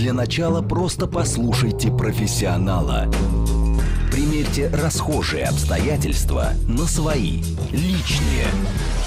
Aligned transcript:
Для 0.00 0.14
начала 0.14 0.62
просто 0.62 1.06
послушайте 1.06 1.90
профессионала. 1.90 3.06
Примерьте 4.10 4.68
расхожие 4.68 5.44
обстоятельства 5.44 6.54
на 6.66 6.86
свои, 6.86 7.42
личные. 7.70 8.46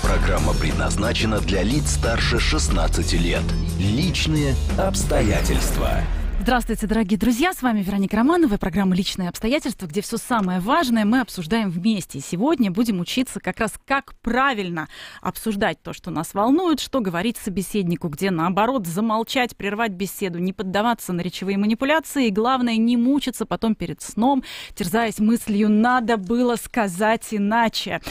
Программа 0.04 0.54
предназначена 0.54 1.40
для 1.40 1.64
лиц 1.64 1.94
старше 1.94 2.40
16 2.40 3.14
лет. 3.14 3.42
Личные 3.80 4.54
обстоятельства. 4.78 6.04
Здравствуйте, 6.44 6.88
дорогие 6.88 7.18
друзья! 7.18 7.54
С 7.54 7.62
вами 7.62 7.82
Вероника 7.82 8.18
Романова, 8.18 8.58
программа 8.58 8.96
«Личные 8.96 9.30
обстоятельства», 9.30 9.86
где 9.86 10.02
все 10.02 10.18
самое 10.18 10.60
важное 10.60 11.06
мы 11.06 11.22
обсуждаем 11.22 11.70
вместе. 11.70 12.18
И 12.18 12.22
сегодня 12.22 12.70
будем 12.70 13.00
учиться 13.00 13.40
как 13.40 13.62
раз, 13.62 13.72
как 13.88 14.14
правильно 14.16 14.90
обсуждать 15.22 15.82
то, 15.82 15.94
что 15.94 16.12
нас 16.12 16.34
волнует, 16.34 16.82
что 16.82 17.00
говорить 17.00 17.38
собеседнику, 17.38 18.10
где, 18.10 18.30
наоборот, 18.30 18.86
замолчать, 18.86 19.56
прервать 19.56 19.94
беседу, 19.94 20.38
не 20.40 20.52
поддаваться 20.52 21.14
на 21.14 21.22
речевые 21.22 21.58
манипуляции 21.58 22.28
и, 22.28 22.30
главное, 22.30 22.76
не 22.76 22.98
мучиться 22.98 23.46
потом 23.46 23.74
перед 23.74 24.02
сном, 24.02 24.44
терзаясь 24.76 25.20
мыслью 25.20 25.70
«надо 25.70 26.18
было 26.18 26.58
сказать 26.58 27.26
иначе». 27.32 28.02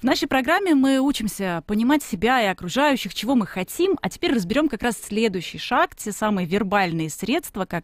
В 0.00 0.04
нашей 0.04 0.28
программе 0.28 0.74
мы 0.74 0.98
учимся 0.98 1.64
понимать 1.66 2.02
себя 2.02 2.42
и 2.42 2.48
окружающих, 2.48 3.14
чего 3.14 3.34
мы 3.34 3.46
хотим, 3.46 3.98
а 4.02 4.10
теперь 4.10 4.34
разберем 4.34 4.68
как 4.68 4.82
раз 4.82 4.98
следующий 5.02 5.56
шаг, 5.56 5.96
те 5.96 6.12
самые 6.12 6.46
вербальные 6.46 7.08
средства, 7.08 7.64
как 7.64 7.77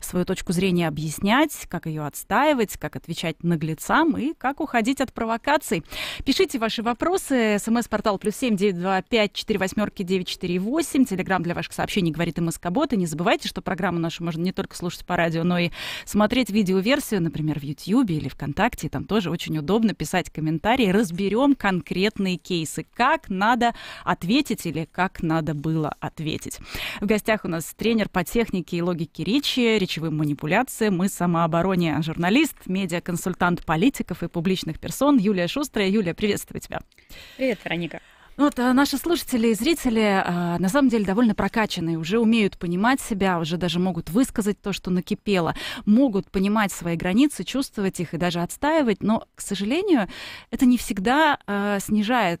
свою 0.00 0.24
точку 0.24 0.52
зрения 0.52 0.88
объяснять, 0.88 1.66
как 1.68 1.86
ее 1.86 2.04
отстаивать, 2.06 2.76
как 2.76 2.96
отвечать 2.96 3.42
наглецам 3.42 4.16
и 4.16 4.34
как 4.34 4.60
уходить 4.60 5.00
от 5.00 5.12
провокаций. 5.12 5.84
Пишите 6.24 6.58
ваши 6.58 6.82
вопросы. 6.82 7.58
СМС-портал 7.58 8.18
плюс 8.18 8.36
семь 8.36 8.56
девять 8.56 8.78
два 8.78 9.00
пять 9.02 9.32
четыре 9.32 9.58
восьмерки 9.58 10.02
девять 10.02 10.28
четыре 10.28 10.58
восемь. 10.58 11.04
Телеграмм 11.04 11.42
для 11.42 11.54
ваших 11.54 11.72
сообщений 11.72 12.12
говорит 12.12 12.38
МСК-бот. 12.38 12.92
И 12.92 12.96
не 12.96 13.06
забывайте, 13.06 13.48
что 13.48 13.62
программу 13.62 13.98
нашу 13.98 14.24
можно 14.24 14.42
не 14.42 14.52
только 14.52 14.76
слушать 14.76 15.04
по 15.06 15.16
радио, 15.16 15.44
но 15.44 15.58
и 15.58 15.70
смотреть 16.04 16.50
видеоверсию, 16.50 17.22
например, 17.22 17.58
в 17.58 17.62
Ютьюбе 17.62 18.16
или 18.16 18.28
ВКонтакте. 18.28 18.88
Там 18.88 19.04
тоже 19.04 19.30
очень 19.30 19.56
удобно 19.58 19.94
писать 19.94 20.30
комментарии. 20.30 20.90
Разберем 20.90 21.54
конкретные 21.54 22.36
кейсы. 22.36 22.86
Как 22.94 23.28
надо 23.28 23.74
ответить 24.04 24.66
или 24.66 24.88
как 24.90 25.22
надо 25.22 25.54
было 25.54 25.94
ответить. 26.00 26.58
В 27.00 27.06
гостях 27.06 27.44
у 27.44 27.48
нас 27.48 27.72
тренер 27.76 28.08
по 28.08 28.24
технике 28.24 28.76
и 28.76 28.82
логике 28.82 29.24
речи, 29.24 29.39
речевым 29.78 30.16
манипуляциям 30.16 31.02
и 31.02 31.08
самообороне. 31.08 32.02
Журналист, 32.02 32.56
медиаконсультант 32.66 33.64
политиков 33.64 34.22
и 34.22 34.28
публичных 34.28 34.78
персон 34.78 35.18
Юлия 35.18 35.48
Шустрая. 35.48 35.88
Юлия, 35.88 36.14
приветствую 36.14 36.60
тебя. 36.60 36.80
Привет, 37.36 37.58
Вероника. 37.64 38.00
Ну 38.40 38.46
вот 38.46 38.58
а, 38.58 38.72
наши 38.72 38.96
слушатели 38.96 39.48
и 39.48 39.54
зрители 39.54 40.00
а, 40.00 40.56
на 40.58 40.70
самом 40.70 40.88
деле 40.88 41.04
довольно 41.04 41.34
прокачанные, 41.34 41.98
уже 41.98 42.18
умеют 42.18 42.56
понимать 42.56 42.98
себя, 42.98 43.38
уже 43.38 43.58
даже 43.58 43.78
могут 43.78 44.08
высказать 44.08 44.58
то, 44.62 44.72
что 44.72 44.90
накипело, 44.90 45.54
могут 45.84 46.30
понимать 46.30 46.72
свои 46.72 46.96
границы, 46.96 47.44
чувствовать 47.44 48.00
их 48.00 48.14
и 48.14 48.16
даже 48.16 48.40
отстаивать, 48.40 49.02
но, 49.02 49.26
к 49.34 49.42
сожалению, 49.42 50.08
это 50.50 50.64
не 50.64 50.78
всегда 50.78 51.38
а, 51.46 51.80
снижает 51.80 52.40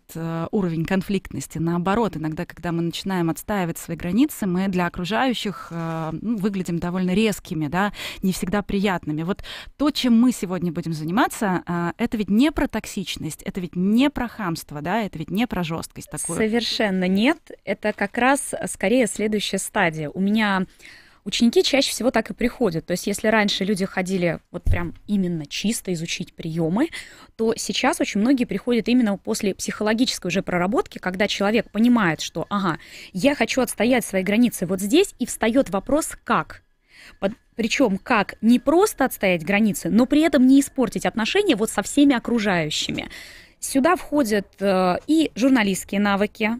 уровень 0.50 0.86
конфликтности. 0.86 1.58
Наоборот, 1.58 2.16
иногда, 2.16 2.46
когда 2.46 2.72
мы 2.72 2.80
начинаем 2.80 3.28
отстаивать 3.28 3.76
свои 3.76 3.94
границы, 3.98 4.46
мы 4.46 4.68
для 4.68 4.86
окружающих 4.86 5.68
ну, 5.70 6.36
выглядим 6.38 6.78
довольно 6.78 7.12
резкими, 7.12 7.66
да, 7.66 7.92
не 8.22 8.32
всегда 8.32 8.62
приятными. 8.62 9.22
Вот 9.22 9.44
то, 9.76 9.90
чем 9.90 10.18
мы 10.18 10.32
сегодня 10.32 10.72
будем 10.72 10.94
заниматься, 10.94 11.92
это 11.98 12.16
ведь 12.16 12.30
не 12.30 12.50
про 12.52 12.68
токсичность, 12.68 13.42
это 13.42 13.60
ведь 13.60 13.76
не 13.76 14.08
про 14.08 14.28
хамство, 14.28 14.80
да, 14.80 15.02
это 15.02 15.18
ведь 15.18 15.30
не 15.30 15.46
про 15.46 15.62
жесткость 15.62 15.89
жесткость 15.90 16.10
такую? 16.10 16.38
Совершенно 16.38 17.08
нет. 17.08 17.38
Это 17.64 17.92
как 17.92 18.16
раз 18.18 18.54
скорее 18.66 19.06
следующая 19.06 19.58
стадия. 19.58 20.10
У 20.10 20.20
меня 20.20 20.66
ученики 21.24 21.62
чаще 21.62 21.90
всего 21.90 22.10
так 22.10 22.30
и 22.30 22.34
приходят. 22.34 22.86
То 22.86 22.92
есть 22.92 23.06
если 23.06 23.28
раньше 23.28 23.64
люди 23.64 23.84
ходили 23.84 24.40
вот 24.50 24.64
прям 24.64 24.94
именно 25.06 25.46
чисто 25.46 25.92
изучить 25.92 26.34
приемы, 26.34 26.88
то 27.36 27.54
сейчас 27.56 28.00
очень 28.00 28.20
многие 28.20 28.44
приходят 28.44 28.88
именно 28.88 29.16
после 29.18 29.54
психологической 29.54 30.28
уже 30.28 30.42
проработки, 30.42 30.98
когда 30.98 31.28
человек 31.28 31.70
понимает, 31.70 32.20
что, 32.20 32.46
ага, 32.48 32.78
я 33.12 33.34
хочу 33.34 33.60
отстоять 33.60 34.04
свои 34.04 34.22
границы 34.22 34.66
вот 34.66 34.80
здесь, 34.80 35.14
и 35.18 35.26
встает 35.26 35.70
вопрос, 35.70 36.16
как. 36.24 36.62
Причем 37.56 37.98
как 37.98 38.36
не 38.40 38.58
просто 38.58 39.04
отстоять 39.04 39.44
границы, 39.44 39.90
но 39.90 40.06
при 40.06 40.22
этом 40.22 40.46
не 40.46 40.60
испортить 40.60 41.04
отношения 41.04 41.56
вот 41.56 41.68
со 41.68 41.82
всеми 41.82 42.14
окружающими. 42.14 43.10
Сюда 43.60 43.94
входят 43.94 44.48
э, 44.58 44.96
и 45.06 45.30
журналистские 45.34 46.00
навыки, 46.00 46.52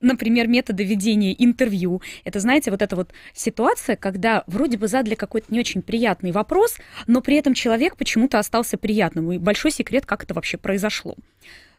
например, 0.00 0.48
методы 0.48 0.84
ведения 0.84 1.32
интервью. 1.32 2.02
Это, 2.24 2.40
знаете, 2.40 2.72
вот 2.72 2.82
эта 2.82 2.96
вот 2.96 3.12
ситуация, 3.32 3.94
когда 3.94 4.42
вроде 4.48 4.76
бы 4.76 4.88
задали 4.88 5.14
какой-то 5.14 5.46
не 5.54 5.60
очень 5.60 5.80
приятный 5.80 6.32
вопрос, 6.32 6.76
но 7.06 7.20
при 7.20 7.36
этом 7.36 7.54
человек 7.54 7.96
почему-то 7.96 8.40
остался 8.40 8.76
приятным. 8.76 9.30
И 9.32 9.38
большой 9.38 9.70
секрет, 9.70 10.04
как 10.04 10.24
это 10.24 10.34
вообще 10.34 10.58
произошло. 10.58 11.14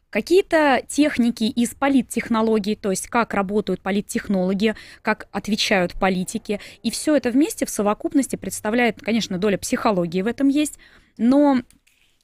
Какие-то 0.09 0.83
техники 0.87 1.43
из 1.43 1.71
политтехнологий, 1.71 2.75
то 2.75 2.91
есть 2.91 3.07
как 3.07 3.33
работают 3.33 3.81
политтехнологи, 3.81 4.75
как 5.01 5.27
отвечают 5.31 5.93
политики. 5.93 6.59
И 6.83 6.91
все 6.91 7.15
это 7.15 7.31
вместе 7.31 7.65
в 7.65 7.69
совокупности 7.69 8.35
представляет, 8.35 9.01
конечно, 9.01 9.37
доля 9.37 9.57
психологии 9.57 10.21
в 10.21 10.27
этом 10.27 10.47
есть, 10.49 10.77
но 11.17 11.63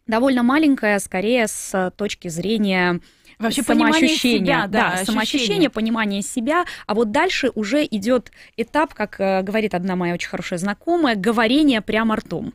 довольно 0.09 0.43
маленькая, 0.43 0.99
скорее 0.99 1.47
с 1.47 1.93
точки 1.95 2.27
зрения 2.27 2.99
Вообще 3.37 3.63
самоощущение, 3.63 4.39
себя, 4.39 4.67
да, 4.67 4.95
да 4.97 5.05
самоощущение, 5.05 5.69
понимание 5.69 6.21
себя, 6.21 6.65
а 6.87 6.93
вот 6.93 7.11
дальше 7.11 7.51
уже 7.55 7.85
идет 7.85 8.31
этап, 8.57 8.93
как 8.93 9.17
э, 9.21 9.43
говорит 9.43 9.73
одна 9.73 9.95
моя 9.95 10.13
очень 10.13 10.27
хорошая 10.27 10.59
знакомая, 10.59 11.15
говорение 11.15 11.79
прямо 11.79 12.17
ртом. 12.17 12.53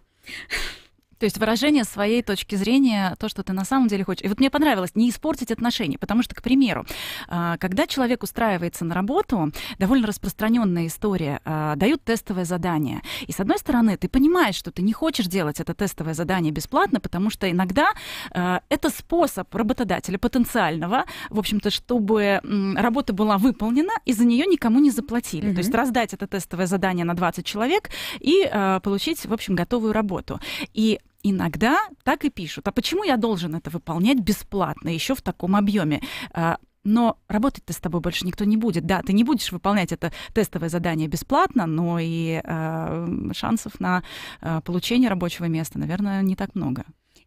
То 1.19 1.25
есть 1.25 1.39
выражение 1.39 1.85
своей 1.85 2.23
точки 2.23 2.57
зрения, 2.57 3.17
то, 3.19 3.29
что 3.29 3.43
ты 3.43 3.53
на 3.53 3.65
самом 3.65 3.89
деле 3.89 4.05
хочешь. 4.05 4.25
И 4.25 4.29
вот 4.29 4.39
мне 4.39 4.51
понравилось 4.51 4.93
не 4.95 5.11
испортить 5.11 5.51
отношения, 5.51 5.99
потому 5.99 6.23
что, 6.23 6.35
к 6.35 6.43
примеру, 6.43 6.87
а, 7.29 7.57
когда 7.59 7.87
человек 7.87 8.23
устраивается 8.23 8.85
на 8.85 8.95
работу, 8.95 9.53
довольно 9.79 10.07
распространенная 10.07 10.87
история, 10.87 11.41
а, 11.45 11.77
дают 11.77 12.03
тестовое 12.05 12.45
задание. 12.45 13.03
И 13.27 13.33
с 13.33 13.41
одной 13.41 13.59
стороны, 13.59 13.97
ты 13.97 14.09
понимаешь, 14.09 14.55
что 14.55 14.71
ты 14.71 14.83
не 14.83 14.93
хочешь 14.93 15.27
делать 15.27 15.61
это 15.61 15.75
тестовое 15.75 16.15
задание 16.15 16.53
бесплатно, 16.53 17.01
потому 17.01 17.31
что 17.31 17.51
иногда 17.51 17.93
а, 18.31 18.61
это 18.69 18.91
способ 18.91 19.55
работодателя 19.55 20.19
потенциального, 20.19 21.05
в 21.31 21.39
общем-то, 21.39 21.71
чтобы 21.71 22.41
работа 22.77 23.13
была 23.13 23.39
выполнена, 23.39 23.93
и 24.05 24.13
за 24.13 24.25
нее 24.25 24.47
никому 24.47 24.81
не 24.81 24.91
заплатили. 24.91 25.49
Mm-hmm. 25.49 25.55
То 25.55 25.59
есть 25.59 25.75
раздать 25.75 26.15
это 26.15 26.27
тестовое 26.27 26.67
задание 26.67 27.05
на 27.05 27.15
20 27.15 27.45
человек 27.45 27.91
и 28.21 28.51
получить, 28.83 29.25
в 29.25 29.33
общем, 29.33 29.55
готовую 29.55 29.93
работу. 29.93 30.41
И 30.73 31.01
иногда 31.25 31.79
так 32.05 32.25
и 32.25 32.31
пишут. 32.31 32.69
А 32.69 32.73
почему 32.73 33.03
я 33.03 33.17
должен 33.17 33.57
это 33.57 33.71
выполнять 33.71 34.21
бесплатно, 34.21 34.91
еще 34.91 35.17
в 35.17 35.23
таком 35.23 35.57
объеме? 35.57 36.03
А, 36.33 36.59
но 36.85 37.19
работать-то 37.29 37.73
с 37.73 37.79
тобой 37.79 38.01
больше 38.01 38.27
никто 38.27 38.45
не 38.45 38.57
будет. 38.57 38.85
Да, 38.87 39.03
ты 39.03 39.12
не 39.12 39.25
будешь 39.25 39.51
выполнять 39.51 39.91
это 39.91 40.13
тестовое 40.34 40.69
задание 40.69 41.09
бесплатно, 41.09 41.67
но 41.67 41.99
и 41.99 42.41
э, 42.45 43.07
шансов 43.33 43.81
на 43.81 44.05
э, 44.43 44.61
получение 44.65 45.09
рабочего 45.09 45.47
места, 45.47 45.79
наверное, 45.79 46.23
не 46.23 46.37
так 46.37 46.55
много. 46.55 46.84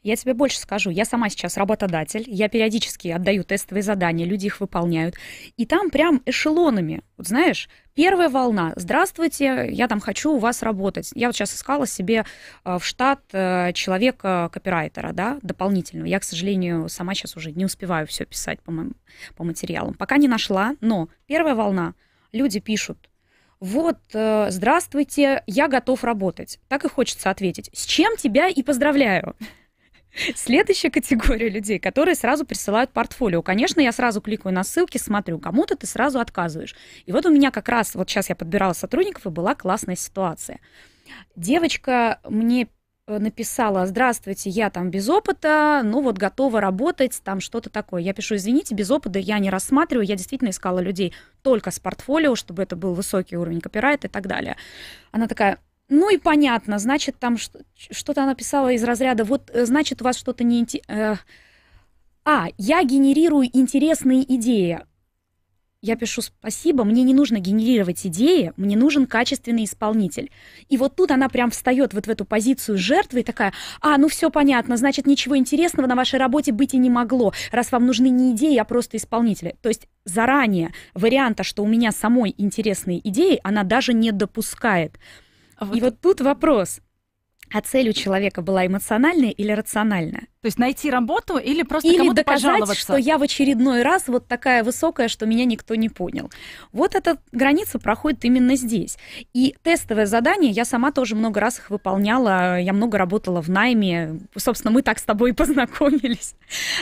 Я 0.07 0.15
тебе 0.15 0.33
больше 0.33 0.57
скажу. 0.57 0.89
Я 0.89 1.03
сама 1.03 1.29
сейчас 1.29 1.57
работодатель. 1.57 2.23
Я 2.27 2.47
периодически 2.47 3.09
отдаю 3.09 3.43
тестовые 3.43 3.83
задания, 3.83 4.25
люди 4.25 4.45
их 4.45 4.61
выполняют. 4.61 5.15
И 5.57 5.65
там 5.65 5.89
прям 5.89 6.21
эшелонами. 6.25 7.01
Вот 7.17 7.27
знаешь, 7.27 7.67
первая 7.93 8.29
волна. 8.29 8.71
Здравствуйте, 8.77 9.67
я 9.69 9.89
там 9.89 9.99
хочу 9.99 10.31
у 10.31 10.37
вас 10.37 10.63
работать. 10.63 11.11
Я 11.13 11.27
вот 11.27 11.35
сейчас 11.35 11.53
искала 11.53 11.85
себе 11.85 12.23
э, 12.63 12.77
в 12.79 12.85
штат 12.85 13.19
э, 13.33 13.73
человека-копирайтера, 13.73 15.11
да, 15.11 15.39
дополнительного. 15.41 16.07
Я, 16.07 16.21
к 16.21 16.23
сожалению, 16.23 16.87
сама 16.87 17.13
сейчас 17.13 17.35
уже 17.35 17.51
не 17.51 17.65
успеваю 17.65 18.07
все 18.07 18.23
писать 18.23 18.61
по, 18.61 18.71
моим, 18.71 18.95
по 19.35 19.43
материалам. 19.43 19.93
Пока 19.93 20.15
не 20.15 20.29
нашла, 20.29 20.77
но 20.79 21.09
первая 21.25 21.53
волна. 21.53 21.95
Люди 22.31 22.61
пишут, 22.61 23.09
вот, 23.59 23.97
э, 24.13 24.47
здравствуйте, 24.51 25.43
я 25.47 25.67
готов 25.67 26.05
работать. 26.05 26.59
Так 26.69 26.85
и 26.85 26.89
хочется 26.89 27.29
ответить. 27.29 27.69
С 27.73 27.85
чем 27.85 28.15
тебя 28.15 28.47
и 28.47 28.63
поздравляю. 28.63 29.35
Следующая 30.35 30.89
категория 30.89 31.49
людей, 31.49 31.79
которые 31.79 32.15
сразу 32.15 32.45
присылают 32.45 32.91
портфолио. 32.91 33.41
Конечно, 33.41 33.81
я 33.81 33.91
сразу 33.91 34.21
кликаю 34.21 34.53
на 34.53 34.63
ссылки, 34.63 34.97
смотрю, 34.97 35.39
кому-то 35.39 35.75
ты 35.75 35.87
сразу 35.87 36.19
отказываешь. 36.19 36.75
И 37.05 37.11
вот 37.11 37.25
у 37.25 37.31
меня 37.31 37.51
как 37.51 37.69
раз, 37.69 37.95
вот 37.95 38.09
сейчас 38.09 38.29
я 38.29 38.35
подбирала 38.35 38.73
сотрудников, 38.73 39.25
и 39.25 39.29
была 39.29 39.55
классная 39.55 39.95
ситуация. 39.95 40.59
Девочка 41.35 42.19
мне 42.27 42.67
э, 43.07 43.17
написала, 43.19 43.85
здравствуйте, 43.85 44.49
я 44.49 44.69
там 44.69 44.89
без 44.89 45.07
опыта, 45.07 45.81
ну 45.83 46.01
вот 46.01 46.17
готова 46.17 46.59
работать, 46.59 47.19
там 47.23 47.39
что-то 47.39 47.69
такое. 47.69 48.01
Я 48.01 48.13
пишу, 48.13 48.35
извините, 48.35 48.75
без 48.75 48.91
опыта 48.91 49.19
я 49.19 49.39
не 49.39 49.49
рассматриваю, 49.49 50.05
я 50.05 50.15
действительно 50.15 50.49
искала 50.49 50.79
людей 50.79 51.13
только 51.43 51.71
с 51.71 51.79
портфолио, 51.79 52.35
чтобы 52.35 52.63
это 52.63 52.75
был 52.75 52.93
высокий 52.93 53.37
уровень 53.37 53.61
копирайта 53.61 54.07
и 54.07 54.09
так 54.09 54.27
далее. 54.27 54.57
Она 55.11 55.27
такая, 55.27 55.59
ну 55.89 56.09
и 56.09 56.17
понятно, 56.17 56.79
значит, 56.79 57.15
там 57.17 57.37
что-то 57.37 58.23
она 58.23 58.35
писала 58.35 58.71
из 58.73 58.83
разряда, 58.83 59.23
вот, 59.23 59.49
э, 59.53 59.65
значит, 59.65 60.01
у 60.01 60.05
вас 60.05 60.17
что-то 60.17 60.43
не... 60.43 60.65
Э, 60.87 61.15
а, 62.25 62.47
я 62.57 62.83
генерирую 62.83 63.47
интересные 63.53 64.23
идеи. 64.35 64.81
я 65.81 65.95
пишу 65.95 66.21
спасибо, 66.21 66.83
мне 66.83 67.03
не 67.03 67.13
нужно 67.13 67.39
генерировать 67.39 68.05
идеи, 68.05 68.51
мне 68.57 68.75
нужен 68.75 69.05
качественный 69.05 69.63
исполнитель. 69.63 70.29
И 70.67 70.75
вот 70.75 70.97
тут 70.97 71.11
она 71.11 71.29
прям 71.29 71.51
встает 71.51 71.93
вот 71.93 72.07
в 72.07 72.09
эту 72.09 72.25
позицию 72.25 72.77
жертвы 72.77 73.21
и 73.21 73.23
такая, 73.23 73.53
а, 73.79 73.97
ну 73.97 74.09
все 74.09 74.29
понятно, 74.29 74.75
значит, 74.75 75.07
ничего 75.07 75.37
интересного 75.37 75.87
на 75.87 75.95
вашей 75.95 76.19
работе 76.19 76.51
быть 76.51 76.73
и 76.73 76.77
не 76.77 76.89
могло, 76.89 77.31
раз 77.53 77.71
вам 77.71 77.85
нужны 77.85 78.09
не 78.09 78.33
идеи, 78.33 78.57
а 78.57 78.65
просто 78.65 78.97
исполнители. 78.97 79.55
То 79.61 79.69
есть 79.69 79.87
заранее 80.03 80.73
варианта, 80.93 81.43
что 81.43 81.63
у 81.63 81.67
меня 81.67 81.93
самой 81.93 82.35
интересные 82.37 82.99
идеи, 83.07 83.39
она 83.43 83.63
даже 83.63 83.93
не 83.93 84.11
допускает. 84.11 84.97
А 85.57 85.65
вот... 85.65 85.75
И 85.75 85.81
вот 85.81 85.99
тут 85.99 86.21
вопрос, 86.21 86.79
а 87.53 87.61
цель 87.61 87.89
у 87.89 87.93
человека 87.93 88.41
была 88.41 88.65
эмоциональная 88.65 89.29
или 89.29 89.51
рациональная? 89.51 90.27
То 90.41 90.47
есть 90.47 90.59
найти 90.59 90.89
работу 90.89 91.37
или 91.37 91.63
просто 91.63 91.87
или 91.89 91.97
кому-то 91.97 92.17
доказать, 92.17 92.43
пожаловаться? 92.43 92.75
что 92.75 92.97
я 92.97 93.17
в 93.17 93.23
очередной 93.23 93.83
раз 93.83 94.07
вот 94.07 94.27
такая 94.27 94.63
высокая, 94.63 95.07
что 95.07 95.25
меня 95.25 95.45
никто 95.45 95.75
не 95.75 95.89
понял. 95.89 96.29
Вот 96.73 96.95
эта 96.95 97.17
граница 97.31 97.79
проходит 97.79 98.25
именно 98.25 98.55
здесь. 98.55 98.97
И 99.33 99.55
тестовое 99.63 100.05
задание, 100.05 100.51
я 100.51 100.65
сама 100.65 100.91
тоже 100.91 101.15
много 101.15 101.39
раз 101.39 101.59
их 101.59 101.69
выполняла, 101.69 102.59
я 102.59 102.73
много 102.73 102.97
работала 102.97 103.41
в 103.41 103.49
найме. 103.49 104.19
Собственно, 104.35 104.71
мы 104.71 104.81
так 104.81 104.99
с 104.99 105.03
тобой 105.03 105.31
и 105.31 105.33
познакомились. 105.33 106.35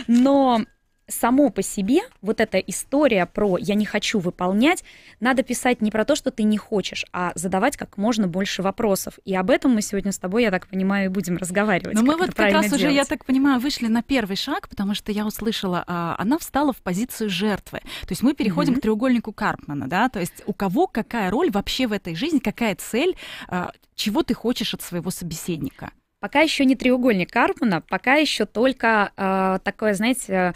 Но 0.07 0.61
само 1.07 1.49
по 1.49 1.61
себе 1.61 2.01
вот 2.21 2.39
эта 2.39 2.57
история 2.57 3.25
про 3.25 3.57
«я 3.57 3.75
не 3.75 3.85
хочу 3.85 4.19
выполнять» 4.19 4.83
надо 5.19 5.43
писать 5.43 5.81
не 5.81 5.91
про 5.91 6.05
то, 6.05 6.15
что 6.15 6.31
ты 6.31 6.43
не 6.43 6.57
хочешь, 6.57 7.05
а 7.13 7.31
задавать 7.35 7.77
как 7.77 7.97
можно 7.97 8.27
больше 8.27 8.61
вопросов. 8.61 9.19
И 9.25 9.35
об 9.35 9.49
этом 9.49 9.73
мы 9.73 9.81
сегодня 9.81 10.11
с 10.11 10.17
тобой, 10.17 10.43
я 10.43 10.51
так 10.51 10.67
понимаю, 10.67 11.11
будем 11.11 11.37
разговаривать. 11.37 11.95
Но 11.95 12.03
мы 12.03 12.17
вот 12.17 12.33
как 12.33 12.51
раз 12.51 12.65
делать. 12.65 12.81
уже, 12.81 12.91
я 12.91 13.05
так 13.05 13.25
понимаю, 13.25 13.59
вышли 13.59 13.87
на 13.87 14.03
первый 14.03 14.35
шаг, 14.35 14.67
потому 14.69 14.93
что 14.93 15.11
я 15.11 15.25
услышала, 15.25 15.83
а, 15.87 16.15
она 16.19 16.37
встала 16.37 16.73
в 16.73 16.77
позицию 16.77 17.29
жертвы. 17.29 17.79
То 17.79 18.09
есть 18.09 18.23
мы 18.23 18.33
переходим 18.33 18.73
mm-hmm. 18.73 18.79
к 18.79 18.81
треугольнику 18.81 19.31
Карпмана, 19.31 19.87
да, 19.87 20.09
то 20.09 20.19
есть 20.19 20.43
у 20.45 20.53
кого 20.53 20.87
какая 20.87 21.29
роль 21.29 21.51
вообще 21.51 21.87
в 21.87 21.91
этой 21.91 22.15
жизни, 22.15 22.39
какая 22.39 22.75
цель, 22.75 23.15
а, 23.47 23.71
чего 23.95 24.23
ты 24.23 24.33
хочешь 24.33 24.73
от 24.73 24.81
своего 24.81 25.09
собеседника? 25.09 25.91
Пока 26.21 26.41
еще 26.41 26.65
не 26.65 26.75
треугольник 26.75 27.29
Карпмана, 27.29 27.81
пока 27.81 28.15
еще 28.15 28.45
только 28.45 29.11
э, 29.15 29.59
такое, 29.63 29.93
знаете, 29.93 30.53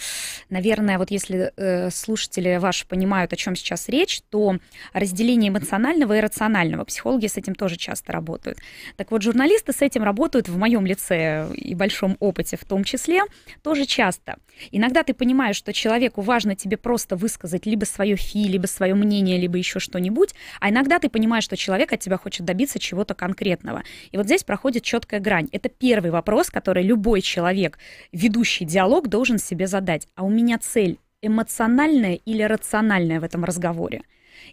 наверное, 0.50 0.98
вот 0.98 1.12
если 1.12 1.52
э, 1.56 1.90
слушатели 1.92 2.58
ваши 2.58 2.88
понимают, 2.88 3.34
о 3.34 3.36
чем 3.36 3.56
сейчас 3.56 3.90
речь, 3.90 4.22
то 4.30 4.58
разделение 4.94 5.50
эмоционального 5.50 6.18
и 6.18 6.22
рационального. 6.22 6.86
Психологи 6.86 7.28
с 7.28 7.38
этим 7.38 7.56
тоже 7.56 7.76
часто 7.76 8.14
работают. 8.14 8.58
Так 8.96 9.12
вот, 9.12 9.22
журналисты 9.22 9.74
с 9.74 9.82
этим 9.82 10.04
работают 10.04 10.48
в 10.48 10.58
моем 10.58 10.86
лице 10.86 11.50
и 11.54 11.76
большом 11.76 12.16
опыте 12.20 12.58
в 12.58 12.64
том 12.64 12.84
числе 12.84 13.22
тоже 13.62 13.86
часто. 13.86 14.38
Иногда 14.72 15.04
ты 15.04 15.14
понимаешь, 15.14 15.58
что 15.58 15.74
человеку 15.74 16.22
важно 16.22 16.56
тебе 16.56 16.78
просто 16.78 17.16
высказать 17.16 17.66
либо 17.66 17.86
свое 17.86 18.16
фи, 18.16 18.48
либо 18.48 18.66
свое 18.66 18.96
мнение, 18.96 19.38
либо 19.38 19.58
еще 19.58 19.80
что-нибудь, 19.80 20.34
а 20.60 20.70
иногда 20.70 21.00
ты 21.00 21.10
понимаешь, 21.10 21.44
что 21.44 21.58
человек 21.58 21.94
от 21.94 22.00
тебя 22.00 22.18
хочет 22.18 22.46
добиться 22.46 22.80
чего-то 22.80 23.14
конкретного. 23.14 23.84
И 24.12 24.18
вот 24.18 24.26
здесь 24.26 24.44
проходит 24.44 24.84
четкая 24.84 25.20
грань. 25.20 25.49
Это 25.52 25.70
первый 25.70 26.12
вопрос, 26.12 26.50
который 26.50 26.84
любой 26.84 27.22
человек, 27.22 27.80
ведущий 28.12 28.66
диалог, 28.66 29.08
должен 29.08 29.38
себе 29.38 29.68
задать. 29.68 30.08
А 30.16 30.24
у 30.24 30.30
меня 30.30 30.58
цель 30.60 31.00
эмоциональная 31.22 32.16
или 32.16 32.44
рациональная 32.44 33.20
в 33.20 33.24
этом 33.24 33.44
разговоре? 33.44 34.04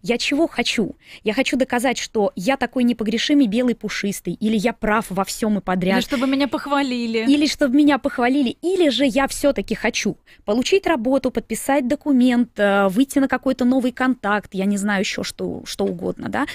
Я 0.02 0.18
чего 0.18 0.46
хочу? 0.46 0.96
Я 1.24 1.32
хочу 1.32 1.56
доказать, 1.56 1.98
что 1.98 2.32
я 2.36 2.56
такой 2.56 2.84
непогрешимый 2.84 3.46
белый 3.46 3.74
пушистый, 3.74 4.34
или 4.34 4.56
я 4.56 4.72
прав 4.72 5.06
во 5.10 5.24
всем 5.24 5.58
и 5.58 5.60
подряд. 5.60 5.98
Или 5.98 6.04
чтобы 6.04 6.26
меня 6.26 6.48
похвалили. 6.48 7.24
Или 7.28 7.46
чтобы 7.46 7.76
меня 7.76 7.98
похвалили. 7.98 8.56
Или 8.62 8.88
же 8.88 9.04
я 9.06 9.28
все-таки 9.28 9.74
хочу 9.74 10.16
получить 10.44 10.86
работу, 10.86 11.30
подписать 11.30 11.88
документ, 11.88 12.58
э, 12.58 12.88
выйти 12.88 13.18
на 13.18 13.28
какой-то 13.28 13.64
новый 13.64 13.92
контакт, 13.92 14.54
я 14.54 14.64
не 14.64 14.76
знаю 14.76 15.00
еще 15.00 15.22
что, 15.22 15.62
что 15.64 15.84
угодно, 15.84 16.28
да? 16.28 16.46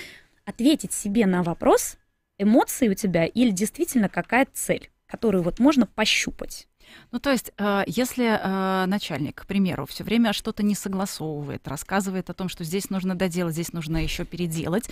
Ответить 0.46 0.94
себе 0.94 1.26
на 1.26 1.44
вопрос, 1.44 1.98
эмоции 2.42 2.90
у 2.90 2.94
тебя 2.94 3.26
или 3.26 3.52
действительно 3.52 4.10
какая-то 4.10 4.52
цель, 4.54 4.90
которую 5.08 5.44
вот 5.44 5.60
можно 5.60 5.86
пощупать. 5.86 6.68
Ну, 7.12 7.20
то 7.20 7.32
есть, 7.32 7.52
э, 7.58 7.84
если 7.88 8.26
э, 8.26 8.86
начальник, 8.86 9.42
к 9.42 9.46
примеру, 9.46 9.86
все 9.86 10.04
время 10.04 10.34
что-то 10.34 10.64
не 10.64 10.76
согласовывает, 10.76 11.68
рассказывает 11.68 12.30
о 12.30 12.34
том, 12.34 12.50
что 12.50 12.64
здесь 12.64 12.90
нужно 12.90 13.16
доделать, 13.16 13.54
здесь 13.54 13.74
нужно 13.74 13.98
еще 14.04 14.26
переделать, 14.26 14.90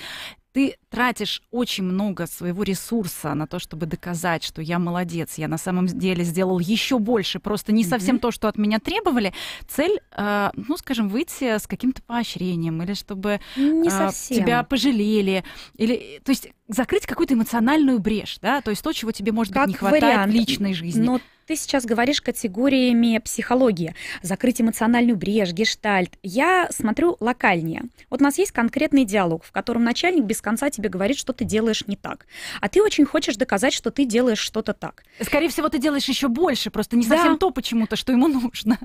ты 0.52 0.78
тратишь 0.90 1.44
очень 1.52 1.84
много 1.84 2.26
своего 2.26 2.64
ресурса 2.64 3.34
на 3.36 3.46
то, 3.46 3.60
чтобы 3.60 3.86
доказать, 3.86 4.44
что 4.44 4.62
я 4.62 4.80
молодец, 4.80 5.38
я 5.38 5.48
на 5.48 5.58
самом 5.58 5.86
деле 5.86 6.24
сделал 6.24 6.60
еще 6.60 6.98
больше, 6.98 7.40
просто 7.40 7.72
не 7.72 7.84
совсем 7.84 8.16
mm-hmm. 8.16 8.20
то, 8.20 8.32
что 8.32 8.48
от 8.48 8.58
меня 8.58 8.80
требовали. 8.80 9.34
Цель, 9.68 10.00
э, 10.18 10.50
ну, 10.56 10.78
скажем, 10.78 11.10
выйти 11.10 11.58
с 11.58 11.68
каким-то 11.68 12.02
поощрением 12.02 12.82
или 12.82 12.94
чтобы 12.94 13.40
не 13.56 13.90
тебя 13.90 14.64
пожалели, 14.64 15.44
или, 15.76 16.20
то 16.24 16.32
есть 16.32 16.50
закрыть 16.68 17.06
какую-то 17.06 17.34
эмоциональную 17.34 18.00
брешь, 18.00 18.38
да, 18.42 18.62
то 18.62 18.72
есть 18.72 18.84
то, 18.84 18.94
чего 18.94 19.12
тебе 19.12 19.32
может 19.32 19.54
как 19.54 19.66
быть 19.66 19.74
не 19.74 19.78
хватает 19.78 20.04
вариант. 20.04 20.32
в 20.32 20.36
личной 20.36 20.74
жизни. 20.74 21.02
Но 21.02 21.20
ты 21.50 21.56
сейчас 21.56 21.84
говоришь 21.84 22.22
категориями 22.22 23.18
психологии. 23.18 23.96
Закрыть 24.22 24.62
эмоциональную 24.62 25.18
брешь, 25.18 25.52
гештальт. 25.52 26.16
Я 26.22 26.70
смотрю 26.70 27.18
локальнее. 27.20 27.86
Вот 28.12 28.22
у 28.22 28.24
нас 28.24 28.38
есть 28.38 28.52
конкретный 28.52 29.04
диалог, 29.04 29.44
в 29.44 29.52
котором 29.52 29.84
начальник 29.84 30.26
без 30.26 30.39
конца 30.42 30.70
тебе 30.70 30.90
говорит, 30.90 31.18
что 31.18 31.34
ты 31.34 31.46
делаешь 31.46 31.84
не 31.88 31.96
так. 31.96 32.26
А 32.62 32.70
ты 32.70 32.82
очень 32.82 33.06
хочешь 33.06 33.36
доказать, 33.36 33.74
что 33.74 33.92
ты 33.92 34.06
делаешь 34.06 34.40
что-то 34.40 34.74
так. 34.74 35.04
Скорее 35.22 35.50
всего, 35.50 35.70
ты 35.70 35.80
делаешь 35.80 36.06
еще 36.06 36.28
больше, 36.28 36.70
просто 36.70 36.96
не 36.96 37.06
да. 37.06 37.16
совсем 37.16 37.38
то 37.38 37.52
почему-то, 37.52 37.96
что 37.96 38.12
ему 38.12 38.28
нужно. 38.28 38.78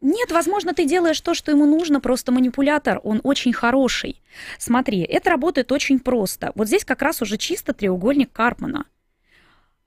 Нет, 0.00 0.32
возможно, 0.32 0.74
ты 0.74 0.84
делаешь 0.84 1.20
то, 1.20 1.32
что 1.32 1.50
ему 1.50 1.64
нужно, 1.64 1.98
просто 1.98 2.30
манипулятор, 2.30 3.00
он 3.04 3.20
очень 3.24 3.54
хороший. 3.54 4.20
Смотри, 4.58 5.00
это 5.00 5.30
работает 5.30 5.72
очень 5.72 5.98
просто. 5.98 6.52
Вот 6.54 6.66
здесь 6.68 6.84
как 6.84 7.00
раз 7.00 7.22
уже 7.22 7.38
чисто 7.38 7.72
треугольник 7.72 8.30
Карпмана. 8.30 8.84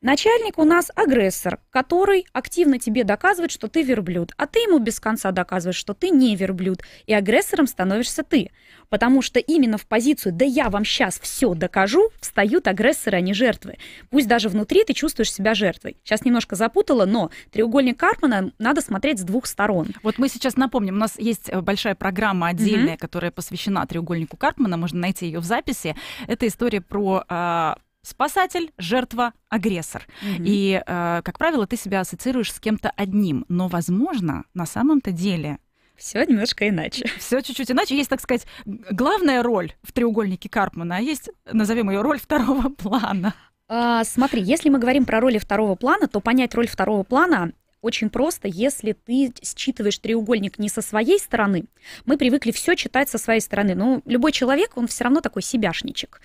Начальник 0.07 0.57
у 0.57 0.63
нас 0.63 0.89
агрессор, 0.95 1.59
который 1.69 2.25
активно 2.31 2.79
тебе 2.79 3.03
доказывает, 3.03 3.51
что 3.51 3.67
ты 3.67 3.83
верблюд, 3.83 4.31
а 4.37 4.47
ты 4.47 4.59
ему 4.59 4.79
без 4.79 5.01
конца 5.01 5.33
доказываешь, 5.33 5.75
что 5.75 5.93
ты 5.93 6.11
не 6.11 6.33
верблюд, 6.37 6.81
и 7.07 7.13
агрессором 7.13 7.67
становишься 7.67 8.23
ты. 8.23 8.51
Потому 8.87 9.21
что 9.21 9.41
именно 9.41 9.77
в 9.77 9.85
позицию 9.85 10.31
«да 10.31 10.45
я 10.45 10.69
вам 10.69 10.85
сейчас 10.85 11.19
все 11.19 11.53
докажу» 11.55 12.09
встают 12.21 12.69
агрессоры, 12.69 13.17
а 13.17 13.19
не 13.19 13.33
жертвы. 13.33 13.79
Пусть 14.09 14.29
даже 14.29 14.47
внутри 14.47 14.85
ты 14.85 14.93
чувствуешь 14.93 15.29
себя 15.29 15.53
жертвой. 15.53 15.97
Сейчас 16.05 16.23
немножко 16.23 16.55
запутала, 16.55 17.05
но 17.05 17.29
треугольник 17.51 17.99
Карпмана 17.99 18.53
надо 18.59 18.79
смотреть 18.79 19.19
с 19.19 19.23
двух 19.23 19.45
сторон. 19.45 19.87
Вот 20.03 20.19
мы 20.19 20.29
сейчас 20.29 20.55
напомним, 20.55 20.95
у 20.95 20.99
нас 20.99 21.19
есть 21.19 21.49
э, 21.49 21.59
большая 21.59 21.95
программа 21.95 22.47
отдельная, 22.47 22.93
mm-hmm. 22.93 22.97
которая 22.97 23.31
посвящена 23.31 23.85
треугольнику 23.85 24.37
Карпмана, 24.37 24.77
можно 24.77 25.01
найти 25.01 25.25
ее 25.25 25.39
в 25.39 25.43
записи. 25.43 25.97
Это 26.27 26.47
история 26.47 26.79
про 26.79 27.25
а, 27.27 27.77
спасатель, 28.07 28.71
жертва, 28.77 29.33
агрессор. 29.49 30.07
Угу. 30.21 30.43
И, 30.45 30.81
э, 30.85 31.21
как 31.23 31.37
правило, 31.37 31.67
ты 31.67 31.77
себя 31.77 31.99
ассоциируешь 32.01 32.53
с 32.53 32.59
кем-то 32.59 32.91
одним. 32.95 33.45
Но, 33.49 33.67
возможно, 33.67 34.45
на 34.53 34.65
самом-то 34.65 35.11
деле 35.11 35.59
все 35.97 36.23
немножко 36.23 36.69
иначе. 36.69 37.09
Все 37.17 37.41
чуть-чуть 37.41 37.71
иначе. 37.71 37.97
Есть, 37.97 38.11
так 38.11 38.21
сказать, 38.21 38.45
главная 38.65 39.41
роль 39.41 39.73
в 39.81 39.91
треугольнике 39.91 40.47
Карпмана, 40.47 40.97
а 40.97 40.99
есть, 40.99 41.31
назовем 41.51 41.89
ее, 41.89 42.01
роль 42.01 42.19
второго 42.19 42.69
плана. 42.77 43.33
А, 43.67 44.03
смотри, 44.03 44.41
если 44.43 44.69
мы 44.69 44.77
говорим 44.79 45.05
про 45.05 45.19
роли 45.19 45.39
второго 45.39 45.75
плана, 45.75 46.07
то 46.07 46.21
понять 46.21 46.53
роль 46.53 46.67
второго 46.67 47.03
плана 47.03 47.51
очень 47.81 48.09
просто, 48.09 48.47
если 48.47 48.93
ты 48.93 49.33
считываешь 49.43 49.99
треугольник 49.99 50.57
не 50.57 50.69
со 50.69 50.81
своей 50.81 51.19
стороны. 51.19 51.65
Мы 52.05 52.17
привыкли 52.17 52.51
все 52.51 52.75
читать 52.75 53.09
со 53.09 53.17
своей 53.17 53.39
стороны. 53.39 53.75
Но 53.75 54.01
любой 54.05 54.31
человек, 54.31 54.77
он 54.77 54.87
все 54.87 55.03
равно 55.03 55.21
такой 55.21 55.41
себяшничек. 55.41 56.21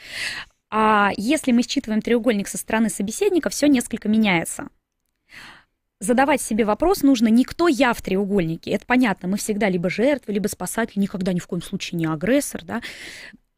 А 0.74 1.10
если 1.18 1.52
мы 1.52 1.62
считываем 1.62 2.00
треугольник 2.00 2.48
со 2.48 2.56
стороны 2.56 2.88
собеседника, 2.88 3.50
все 3.50 3.66
несколько 3.66 4.08
меняется. 4.08 4.68
Задавать 6.00 6.40
себе 6.40 6.64
вопрос 6.64 7.02
нужно 7.02 7.28
не 7.28 7.44
кто 7.44 7.68
я 7.68 7.92
в 7.92 8.00
треугольнике. 8.00 8.70
Это 8.70 8.86
понятно, 8.86 9.28
мы 9.28 9.36
всегда 9.36 9.68
либо 9.68 9.90
жертва, 9.90 10.32
либо 10.32 10.48
спасатель, 10.48 10.98
никогда 10.98 11.34
ни 11.34 11.40
в 11.40 11.46
коем 11.46 11.60
случае 11.60 11.98
не 11.98 12.06
агрессор. 12.06 12.64
Да? 12.64 12.78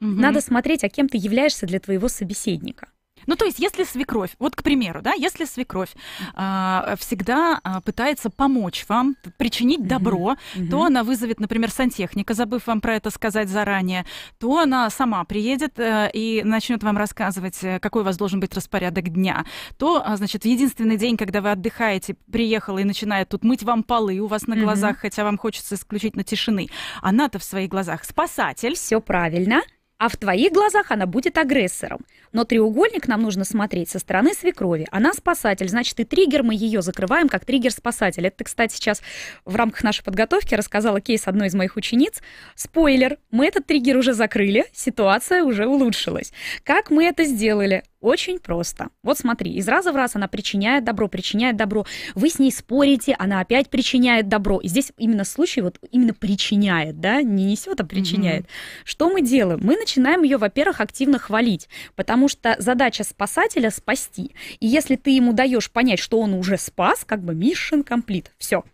Угу. 0.00 0.08
Надо 0.08 0.40
смотреть, 0.40 0.82
а 0.82 0.88
кем 0.88 1.08
ты 1.08 1.16
являешься 1.16 1.66
для 1.66 1.78
твоего 1.78 2.08
собеседника. 2.08 2.88
Ну, 3.26 3.36
то 3.36 3.44
есть, 3.44 3.58
если 3.58 3.84
свекровь, 3.84 4.30
вот, 4.38 4.56
к 4.56 4.62
примеру, 4.62 5.02
да, 5.02 5.12
если 5.12 5.44
свекровь 5.44 5.90
а, 6.34 6.94
всегда 6.98 7.60
а, 7.62 7.80
пытается 7.80 8.30
помочь 8.30 8.84
вам, 8.88 9.16
причинить 9.36 9.86
добро, 9.86 10.36
mm-hmm. 10.54 10.68
то 10.68 10.84
она 10.84 11.04
вызовет, 11.04 11.40
например, 11.40 11.70
сантехника, 11.70 12.34
забыв 12.34 12.66
вам 12.66 12.80
про 12.80 12.96
это 12.96 13.10
сказать 13.10 13.48
заранее, 13.48 14.04
то 14.38 14.58
она 14.58 14.88
сама 14.90 15.24
приедет 15.24 15.78
а, 15.78 16.06
и 16.06 16.42
начнет 16.42 16.82
вам 16.82 16.96
рассказывать, 16.96 17.58
э, 17.62 17.78
какой 17.80 18.02
у 18.02 18.04
вас 18.04 18.16
должен 18.16 18.40
быть 18.40 18.54
распорядок 18.54 19.08
дня. 19.10 19.44
То, 19.78 20.02
а, 20.04 20.16
значит, 20.16 20.42
в 20.42 20.46
единственный 20.46 20.96
день, 20.96 21.16
когда 21.16 21.40
вы 21.40 21.50
отдыхаете, 21.50 22.16
приехала 22.30 22.78
и 22.78 22.84
начинает 22.84 23.28
тут 23.28 23.44
мыть 23.44 23.62
вам 23.62 23.82
полы 23.82 24.18
у 24.18 24.26
вас 24.26 24.46
на 24.46 24.56
глазах, 24.56 24.96
mm-hmm. 24.96 25.00
хотя 25.00 25.24
вам 25.24 25.38
хочется 25.38 25.74
исключительно 25.74 26.24
тишины. 26.24 26.68
Она-то 27.02 27.38
в 27.38 27.44
своих 27.44 27.70
глазах 27.70 28.04
спасатель. 28.04 28.74
Все 28.74 29.00
правильно 29.00 29.62
а 29.98 30.08
в 30.08 30.16
твоих 30.16 30.52
глазах 30.52 30.90
она 30.90 31.06
будет 31.06 31.38
агрессором. 31.38 32.00
Но 32.32 32.44
треугольник 32.44 33.06
нам 33.06 33.22
нужно 33.22 33.44
смотреть 33.44 33.90
со 33.90 33.98
стороны 33.98 34.34
свекрови. 34.34 34.86
Она 34.90 35.12
спасатель, 35.12 35.68
значит, 35.68 35.98
и 36.00 36.04
триггер 36.04 36.42
мы 36.42 36.54
ее 36.54 36.82
закрываем 36.82 37.28
как 37.28 37.44
триггер-спасатель. 37.44 38.26
Это, 38.26 38.44
кстати, 38.44 38.74
сейчас 38.74 39.02
в 39.44 39.54
рамках 39.54 39.84
нашей 39.84 40.04
подготовки 40.04 40.54
рассказала 40.54 41.00
кейс 41.00 41.26
одной 41.26 41.48
из 41.48 41.54
моих 41.54 41.76
учениц. 41.76 42.22
Спойлер, 42.54 43.18
мы 43.30 43.46
этот 43.46 43.66
триггер 43.66 43.96
уже 43.96 44.14
закрыли, 44.14 44.66
ситуация 44.72 45.44
уже 45.44 45.66
улучшилась. 45.66 46.32
Как 46.64 46.90
мы 46.90 47.04
это 47.04 47.24
сделали? 47.24 47.84
Очень 48.04 48.38
просто. 48.38 48.90
Вот 49.02 49.16
смотри, 49.16 49.54
из 49.54 49.66
раза 49.66 49.90
в 49.90 49.96
раз 49.96 50.14
она 50.14 50.28
причиняет 50.28 50.84
добро, 50.84 51.08
причиняет 51.08 51.56
добро. 51.56 51.86
Вы 52.14 52.28
с 52.28 52.38
ней 52.38 52.52
спорите, 52.52 53.16
она 53.18 53.40
опять 53.40 53.70
причиняет 53.70 54.28
добро. 54.28 54.60
И 54.60 54.68
здесь 54.68 54.92
именно 54.98 55.24
случай 55.24 55.62
вот 55.62 55.78
именно 55.90 56.12
причиняет, 56.12 57.00
да, 57.00 57.22
не 57.22 57.46
несет, 57.46 57.80
а 57.80 57.84
причиняет. 57.84 58.44
Mm-hmm. 58.44 58.84
Что 58.84 59.08
мы 59.08 59.22
делаем? 59.22 59.60
Мы 59.62 59.76
начинаем 59.76 60.22
ее, 60.22 60.36
во-первых, 60.36 60.82
активно 60.82 61.18
хвалить, 61.18 61.70
потому 61.96 62.28
что 62.28 62.56
задача 62.58 63.04
спасателя 63.04 63.70
спасти. 63.70 64.32
И 64.60 64.66
если 64.66 64.96
ты 64.96 65.08
ему 65.08 65.32
даешь 65.32 65.70
понять, 65.70 65.98
что 65.98 66.20
он 66.20 66.34
уже 66.34 66.58
спас, 66.58 67.06
как 67.06 67.24
бы 67.24 67.32
mission 67.32 67.88
complete, 67.88 68.26
все, 68.36 68.64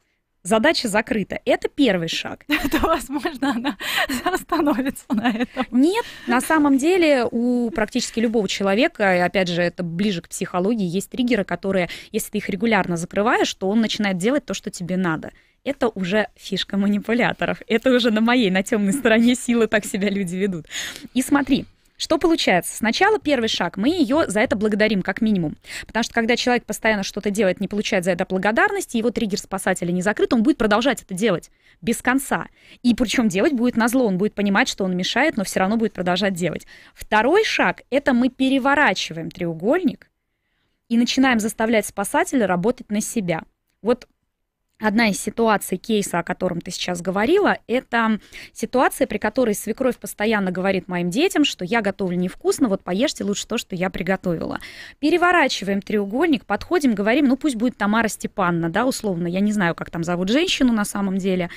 Задача 0.43 0.89
закрыта. 0.89 1.39
Это 1.45 1.69
первый 1.69 2.09
шаг. 2.09 2.45
Это, 2.49 2.79
возможно, 2.79 3.51
она 3.51 3.77
остановится 4.25 5.05
на 5.11 5.31
этом. 5.31 5.67
Нет, 5.71 6.05
на 6.27 6.41
самом 6.41 6.79
деле 6.79 7.27
у 7.31 7.71
практически 7.71 8.21
любого 8.21 8.49
человека, 8.49 9.17
и 9.17 9.19
опять 9.19 9.49
же, 9.49 9.63
это 9.63 9.83
ближе 9.83 10.23
к 10.23 10.29
психологии, 10.29 10.87
есть 10.87 11.11
триггеры, 11.11 11.45
которые, 11.45 11.91
если 12.11 12.31
ты 12.31 12.39
их 12.39 12.49
регулярно 12.49 12.97
закрываешь, 12.97 13.53
то 13.55 13.69
он 13.69 13.81
начинает 13.81 14.17
делать 14.17 14.47
то, 14.47 14.55
что 14.55 14.71
тебе 14.71 14.97
надо. 14.97 15.33
Это 15.63 15.89
уже 15.89 16.29
фишка 16.37 16.79
манипуляторов. 16.79 17.61
Это 17.69 17.91
уже 17.95 18.11
на 18.11 18.23
моей, 18.23 18.51
на 18.51 18.63
темной 18.63 18.95
стороне 18.95 19.35
силы 19.35 19.67
так 19.67 19.85
себя 19.85 20.09
люди 20.09 20.37
ведут. 20.37 20.67
И 21.13 21.21
смотри, 21.21 21.67
что 22.01 22.17
получается? 22.17 22.75
Сначала 22.75 23.19
первый 23.19 23.51
шаг, 23.51 23.77
мы 23.77 23.91
ее 23.91 24.25
за 24.27 24.41
это 24.41 24.57
благодарим 24.57 25.03
как 25.03 25.21
минимум. 25.21 25.59
Потому 25.87 26.03
что 26.03 26.15
когда 26.15 26.35
человек 26.35 26.65
постоянно 26.65 27.03
что-то 27.03 27.29
делает, 27.29 27.61
не 27.61 27.69
получает 27.69 28.05
за 28.07 28.13
это 28.13 28.25
благодарности, 28.25 28.97
его 28.97 29.11
триггер 29.11 29.39
спасателя 29.39 29.93
не 29.93 30.01
закрыт, 30.01 30.33
он 30.33 30.43
будет 30.43 30.57
продолжать 30.57 31.03
это 31.03 31.13
делать 31.13 31.51
без 31.83 32.01
конца. 32.01 32.47
И 32.83 32.95
причем 32.95 33.29
делать 33.29 33.53
будет 33.53 33.77
на 33.77 33.87
зло, 33.87 34.07
он 34.07 34.17
будет 34.17 34.33
понимать, 34.33 34.67
что 34.67 34.85
он 34.85 34.97
мешает, 34.97 35.37
но 35.37 35.45
все 35.45 35.61
равно 35.61 35.77
будет 35.77 35.93
продолжать 35.93 36.33
делать. 36.33 36.67
Второй 36.95 37.45
шаг— 37.45 37.83
это 37.91 38.15
мы 38.15 38.31
переворачиваем 38.31 39.31
треугольник 39.31 40.11
и 40.89 40.97
начинаем 40.97 41.39
заставлять 41.39 41.85
спасателя 41.85 42.47
работать 42.47 42.91
на 42.91 43.03
себя. 43.03 43.43
Вот 43.83 44.09
Одна 44.81 45.09
из 45.09 45.21
ситуаций 45.21 45.77
кейса, 45.77 46.19
о 46.19 46.23
котором 46.23 46.61
ты 46.63 46.71
сейчас 46.71 47.03
говорила, 47.03 47.59
это 47.67 48.19
ситуация, 48.55 49.07
при 49.07 49.19
которой 49.19 49.55
свекровь 49.55 49.99
постоянно 49.99 50.51
говорит 50.51 50.89
моим 50.89 51.11
детям, 51.11 51.45
что 51.45 51.67
я 51.67 51.83
готовлю 51.83 52.17
невкусно, 52.17 52.69
вот 52.69 52.83
поешьте 52.83 53.23
лучше 53.23 53.47
то, 53.47 53.59
что 53.59 53.77
я 53.77 53.91
приготовила. 53.91 54.59
Переворачиваем 54.99 55.83
треугольник, 55.83 56.47
подходим, 56.47 56.95
говорим, 56.95 57.27
ну 57.27 57.37
пусть 57.37 57.57
будет 57.57 57.77
Тамара 57.77 58.09
Степанна, 58.09 58.71
да, 58.71 58.87
условно, 58.87 59.27
я 59.27 59.41
не 59.41 59.53
знаю, 59.53 59.75
как 59.75 59.91
там 59.91 60.03
зовут 60.03 60.31
женщину 60.31 60.73
на 60.73 60.87
самом 60.87 61.19
деле. 61.19 61.51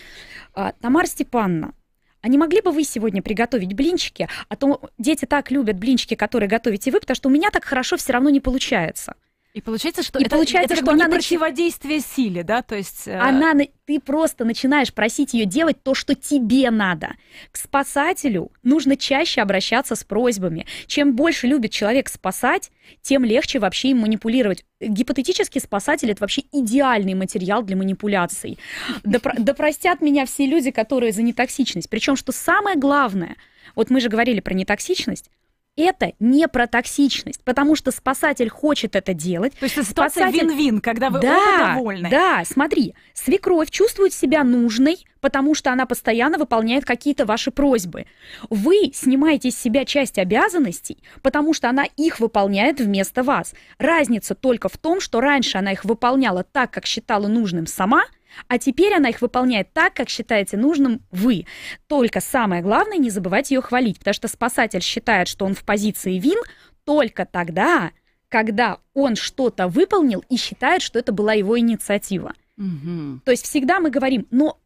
А, 0.53 0.73
Тамара 0.81 1.05
Степанна, 1.05 1.73
а 2.21 2.27
не 2.27 2.37
могли 2.37 2.61
бы 2.61 2.71
вы 2.71 2.83
сегодня 2.83 3.21
приготовить 3.21 3.73
блинчики? 3.73 4.27
А 4.49 4.55
то 4.55 4.81
дети 4.97 5.25
так 5.25 5.49
любят 5.49 5.77
блинчики, 5.77 6.15
которые 6.15 6.49
готовите 6.49 6.91
вы, 6.91 6.99
потому 6.99 7.15
что 7.15 7.29
у 7.29 7.31
меня 7.31 7.51
так 7.51 7.63
хорошо 7.63 7.95
все 7.95 8.13
равно 8.13 8.29
не 8.29 8.39
получается. 8.39 9.15
И 9.53 9.61
получается, 9.61 10.01
что 10.01 10.17
и 10.17 10.23
это, 10.23 10.35
получается, 10.35 10.73
это 10.73 10.83
что 10.83 10.91
она 10.93 11.07
противодействие 11.07 11.99
силе, 11.99 12.43
да, 12.43 12.63
то 12.63 12.75
есть... 12.75 13.07
Э... 13.07 13.19
Она, 13.19 13.53
ты 13.85 13.99
просто 13.99 14.45
начинаешь 14.45 14.91
просить 14.91 15.35
ее 15.35 15.45
делать 15.45 15.83
то, 15.83 15.93
что 15.93 16.15
тебе 16.15 16.71
надо. 16.71 17.09
К 17.51 17.57
спасателю 17.57 18.51
нужно 18.63 18.97
чаще 18.97 19.41
обращаться 19.41 19.95
с 19.95 20.03
просьбами. 20.03 20.65
Чем 20.87 21.15
больше 21.15 21.45
любит 21.45 21.69
человек 21.69 22.09
спасать, 22.09 22.71
тем 23.03 23.23
легче 23.23 23.59
вообще 23.59 23.89
им 23.89 23.99
манипулировать. 23.99 24.65
Гипотетический 24.81 25.61
спасатель— 25.61 26.09
это 26.11 26.21
вообще 26.21 26.41
идеальный 26.51 27.13
материал 27.13 27.61
для 27.61 27.75
манипуляций. 27.75 28.57
Да, 29.03 29.19
да 29.37 29.53
простят 29.53 30.01
меня 30.01 30.25
все 30.25 30.47
люди, 30.47 30.71
которые 30.71 31.11
за 31.11 31.21
нетоксичность. 31.21 31.91
Причем, 31.91 32.15
что 32.15 32.31
самое 32.31 32.75
главное, 32.75 33.35
вот 33.75 33.91
мы 33.91 34.01
же 34.01 34.09
говорили 34.09 34.39
про 34.39 34.55
нетоксичность, 34.55 35.29
это 35.75 36.13
не 36.19 36.47
про 36.47 36.67
токсичность, 36.67 37.43
потому 37.43 37.75
что 37.75 37.91
спасатель 37.91 38.49
хочет 38.49 38.95
это 38.95 39.13
делать. 39.13 39.53
То 39.53 39.65
есть 39.65 39.77
это 39.77 39.87
ситуация 39.87 40.27
спасатель... 40.29 40.49
вин-вин, 40.49 40.81
когда 40.81 41.09
вы 41.09 41.19
да, 41.19 41.37
оба 41.37 41.73
довольны. 41.75 42.09
Да, 42.09 42.43
смотри, 42.45 42.93
свекровь 43.13 43.71
чувствует 43.71 44.13
себя 44.13 44.43
нужной, 44.43 45.05
потому 45.19 45.55
что 45.55 45.71
она 45.71 45.85
постоянно 45.85 46.37
выполняет 46.37 46.85
какие-то 46.85 47.25
ваши 47.25 47.49
просьбы. 47.49 48.05
Вы 48.49 48.91
снимаете 48.93 49.51
с 49.51 49.57
себя 49.57 49.85
часть 49.85 50.19
обязанностей, 50.19 50.97
потому 51.21 51.53
что 51.53 51.69
она 51.69 51.85
их 51.97 52.19
выполняет 52.19 52.79
вместо 52.79 53.23
вас. 53.23 53.53
Разница 53.79 54.35
только 54.35 54.69
в 54.69 54.77
том, 54.77 54.99
что 54.99 55.21
раньше 55.21 55.57
она 55.57 55.71
их 55.71 55.85
выполняла 55.85 56.43
так, 56.43 56.71
как 56.71 56.85
считала 56.85 57.27
нужным 57.27 57.65
сама– 57.65 58.03
а 58.47 58.57
теперь 58.57 58.93
она 58.93 59.09
их 59.09 59.21
выполняет 59.21 59.73
так, 59.73 59.93
как 59.93 60.09
считаете 60.09 60.57
нужным 60.57 61.01
вы. 61.11 61.45
Только 61.87 62.19
самое 62.19 62.61
главное, 62.61 62.97
не 62.97 63.09
забывайте 63.09 63.55
ее 63.55 63.61
хвалить, 63.61 63.99
потому 63.99 64.13
что 64.13 64.27
спасатель 64.27 64.81
считает, 64.81 65.27
что 65.27 65.45
он 65.45 65.53
в 65.53 65.63
позиции 65.63 66.17
вин 66.17 66.39
только 66.85 67.25
тогда, 67.25 67.91
когда 68.29 68.79
он 68.93 69.15
что-то 69.15 69.67
выполнил 69.67 70.23
и 70.29 70.37
считает, 70.37 70.81
что 70.81 70.99
это 70.99 71.11
была 71.11 71.33
его 71.33 71.57
инициатива. 71.57 72.33
Угу. 72.57 73.21
То 73.25 73.31
есть 73.31 73.45
всегда 73.45 73.79
мы 73.79 73.89
говорим, 73.89 74.27
но 74.31 74.59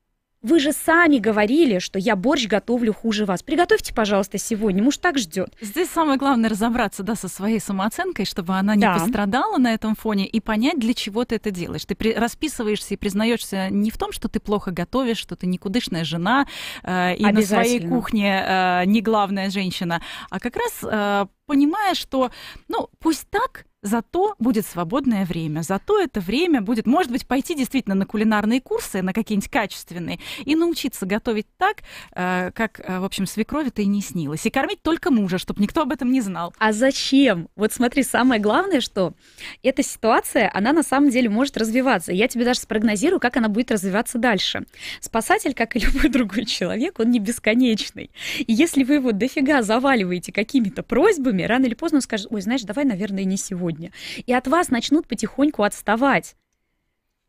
вы 0.48 0.60
же 0.60 0.72
сами 0.72 1.18
говорили, 1.18 1.80
что 1.80 2.00
я 2.00 2.16
борщ 2.16 2.48
готовлю 2.48 2.94
хуже 2.94 3.26
вас. 3.26 3.44
Приготовьте, 3.44 3.94
пожалуйста, 3.94 4.38
сегодня. 4.38 4.82
Муж 4.82 4.98
так 4.98 5.18
ждет. 5.18 5.54
Здесь 5.62 5.90
самое 5.90 6.18
главное 6.18 6.50
разобраться 6.50 7.04
да, 7.04 7.16
со 7.16 7.28
своей 7.28 7.60
самооценкой, 7.60 8.26
чтобы 8.26 8.56
она 8.56 8.76
не 8.76 8.82
да. 8.82 8.94
пострадала 8.94 9.58
на 9.58 9.74
этом 9.74 9.96
фоне, 9.96 10.26
и 10.26 10.40
понять, 10.40 10.80
для 10.80 10.94
чего 10.94 11.26
ты 11.26 11.36
это 11.36 11.52
делаешь. 11.52 11.86
Ты 11.86 11.96
при- 11.96 12.14
расписываешься 12.14 12.94
и 12.94 12.98
признаешься 12.98 13.70
не 13.70 13.92
в 13.92 13.98
том, 13.98 14.12
что 14.12 14.30
ты 14.30 14.40
плохо 14.40 14.72
готовишь, 14.72 15.18
что 15.18 15.36
ты 15.36 15.48
никудышная 15.48 16.04
жена 16.04 16.48
э, 16.84 17.16
и 17.16 17.26
на 17.26 17.42
своей 17.42 17.86
кухне 17.86 18.44
э, 18.46 18.84
не 18.86 19.02
главная 19.02 19.50
женщина, 19.50 20.02
а 20.30 20.40
как 20.40 20.56
раз 20.56 20.80
э, 20.84 21.26
понимая, 21.46 21.94
что, 21.94 22.32
ну, 22.68 22.90
пусть 23.00 23.30
так, 23.30 23.66
Зато 23.84 24.34
будет 24.40 24.66
свободное 24.66 25.24
время, 25.24 25.62
зато 25.62 26.02
это 26.02 26.20
время 26.20 26.62
будет, 26.62 26.88
может 26.88 27.12
быть, 27.12 27.28
пойти 27.28 27.54
действительно 27.54 27.94
на 27.94 28.08
кулинарные 28.08 28.60
курсы, 28.60 29.04
на 29.04 29.14
какие-нибудь 29.14 29.52
качественные, 29.52 30.18
и 30.46 30.56
научиться 30.56 31.06
готовить 31.06 31.46
так, 31.58 31.84
э, 32.16 32.50
как, 32.56 32.80
э, 32.80 33.00
в 33.00 33.04
общем, 33.04 33.28
свекрови-то 33.28 33.84
и 33.84 33.86
не 33.86 34.02
снилось. 34.02 34.44
И 34.48 34.50
кормить 34.50 34.82
только 34.82 35.12
мужа, 35.12 35.38
чтобы 35.38 35.62
никто 35.62 35.84
об 35.84 35.92
этом 35.92 36.12
не 36.12 36.22
знал. 36.22 36.56
А 36.58 36.74
зачем? 36.74 37.50
Вот 37.56 37.72
смотри, 37.72 38.02
самое 38.02 38.42
главное, 38.42 38.82
что 38.82 39.14
эта 39.62 39.84
ситуация, 39.84 40.50
она 40.56 40.74
на 40.74 40.82
самом 40.82 41.12
деле 41.12 41.30
может 41.30 41.56
развиваться. 41.56 42.12
Я 42.12 42.28
тебе 42.28 42.46
даже 42.46 42.62
спрогнозирую, 42.62 43.20
как 43.20 43.38
она 43.38 43.48
будет 43.48 43.70
развиваться 43.70 44.18
дальше. 44.18 44.66
Спасатель, 45.02 45.54
как 45.54 45.76
и 45.76 45.80
любой 45.86 46.10
другой 46.10 46.46
человек, 46.46 47.00
он 47.00 47.12
не 47.12 47.20
бесконечный. 47.20 48.10
И 48.40 48.52
если 48.52 48.84
вы 48.84 48.96
его 48.96 49.12
дофига 49.12 49.62
заваливаете 49.62 50.32
какими-то 50.32 50.82
просьбами, 50.82 51.44
рано 51.44 51.66
или 51.66 51.76
поздно 51.76 51.98
он 51.98 52.02
скажет, 52.02 52.26
ой, 52.32 52.42
знаешь, 52.42 52.64
давай, 52.64 52.84
наверное, 52.84 53.24
не 53.24 53.38
сегодня 53.38 53.67
сегодня. 53.68 53.92
И 54.26 54.34
от 54.34 54.48
вас 54.48 54.70
начнут 54.70 55.08
потихоньку 55.08 55.64
отставать. 55.64 56.36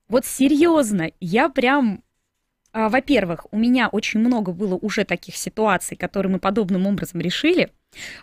Вот 0.09 0.25
серьезно, 0.25 1.11
я 1.21 1.49
прям 1.49 2.03
а, 2.71 2.91
во-первых, 2.91 3.47
у 3.51 3.57
меня 3.57 3.89
очень 3.89 4.21
много 4.21 4.53
было 4.53 4.75
уже 4.75 5.05
таких 5.05 5.37
ситуаций, 5.37 5.97
которые 5.97 6.33
мы 6.33 6.39
подобным 6.39 6.87
образом 6.87 7.21
решили. 7.21 7.73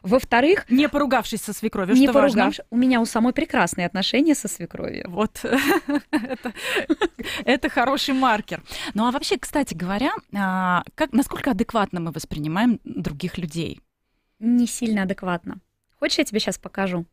Во-вторых... 0.03 0.69
Не 0.69 0.87
поругавшись 0.87 1.41
со 1.41 1.51
свекровью, 1.51 1.95
не 1.95 2.05
что 2.05 2.13
поругавшись. 2.13 2.63
У 2.69 2.77
меня 2.77 3.01
у 3.01 3.05
самой 3.05 3.33
прекрасные 3.33 3.87
отношения 3.87 4.35
со 4.35 4.47
свекровью. 4.47 5.09
Вот. 5.09 5.43
это, 7.45 7.69
хороший 7.69 8.13
маркер. 8.13 8.61
Ну 8.93 9.07
а 9.07 9.11
вообще, 9.11 9.39
кстати 9.39 9.73
говоря, 9.73 10.11
а, 10.33 10.83
насколько 11.11 11.51
адекватно 11.51 11.99
мы 11.99 12.11
воспринимаем 12.11 12.79
других 12.83 13.39
людей? 13.39 13.81
Не 14.39 14.67
сильно 14.67 15.03
адекватно. 15.03 15.57
Хочешь, 15.99 16.19
я 16.19 16.23
тебе 16.23 16.39
сейчас 16.39 16.59
покажу? 16.59 17.05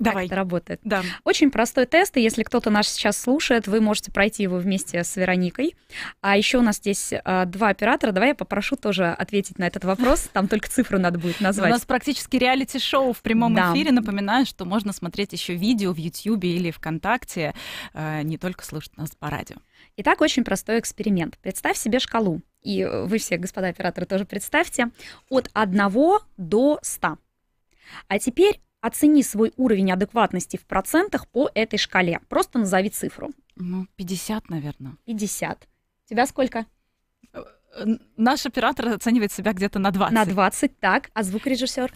Давай. 0.00 0.24
Как 0.24 0.32
это 0.32 0.36
работает? 0.36 0.80
Да. 0.82 1.02
Очень 1.24 1.50
простой 1.50 1.84
тест, 1.84 2.16
и 2.16 2.22
если 2.22 2.42
кто-то 2.42 2.70
нас 2.70 2.88
сейчас 2.88 3.18
слушает, 3.18 3.66
вы 3.66 3.82
можете 3.82 4.10
пройти 4.10 4.42
его 4.42 4.56
вместе 4.56 5.04
с 5.04 5.14
Вероникой. 5.16 5.76
А 6.22 6.38
еще 6.38 6.58
у 6.58 6.62
нас 6.62 6.76
здесь 6.76 7.12
а, 7.24 7.44
два 7.44 7.68
оператора. 7.68 8.12
Давай 8.12 8.30
я 8.30 8.34
попрошу 8.34 8.76
тоже 8.76 9.08
ответить 9.08 9.58
на 9.58 9.64
этот 9.66 9.84
вопрос. 9.84 10.30
Там 10.32 10.48
только 10.48 10.70
цифру 10.70 10.98
надо 10.98 11.18
будет 11.18 11.40
назвать. 11.40 11.68
У 11.68 11.72
нас 11.72 11.84
практически 11.84 12.36
реалити-шоу 12.36 13.12
в 13.12 13.20
прямом 13.20 13.54
да. 13.54 13.72
эфире. 13.72 13.92
Напоминаю, 13.92 14.46
что 14.46 14.64
можно 14.64 14.94
смотреть 14.94 15.34
еще 15.34 15.54
видео 15.54 15.92
в 15.92 15.98
YouTube 15.98 16.44
или 16.44 16.70
ВКонтакте, 16.70 17.54
а, 17.92 18.22
не 18.22 18.38
только 18.38 18.64
слушать 18.64 18.96
нас 18.96 19.10
по 19.10 19.28
радио. 19.28 19.56
Итак, 19.98 20.22
очень 20.22 20.44
простой 20.44 20.80
эксперимент. 20.80 21.36
Представь 21.42 21.76
себе 21.76 21.98
шкалу, 21.98 22.40
и 22.62 22.84
вы 22.84 23.18
все, 23.18 23.36
господа 23.36 23.68
операторы, 23.68 24.06
тоже 24.06 24.24
представьте, 24.24 24.88
от 25.28 25.50
1 25.52 25.90
до 26.38 26.78
100. 26.80 27.18
А 28.08 28.18
теперь 28.18 28.60
Оцени 28.80 29.22
свой 29.22 29.52
уровень 29.56 29.92
адекватности 29.92 30.56
в 30.56 30.64
процентах 30.64 31.28
по 31.28 31.50
этой 31.54 31.78
шкале. 31.78 32.20
Просто 32.28 32.58
назови 32.58 32.88
цифру. 32.88 33.30
Ну, 33.56 33.86
50, 33.96 34.48
наверное. 34.48 34.96
50. 35.04 35.68
Тебя 36.08 36.26
сколько? 36.26 36.64
Наш 38.16 38.46
оператор 38.46 38.88
оценивает 38.88 39.32
себя 39.32 39.52
где-то 39.52 39.78
на 39.78 39.90
20. 39.90 40.14
На 40.14 40.24
20, 40.24 40.78
так. 40.80 41.10
А 41.12 41.22
звукорежиссер? 41.22 41.92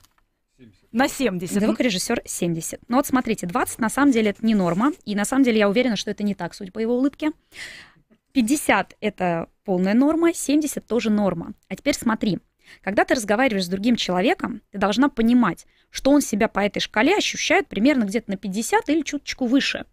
На 0.93 1.09
70. 1.09 1.62
Звукорежиссер 1.62 2.23
70. 2.25 2.81
Ну 2.88 2.97
вот 2.97 3.07
смотрите, 3.07 3.47
20 3.47 3.79
на 3.81 3.88
самом 3.88 4.12
деле 4.12 4.31
это 4.31 4.45
не 4.45 4.55
норма. 4.55 4.93
И 5.05 5.14
на 5.17 5.25
самом 5.25 5.43
деле 5.43 5.59
я 5.59 5.69
уверена, 5.69 5.97
что 5.97 6.11
это 6.11 6.23
не 6.23 6.35
так, 6.35 6.55
судя 6.55 6.71
по 6.71 6.79
его 6.79 6.97
улыбке. 6.97 7.33
50 8.33 8.97
это 9.00 9.49
полная 9.64 9.95
норма, 9.95 10.35
70 10.35 10.87
тоже 10.87 11.11
норма. 11.11 11.55
А 11.69 11.76
теперь 11.76 11.95
смотри. 11.95 12.38
Когда 12.83 13.04
ты 13.04 13.14
разговариваешь 13.14 13.64
с 13.64 13.68
другим 13.68 13.97
человеком, 13.97 14.62
ты 14.71 14.78
должна 14.78 15.09
понимать, 15.09 15.66
что 15.90 16.11
он 16.11 16.21
себя 16.21 16.49
по 16.49 16.61
этой 16.61 16.80
шкале 16.80 17.16
ощущает 17.16 17.68
примерно 17.68 18.04
где-то 18.04 18.30
на 18.30 18.37
50 18.37 18.88
или 18.88 19.02
чуточку 19.02 19.47
выше. 19.47 19.85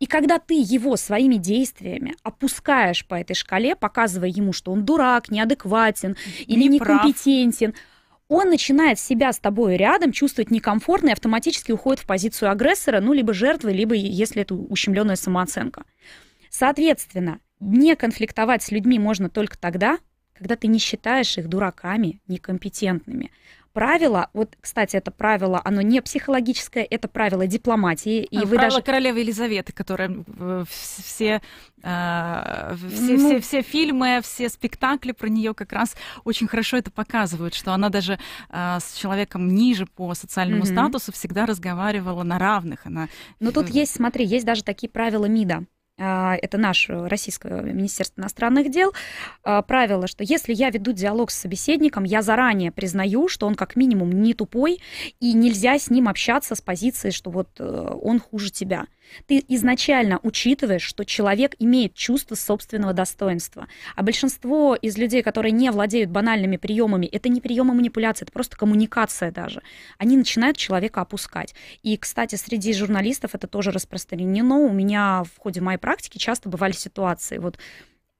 И 0.00 0.06
когда 0.06 0.38
ты 0.38 0.54
его 0.54 0.96
своими 0.96 1.36
действиями 1.36 2.14
опускаешь 2.22 3.06
по 3.06 3.14
этой 3.14 3.34
шкале, 3.34 3.76
показывая 3.76 4.28
ему, 4.28 4.52
что 4.52 4.72
он 4.72 4.84
дурак, 4.84 5.30
неадекватен 5.30 6.16
или 6.46 6.66
Не 6.68 6.78
прав. 6.78 7.04
некомпетентен, 7.04 7.74
он 8.28 8.48
начинает 8.48 8.98
себя 8.98 9.32
с 9.32 9.38
тобой 9.38 9.76
рядом 9.76 10.10
чувствовать 10.10 10.50
некомфортно 10.50 11.10
и 11.10 11.12
автоматически 11.12 11.72
уходит 11.72 12.02
в 12.02 12.06
позицию 12.06 12.50
агрессора, 12.50 13.00
ну, 13.00 13.12
либо 13.12 13.34
жертвы, 13.34 13.72
либо, 13.72 13.94
если 13.94 14.42
это 14.42 14.54
ущемленная 14.54 15.16
самооценка. 15.16 15.84
Соответственно, 16.50 17.40
не 17.60 17.94
конфликтовать 17.96 18.62
с 18.62 18.70
людьми 18.70 18.98
можно 18.98 19.28
только 19.28 19.58
тогда, 19.58 19.98
когда 20.36 20.56
ты 20.56 20.66
не 20.66 20.78
считаешь 20.78 21.38
их 21.38 21.48
дураками, 21.48 22.20
некомпетентными. 22.28 23.30
Правило, 23.72 24.30
вот, 24.34 24.56
кстати, 24.60 24.94
это 24.94 25.10
правило, 25.10 25.60
оно 25.64 25.82
не 25.82 26.00
психологическое, 26.00 26.84
это 26.84 27.08
правило 27.08 27.48
дипломатии. 27.48 28.22
И 28.22 28.36
А, 28.36 28.42
вы 28.42 28.54
правило 28.54 28.74
даже... 28.76 28.82
королевы 28.82 29.18
Елизаветы, 29.18 29.72
которая 29.72 30.12
э, 30.38 30.64
все, 30.68 31.42
э, 31.82 32.76
все, 32.76 33.16
Ну. 33.16 33.28
все, 33.28 33.40
все 33.40 33.62
фильмы, 33.62 34.20
все 34.22 34.48
спектакли 34.48 35.10
про 35.10 35.28
нее 35.28 35.54
как 35.54 35.72
раз 35.72 35.96
очень 36.22 36.46
хорошо 36.46 36.76
это 36.76 36.92
показывают, 36.92 37.54
что 37.54 37.72
она 37.72 37.88
даже 37.88 38.20
э, 38.50 38.78
с 38.80 38.94
человеком 38.94 39.48
ниже 39.48 39.86
по 39.86 40.14
социальному 40.14 40.62
Мгм. 40.64 40.72
статусу 40.72 41.10
всегда 41.10 41.44
разговаривала 41.44 42.22
на 42.22 42.38
равных. 42.38 42.86
Она 42.86 43.08
Но 43.40 43.50
тут 43.50 43.68
есть, 43.70 43.96
смотри, 43.96 44.24
есть 44.24 44.46
даже 44.46 44.62
такие 44.62 44.88
правила 44.88 45.26
МИДа. 45.26 45.64
А, 45.96 46.36
Это 46.42 46.58
наше 46.58 47.06
российское 47.08 47.62
Министерство 47.62 48.20
иностранных 48.20 48.70
дел. 48.70 48.92
А, 49.44 49.62
Правило, 49.62 50.06
что 50.06 50.24
если 50.24 50.52
я 50.52 50.70
веду 50.70 50.92
диалог 50.92 51.30
с 51.30 51.38
собеседником, 51.38 52.04
я 52.04 52.22
заранее 52.22 52.72
признаю, 52.72 53.28
что 53.28 53.46
он 53.46 53.54
как 53.54 53.76
минимум 53.76 54.10
не 54.10 54.34
тупой, 54.34 54.80
и 55.20 55.32
нельзя 55.34 55.78
с 55.78 55.90
ним 55.90 56.08
общаться 56.08 56.54
с 56.56 56.60
позиции, 56.60 57.10
что 57.10 57.30
вот 57.30 57.48
э, 57.60 57.64
он 57.64 58.18
хуже 58.18 58.50
тебя. 58.50 58.86
Ты 59.26 59.44
изначально 59.48 60.18
учитываешь, 60.22 60.82
что 60.82 61.04
человек 61.04 61.54
имеет 61.58 61.94
чувство 61.94 62.34
собственного 62.34 62.92
достоинства. 62.92 63.68
А 63.94 64.02
большинство 64.02 64.74
из 64.74 64.96
людей, 64.98 65.22
которые 65.22 65.52
не 65.52 65.70
владеют 65.70 66.10
банальными 66.10 66.56
приемами, 66.56 67.06
это 67.06 67.28
не 67.28 67.40
приемы 67.40 67.74
манипуляции, 67.74 68.24
это 68.24 68.32
просто 68.32 68.56
коммуникация 68.56 69.30
даже. 69.30 69.62
Они 69.98 70.16
начинают 70.16 70.56
человека 70.56 71.00
опускать. 71.00 71.54
И, 71.82 71.96
кстати, 71.96 72.36
среди 72.36 72.72
журналистов 72.72 73.34
это 73.34 73.46
тоже 73.46 73.70
распространено. 73.70 74.56
У 74.58 74.72
меня 74.72 75.22
в 75.24 75.38
ходе 75.38 75.60
моей 75.60 75.78
практики 75.78 76.18
часто 76.18 76.48
бывали 76.48 76.72
ситуации. 76.72 77.38
Вот 77.38 77.58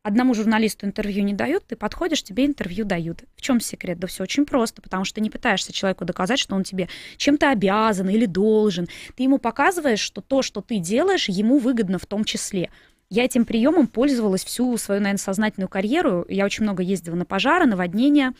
одному 0.05 0.35
журналисту 0.35 0.87
интервью 0.87 1.25
не 1.25 1.33
дают, 1.33 1.67
ты 1.67 1.77
подходишь, 1.77 2.23
тебе 2.23 2.45
интервью 2.45 2.85
дают. 2.85 3.25
В 3.37 3.41
чем 3.41 3.59
секрет? 3.59 3.99
Да 3.99 4.07
все 4.07 4.23
очень 4.23 4.45
просто, 4.45 4.83
потому 4.83 5.05
что 5.05 5.17
ты 5.17 5.21
не 5.23 5.31
пытаешься 5.31 5.73
человеку 5.73 6.05
доказать, 6.05 6.39
что 6.39 6.55
он 6.55 6.63
тебе 6.63 6.89
чем-то 7.17 7.51
обязан 7.51 8.11
или 8.11 8.27
должен. 8.27 8.87
Ты 9.17 9.23
ему 9.23 9.39
показываешь, 9.39 10.01
что 10.01 10.21
то, 10.21 10.43
что 10.43 10.61
ты 10.61 10.79
делаешь, 10.79 11.31
ему 11.31 11.59
выгодно 11.59 11.99
в 11.99 12.05
том 12.05 12.25
числе. 12.25 12.71
Я 13.09 13.25
этим 13.25 13.47
приемом 13.47 13.87
пользовалась 13.87 14.45
всю 14.45 14.77
свою, 14.77 15.01
наверное, 15.01 15.19
сознательную 15.19 15.69
карьеру. 15.69 16.27
Я 16.29 16.45
очень 16.45 16.65
много 16.65 16.83
ездила 16.83 17.15
на 17.15 17.25
пожары, 17.25 17.65
наводнения. 17.65 18.35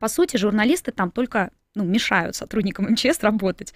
По 0.00 0.08
сути, 0.08 0.38
журналисты 0.38 0.90
там 0.90 1.10
только 1.10 1.50
ну, 1.74 1.84
мешают 1.84 2.34
сотрудникам 2.34 2.86
МЧС 2.92 3.20
работать. 3.20 3.74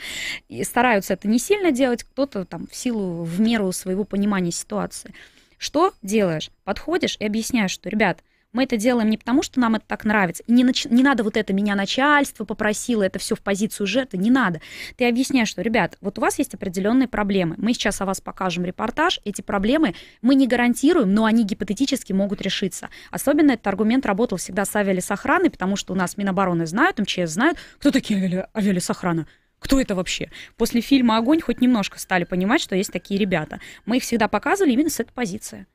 И 0.49 0.65
стараются 0.65 1.13
это 1.13 1.29
не 1.29 1.39
сильно 1.39 1.73
делать, 1.73 2.05
кто-то 2.05 2.47
там 2.47 2.67
в 2.69 2.75
силу, 2.75 3.23
в 3.23 3.39
меру 3.39 3.71
своего 3.73 4.05
понимания 4.05 4.51
ситуации. 4.51 5.15
Что 5.63 5.95
делаешь? 6.03 6.51
Подходишь 6.65 7.17
и 7.21 7.25
объясняешь, 7.25 7.71
что, 7.71 7.89
ребят, 7.89 8.25
мы 8.53 8.65
это 8.65 8.77
делаем 8.77 9.09
не 9.09 9.17
потому, 9.17 9.45
что 9.45 9.61
нам 9.61 9.77
это 9.77 9.85
так 9.87 10.05
нравится. 10.05 10.43
Не, 10.49 10.65
нач- 10.65 10.93
не 10.93 11.05
надо 11.05 11.23
вот 11.23 11.37
это, 11.37 11.53
меня 11.53 11.77
начальство 11.77 12.45
попросило, 12.45 13.05
это 13.05 13.21
все 13.21 13.37
в 13.37 13.43
позицию 13.43 13.87
жертвы, 13.87 14.19
не 14.19 14.33
надо. 14.33 14.61
Ты 14.97 15.07
объясняешь, 15.07 15.47
что, 15.49 15.63
ребят, 15.63 15.99
вот 16.01 16.19
у 16.19 16.21
вас 16.21 16.41
есть 16.41 16.53
определенные 16.55 17.07
проблемы. 17.07 17.55
Мы 17.59 17.75
сейчас 17.75 18.01
о 18.01 18.07
вас 18.07 18.21
покажем 18.21 18.65
репортаж. 18.65 19.21
Эти 19.25 19.41
проблемы 19.41 19.95
мы 20.21 20.35
не 20.35 20.49
гарантируем, 20.49 21.15
но 21.15 21.27
они 21.27 21.45
гипотетически 21.45 22.13
могут 22.13 22.43
решиться. 22.43 22.91
Особенно 23.13 23.53
этот 23.53 23.69
аргумент 23.69 24.05
работал 24.05 24.39
всегда 24.39 24.65
с 24.65 24.75
авиалесохраной, 24.75 25.51
потому 25.51 25.77
что 25.77 25.93
у 25.93 25.97
нас 25.97 26.17
Минобороны 26.17 26.67
знают, 26.67 26.99
МЧС 26.99 27.31
знают, 27.31 27.57
кто 27.79 27.93
такие 27.93 28.21
авиа- 28.21 28.49
авиалесохрана. 28.53 29.29
Кто 29.63 29.81
это 29.81 29.95
вообще? 29.95 30.29
После 30.57 30.81
фильма 30.81 31.17
«Огонь» 31.17 31.41
хоть 31.41 31.61
немножко 31.61 31.99
стали 31.99 32.25
понимать, 32.25 32.61
что 32.61 32.75
есть 32.75 32.93
такие 32.93 33.19
ребята. 33.19 33.61
Мы 33.87 33.99
их 33.99 34.03
всегда 34.03 34.27
показывали 34.27 34.73
именно 34.73 34.91
с 34.91 34.99
этой 34.99 35.13
позиции. 35.13 35.67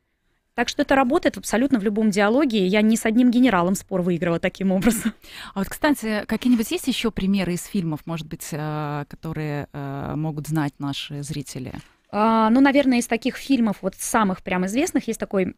Так 0.56 0.70
что 0.70 0.82
это 0.82 0.96
работает 0.96 1.38
абсолютно 1.38 1.80
в 1.80 1.84
любом 1.84 2.10
диалоге. 2.10 2.66
Я 2.66 2.82
ни 2.82 2.96
с 2.96 3.06
одним 3.06 3.32
генералом 3.32 3.76
спор 3.76 4.02
выиграла 4.02 4.40
таким 4.40 4.72
образом. 4.72 5.14
А 5.54 5.60
вот, 5.60 5.70
кстати, 5.70 6.26
какие-нибудь 6.26 6.70
есть 6.70 6.88
еще 6.88 7.12
примеры 7.12 7.54
из 7.54 7.64
фильмов, 7.64 8.02
может 8.06 8.28
быть, 8.28 8.50
э, 8.52 9.06
которые 9.08 9.70
э, 9.72 10.14
могут 10.16 10.48
знать 10.48 10.74
наши 10.80 11.24
зрители? 11.24 11.74
А, 12.12 12.50
ну, 12.50 12.60
наверное, 12.60 12.98
из 12.98 13.08
таких 13.08 13.38
фильмов, 13.38 13.78
вот 13.82 13.96
самых 13.96 14.44
прям 14.44 14.66
известных, 14.66 15.08
есть 15.08 15.20
такой 15.20 15.56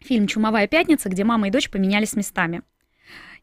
фильм 0.00 0.26
«Чумовая 0.26 0.66
пятница», 0.66 1.08
где 1.08 1.24
мама 1.24 1.48
и 1.48 1.50
дочь 1.50 1.70
поменялись 1.70 2.14
местами. 2.16 2.62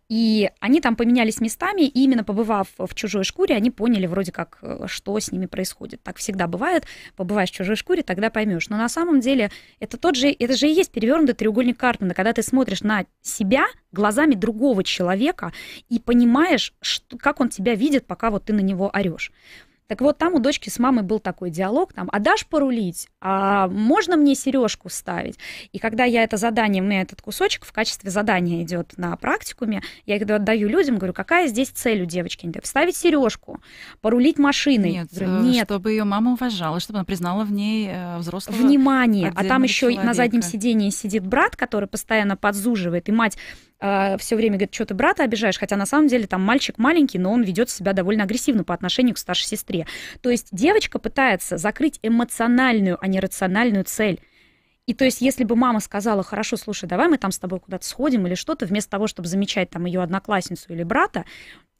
И 0.10 0.50
они 0.60 0.82
там 0.82 0.95
поменялись 0.95 1.39
местами, 1.39 1.84
и 1.84 2.04
именно 2.04 2.24
побывав 2.24 2.67
в 2.80 2.95
чужой 2.95 3.24
шкуре, 3.24 3.56
они 3.56 3.69
поняли 3.69 4.08
вроде 4.08 4.32
как, 4.32 4.58
э, 4.63 4.86
что 4.88 5.19
с 5.19 5.32
ними 5.32 5.45
происходит. 5.45 6.02
Так 6.02 6.17
всегда 6.17 6.48
бывает. 6.48 6.86
Побываешь 7.15 7.52
в 7.52 7.54
чужой 7.54 7.76
шкуре, 7.76 8.02
тогда 8.02 8.32
поймешь. 8.32 8.69
Но 8.69 8.78
на 8.78 8.89
самом 8.89 9.19
деле 9.19 9.52
это 9.80 9.98
тот 9.98 10.15
же, 10.15 10.30
это 10.32 10.58
же 10.58 10.67
и 10.67 10.74
есть 10.74 10.91
перевернутый 10.91 11.36
треугольник 11.36 11.78
Карпмана, 11.78 12.15
когда 12.15 12.34
ты 12.34 12.41
смотришь 12.41 12.82
на 12.82 13.06
себя 13.22 13.65
глазами 13.91 14.34
другого 14.34 14.84
человека 14.84 15.54
и 15.89 16.00
понимаешь, 16.00 16.74
что, 16.82 17.17
как 17.17 17.39
он 17.39 17.50
тебя 17.50 17.76
видит, 17.76 18.08
пока 18.08 18.32
вот 18.32 18.45
ты 18.45 18.54
на 18.54 18.62
него 18.62 18.89
орешь. 18.91 19.32
Так 19.89 20.02
вот, 20.02 20.19
там 20.19 20.36
у 20.36 20.39
дочки 20.39 20.69
с 20.69 20.78
мамой 20.78 21.04
был 21.04 21.17
такой 21.17 21.49
диалог, 21.49 21.93
там, 21.93 22.10
а 22.12 22.19
дашь 22.19 22.45
порулить? 22.45 23.08
А 23.21 23.67
можно 23.67 24.17
мне 24.17 24.36
сережку 24.36 24.88
ставить? 24.88 25.39
И 25.71 25.80
когда 25.80 26.04
я 26.04 26.23
это 26.23 26.38
задание, 26.38 26.84
у 26.84 26.86
меня 26.86 27.02
этот 27.02 27.23
кусочек 27.23 27.65
в 27.65 27.71
качестве 27.71 28.12
задания 28.12 28.62
идет 28.62 28.93
на 28.97 29.15
практикуме, 29.15 29.82
я 30.06 30.17
их 30.17 30.21
отдаю 30.21 30.69
людям, 30.69 30.97
говорю, 30.97 31.13
какая 31.13 31.47
здесь 31.47 31.69
цель 31.69 32.04
у 32.04 32.06
девочки? 32.06 32.45
Они 32.45 32.52
говорят, 32.52 32.65
вставить 32.65 32.97
сережку, 32.97 33.62
порулить 33.99 34.38
машиной. 34.38 34.91
Нет, 34.91 35.08
Говорю, 35.12 35.38
э, 35.38 35.41
нет, 35.41 35.65
чтобы 35.65 35.89
ее 35.89 36.04
мама 36.04 36.34
уважала, 36.34 36.80
чтобы 36.80 36.99
она 36.99 37.06
признала 37.06 37.43
в 37.43 37.52
ней 37.52 37.89
э, 37.91 38.19
взрослого. 38.19 38.58
внимание. 38.58 39.34
А 39.36 39.43
там 39.43 39.63
еще 39.63 39.89
на 39.89 40.13
заднем 40.13 40.43
сидении 40.43 40.91
сидит 40.91 41.25
брат, 41.25 41.56
который 41.56 41.89
постоянно 41.89 42.38
подзуживает, 42.38 43.10
и 43.10 43.12
мать 43.12 43.39
все 43.80 44.36
время 44.36 44.58
говорит, 44.58 44.74
что 44.74 44.86
ты 44.86 44.94
брата 44.94 45.24
обижаешь, 45.24 45.58
хотя 45.58 45.78
на 45.78 45.86
самом 45.86 46.08
деле 46.08 46.28
там 46.28 46.42
мальчик 46.42 46.78
маленький, 46.78 47.18
но 47.18 47.32
он 47.32 47.44
ведет 47.44 47.70
себя 47.70 47.94
довольно 47.94 48.24
агрессивно 48.24 48.63
по 48.63 48.74
отношению 48.74 49.15
к 49.15 49.18
старшей 49.18 49.46
сестре. 49.46 49.88
То 50.22 50.30
есть 50.30 50.50
девочка 50.52 51.00
пытается 51.00 51.58
закрыть 51.58 52.00
эмоциональную, 52.04 52.98
а 53.00 53.08
не 53.08 53.20
рациональную 53.20 53.86
цель. 53.86 54.20
И 54.86 54.94
то 54.94 55.06
есть, 55.06 55.22
если 55.22 55.44
бы 55.44 55.56
мама 55.56 55.80
сказала, 55.80 56.24
хорошо, 56.24 56.58
слушай, 56.58 56.88
давай 56.88 57.08
мы 57.08 57.18
там 57.18 57.32
с 57.32 57.39
тобой 57.39 57.60
куда-то 57.60 57.86
сходим 57.86 58.26
или 58.26 58.34
что-то, 58.34 58.65
вместо 58.65 58.89
того, 58.89 59.08
чтобы 59.08 59.28
замечать 59.28 59.70
там 59.70 59.86
ее 59.86 60.02
одноклассницу 60.02 60.74
или 60.74 60.84
брата, 60.84 61.26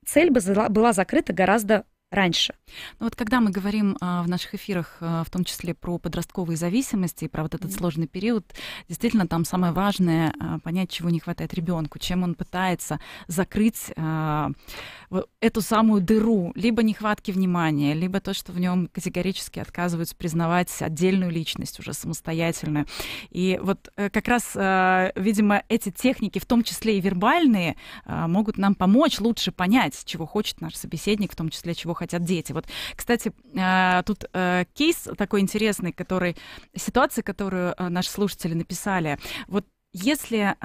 цель 0.06 0.30
бы 0.30 0.40
была 0.70 0.94
закрыта 0.94 1.34
гораздо 1.34 1.86
раньше. 2.12 2.54
Ну 3.00 3.06
вот 3.06 3.15
когда 3.15 3.39
мы 3.39 3.52
говорим 3.52 3.98
а, 4.02 4.24
в 4.24 4.30
наших 4.30 4.56
эфирах, 4.56 4.98
а, 5.00 5.24
в 5.24 5.30
том 5.30 5.43
числе 5.43 5.74
про 5.74 5.98
подростковые 5.98 6.58
зависимости, 6.58 7.26
и 7.26 7.28
про 7.28 7.43
вот 7.43 7.54
этот 7.54 7.69
Мгм. 7.72 7.78
сложный 7.78 8.08
период, 8.08 8.45
действительно 8.88 9.28
там 9.28 9.45
самое 9.45 9.74
важное 9.74 10.34
а, 10.39 10.60
понять, 10.60 10.89
чего 10.89 11.10
не 11.10 11.19
хватает 11.19 11.54
ребенку, 11.54 12.00
чем 12.00 12.24
он 12.24 12.36
пытается 12.36 13.00
закрыть 13.28 13.91
а, 13.95 14.52
эту 15.39 15.62
самую 15.62 16.02
дыру, 16.02 16.52
либо 16.56 16.84
нехватки 16.84 17.32
внимания, 17.32 17.93
либо 17.93 18.19
то, 18.19 18.34
что 18.34 18.52
в 18.52 18.60
нем 18.60 18.88
категорически 18.88 19.60
отказываются 19.60 20.15
признавать 20.15 20.69
отдельную 20.82 21.32
личность 21.32 21.80
уже 21.80 21.93
самостоятельную. 21.93 22.86
И 23.30 23.60
вот 23.62 23.91
э, 23.95 24.10
как 24.10 24.28
раз, 24.28 24.54
а, 24.56 25.12
видимо, 25.15 25.63
эти 25.69 25.91
техники, 25.91 26.39
в 26.39 26.45
том 26.45 26.63
числе 26.63 26.98
и 26.98 27.02
вербальные, 27.02 27.76
а, 28.06 28.28
могут 28.28 28.58
нам 28.58 28.76
помочь 28.76 29.19
лучше 29.19 29.52
понять, 29.52 30.04
чего 30.06 30.26
хочет 30.26 30.62
наш 30.62 30.76
собеседник, 30.76 31.34
в 31.34 31.36
том 31.36 31.50
числе, 31.50 31.74
чего 31.74 31.93
хотят 32.00 32.24
дети. 32.24 32.52
Вот, 32.52 32.66
кстати, 32.96 33.32
а, 33.58 34.04
тут 34.04 34.26
э, 34.34 34.66
кейс 34.74 35.08
такой 35.18 35.42
интересный, 35.42 35.92
который, 35.92 36.36
ситуация, 36.76 37.24
которую 37.24 37.76
э, 37.78 37.90
наши 37.90 38.10
слушатели 38.10 38.54
написали. 38.54 39.18
Вот 39.48 39.66
если 39.92 40.56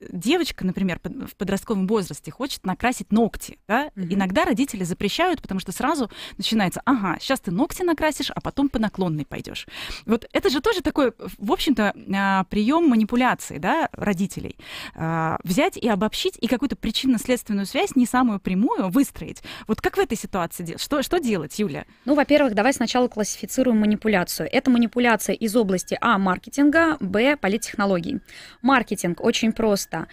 девочка, 0.00 0.64
например, 0.64 1.00
в 1.02 1.34
подростковом 1.36 1.86
возрасте 1.86 2.30
хочет 2.30 2.64
накрасить 2.64 3.12
ногти, 3.12 3.58
да, 3.66 3.86
mm-hmm. 3.88 4.14
иногда 4.14 4.44
родители 4.44 4.84
запрещают, 4.84 5.42
потому 5.42 5.60
что 5.60 5.72
сразу 5.72 6.10
начинается, 6.36 6.80
ага, 6.84 7.18
сейчас 7.20 7.40
ты 7.40 7.50
ногти 7.50 7.82
накрасишь, 7.82 8.30
а 8.30 8.40
потом 8.40 8.68
по 8.68 8.78
наклонной 8.78 9.26
пойдешь. 9.26 9.66
Вот 10.06 10.28
это 10.32 10.50
же 10.50 10.60
тоже 10.60 10.80
такой, 10.82 11.12
в 11.38 11.52
общем-то, 11.52 11.94
а, 12.14 12.44
прием 12.44 12.88
манипуляции, 12.88 13.58
да, 13.58 13.88
родителей. 13.92 14.56
А, 14.94 15.38
взять 15.42 15.76
и 15.76 15.88
обобщить 15.88 16.36
и 16.40 16.46
какую-то 16.46 16.76
причинно-следственную 16.76 17.66
связь, 17.66 17.96
не 17.96 18.06
самую 18.06 18.40
прямую, 18.40 18.88
выстроить. 18.90 19.42
Вот 19.66 19.80
как 19.80 19.96
в 19.96 20.00
этой 20.00 20.16
ситуации? 20.16 20.76
Что, 20.76 21.02
что 21.02 21.18
делать, 21.18 21.58
Юля? 21.58 21.84
Ну, 22.04 22.14
во-первых, 22.14 22.54
давай 22.54 22.72
сначала 22.72 23.08
классифицируем 23.08 23.78
манипуляцию. 23.80 24.48
Это 24.50 24.70
манипуляция 24.70 25.34
из 25.34 25.54
области 25.56 25.98
А, 26.00 26.18
маркетинга, 26.18 26.96
Б, 27.00 27.36
политтехнологий. 27.36 28.20
Маркетинг 28.62 29.20
очень 29.20 29.52
просто. 29.90 30.08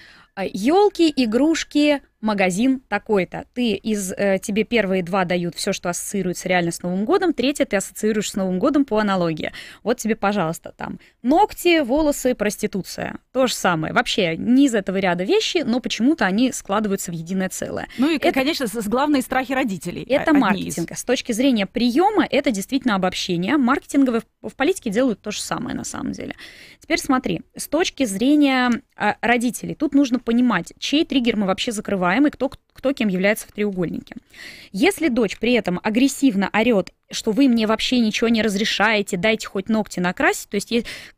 Елки, 0.54 1.12
игрушки, 1.16 2.02
магазин 2.26 2.82
такой-то. 2.88 3.46
Ты 3.54 3.74
из 3.74 4.12
э, 4.12 4.40
тебе 4.42 4.64
первые 4.64 5.04
два 5.04 5.24
дают 5.24 5.56
все, 5.56 5.72
что 5.72 5.90
ассоциируется 5.90 6.50
реально 6.50 6.72
с 6.72 6.82
Новым 6.82 7.06
годом, 7.06 7.34
третье 7.34 7.66
ты 7.66 7.78
ассоциируешь 7.78 8.32
с 8.32 8.36
Новым 8.36 8.60
годом 8.60 8.84
по 8.84 9.00
аналогии. 9.00 9.54
Вот 9.84 9.98
тебе, 9.98 10.16
пожалуйста, 10.16 10.74
там 10.76 11.00
ногти, 11.22 11.82
волосы, 11.82 12.36
проституция. 12.36 13.18
То 13.32 13.48
же 13.48 13.54
самое. 13.54 13.94
Вообще 13.94 14.36
не 14.36 14.66
из 14.66 14.76
этого 14.76 14.98
ряда 14.98 15.24
вещи, 15.24 15.64
но 15.66 15.80
почему-то 15.80 16.26
они 16.26 16.52
складываются 16.52 17.12
в 17.12 17.14
единое 17.14 17.50
целое. 17.50 17.88
Ну 17.98 18.10
и, 18.10 18.18
это, 18.18 18.32
конечно, 18.32 18.68
с 18.68 18.88
главные 18.88 19.22
страхи 19.22 19.54
родителей. 19.54 20.04
Это 20.04 20.34
маркетинг. 20.34 20.92
Из... 20.92 21.00
С 21.00 21.04
точки 21.04 21.32
зрения 21.32 21.68
приема 21.68 22.26
это 22.30 22.52
действительно 22.52 22.96
обобщение. 22.96 23.58
Маркетинговые 23.58 24.24
в 24.42 24.56
политике 24.56 24.90
делают 24.90 25.22
то 25.22 25.32
же 25.32 25.42
самое 25.42 25.76
на 25.76 25.84
самом 25.84 26.12
деле. 26.12 26.36
Теперь 26.80 27.00
смотри, 27.00 27.42
с 27.56 27.68
точки 27.68 28.06
зрения 28.06 28.82
э, 28.98 29.14
родителей, 29.22 29.76
тут 29.76 29.94
нужно 29.94 30.20
понимать, 30.20 30.74
чей 30.80 31.06
триггер 31.06 31.36
мы 31.36 31.46
вообще 31.46 31.72
закрываем 31.72 32.15
подозреваемый, 32.16 32.32
кто, 32.32 32.52
кто 32.74 32.94
кем 32.94 33.08
является 33.08 33.48
в 33.48 33.52
треугольнике. 33.52 34.16
Если 34.72 35.10
дочь 35.10 35.38
при 35.38 35.54
этом 35.54 35.80
агрессивно 35.84 36.50
орет, 36.54 36.92
что 37.12 37.32
вы 37.32 37.48
мне 37.48 37.68
вообще 37.68 38.00
ничего 38.00 38.30
не 38.30 38.42
разрешаете, 38.42 39.18
дайте 39.18 39.48
хоть 39.48 39.70
ногти 39.70 40.00
накрасить, 40.00 40.50
то 40.50 40.56
есть, 40.56 40.74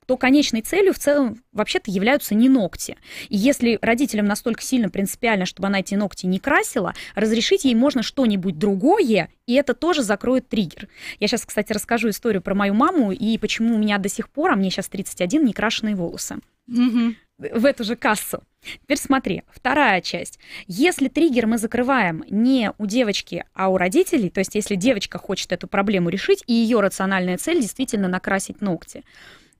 то 0.06 0.18
конечной 0.18 0.62
целью 0.62 0.94
в 0.94 1.00
целом 1.00 1.42
вообще-то 1.54 1.92
являются 1.92 2.36
не 2.36 2.50
ногти. 2.50 2.98
И 3.30 3.38
если 3.38 3.80
родителям 3.82 4.26
настолько 4.26 4.62
сильно 4.62 4.90
принципиально, 4.90 5.46
чтобы 5.46 5.68
она 5.68 5.80
эти 5.80 5.96
ногти 5.96 6.26
не 6.26 6.40
красила, 6.40 6.94
разрешить 7.16 7.66
ей 7.66 7.76
можно 7.76 8.04
что-нибудь 8.04 8.58
другое, 8.58 9.30
и 9.46 9.54
это 9.54 9.74
тоже 9.74 10.04
закроет 10.04 10.50
триггер. 10.50 10.88
Я 11.20 11.28
сейчас, 11.28 11.46
кстати, 11.46 11.72
расскажу 11.72 12.10
историю 12.10 12.42
про 12.42 12.54
мою 12.54 12.74
маму 12.74 13.12
и 13.12 13.38
почему 13.38 13.76
у 13.76 13.78
меня 13.78 13.98
до 13.98 14.10
сих 14.10 14.30
пор, 14.30 14.52
а 14.52 14.56
мне 14.56 14.70
сейчас 14.70 14.88
31, 14.90 15.46
не 15.46 15.54
крашеные 15.54 15.96
волосы. 15.96 16.38
Угу. 16.68 17.16
В 17.38 17.66
эту 17.66 17.84
же 17.84 17.96
кассу. 17.96 18.42
Теперь 18.82 18.98
смотри, 18.98 19.44
вторая 19.50 20.02
часть. 20.02 20.40
Если 20.66 21.08
триггер 21.08 21.46
мы 21.46 21.58
закрываем 21.58 22.24
не 22.30 22.72
у 22.78 22.86
девочки, 22.86 23.46
а 23.54 23.70
у 23.70 23.78
родителей, 23.78 24.30
то 24.30 24.40
есть 24.40 24.56
если 24.56 24.76
девочка 24.76 25.20
хочет 25.20 25.52
эту 25.52 25.68
проблему 25.68 26.10
решить, 26.10 26.44
и 26.48 26.54
ее 26.54 26.80
рациональная 26.80 27.38
цель 27.38 27.62
действительно 27.62 28.08
накрасить 28.08 28.62
ногти, 28.62 29.04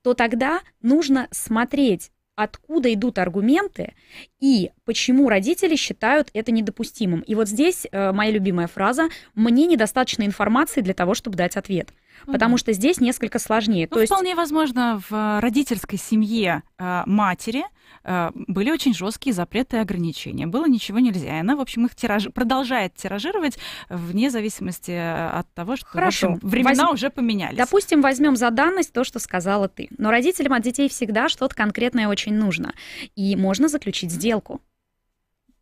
то 0.02 0.14
тогда 0.14 0.60
нужно 0.82 1.28
смотреть 1.30 2.10
откуда 2.38 2.92
идут 2.94 3.18
аргументы 3.18 3.94
и 4.38 4.70
почему 4.84 5.28
родители 5.28 5.74
считают 5.74 6.30
это 6.34 6.52
недопустимым. 6.52 7.20
И 7.22 7.34
вот 7.34 7.48
здесь 7.48 7.86
э, 7.90 8.12
моя 8.12 8.30
любимая 8.30 8.68
фраза 8.68 9.08
«мне 9.34 9.66
недостаточно 9.66 10.22
информации 10.22 10.80
для 10.80 10.94
того, 10.94 11.14
чтобы 11.14 11.36
дать 11.36 11.56
ответ». 11.56 11.88
Потому 12.26 12.56
что 12.56 12.72
здесь 12.72 13.00
несколько 13.00 13.38
сложнее. 13.38 13.86
Ну, 13.90 13.94
То 13.94 14.00
есть... 14.00 14.12
Вполне 14.12 14.34
возможно, 14.34 15.00
в 15.08 15.40
родительской 15.40 15.98
семье 15.98 16.62
э, 16.78 17.02
матери 17.06 17.64
э, 18.04 18.30
были 18.34 18.70
очень 18.70 18.94
жесткие 18.94 19.32
запреты 19.34 19.76
и 19.76 19.80
ограничения. 19.80 20.46
Было 20.46 20.66
ничего 20.66 20.98
нельзя. 20.98 21.36
И 21.36 21.40
она, 21.40 21.56
в 21.56 21.60
общем, 21.60 21.86
их 21.86 21.94
тираж... 21.94 22.28
продолжает 22.32 22.94
тиражировать 22.94 23.58
вне 23.88 24.30
зависимости 24.30 24.90
от 24.90 25.52
того, 25.54 25.76
что 25.76 25.86
Хорошо. 25.86 26.28
В 26.28 26.34
общем, 26.34 26.48
времена 26.48 26.84
Возьм... 26.84 26.94
уже 26.94 27.10
поменялись. 27.10 27.56
Допустим, 27.56 28.00
возьмем 28.00 28.36
за 28.36 28.50
данность 28.50 28.92
то, 28.92 29.04
что 29.04 29.18
сказала 29.18 29.68
ты. 29.68 29.88
Но 29.96 30.10
родителям 30.10 30.52
от 30.54 30.62
детей 30.62 30.88
всегда 30.88 31.28
что-то 31.28 31.54
конкретное 31.54 32.08
очень 32.08 32.34
нужно. 32.34 32.74
И 33.16 33.36
можно 33.36 33.68
заключить 33.68 34.10
сделку. 34.10 34.60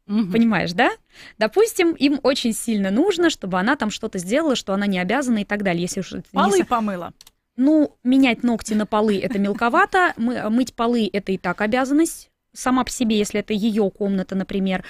Угу. 0.09 0.33
Понимаешь, 0.33 0.73
да? 0.73 0.90
Допустим, 1.38 1.92
им 1.92 2.21
очень 2.23 2.53
сильно 2.53 2.90
нужно, 2.90 3.29
чтобы 3.31 3.59
она 3.59 3.77
там 3.77 3.90
что-то 3.90 4.19
сделала, 4.19 4.55
что 4.55 4.73
она 4.73 4.87
не 4.87 4.99
обязана 4.99 5.38
и 5.38 5.45
так 5.45 5.62
далее. 5.62 5.83
Если 5.83 6.01
уж 6.01 6.12
Полы 6.33 6.59
не... 6.59 6.64
помыла. 6.64 7.12
Ну, 7.57 7.97
менять 8.05 8.42
ногти 8.42 8.75
на 8.75 8.85
полы 8.85 9.19
это 9.19 9.38
мелковато, 9.38 10.12
мы, 10.19 10.49
мыть 10.51 10.75
полы 10.75 11.09
это 11.11 11.33
и 11.33 11.38
так 11.38 11.62
обязанность 11.62 12.31
сама 12.57 12.85
по 12.85 12.90
себе, 12.90 13.19
если 13.19 13.40
это 13.40 13.53
ее 13.53 13.90
комната, 13.90 14.35
например. 14.35 14.85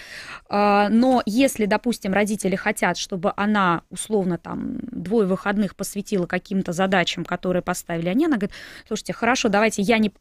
А, 0.49 0.89
но 0.89 1.23
если, 1.27 1.67
допустим, 1.67 2.13
родители 2.13 2.57
хотят, 2.57 2.97
чтобы 2.97 3.33
она 3.37 3.83
условно 3.91 4.39
там 4.39 4.79
двое 4.81 5.27
выходных 5.27 5.77
посвятила 5.77 6.27
каким-то 6.27 6.73
задачам, 6.73 7.25
которые 7.25 7.63
поставили 7.63 8.09
они, 8.09 8.27
она 8.27 8.37
говорит, 8.37 8.55
слушайте, 8.87 9.13
хорошо, 9.13 9.49
давайте 9.49 9.83
я 9.83 9.99
не 9.99 10.13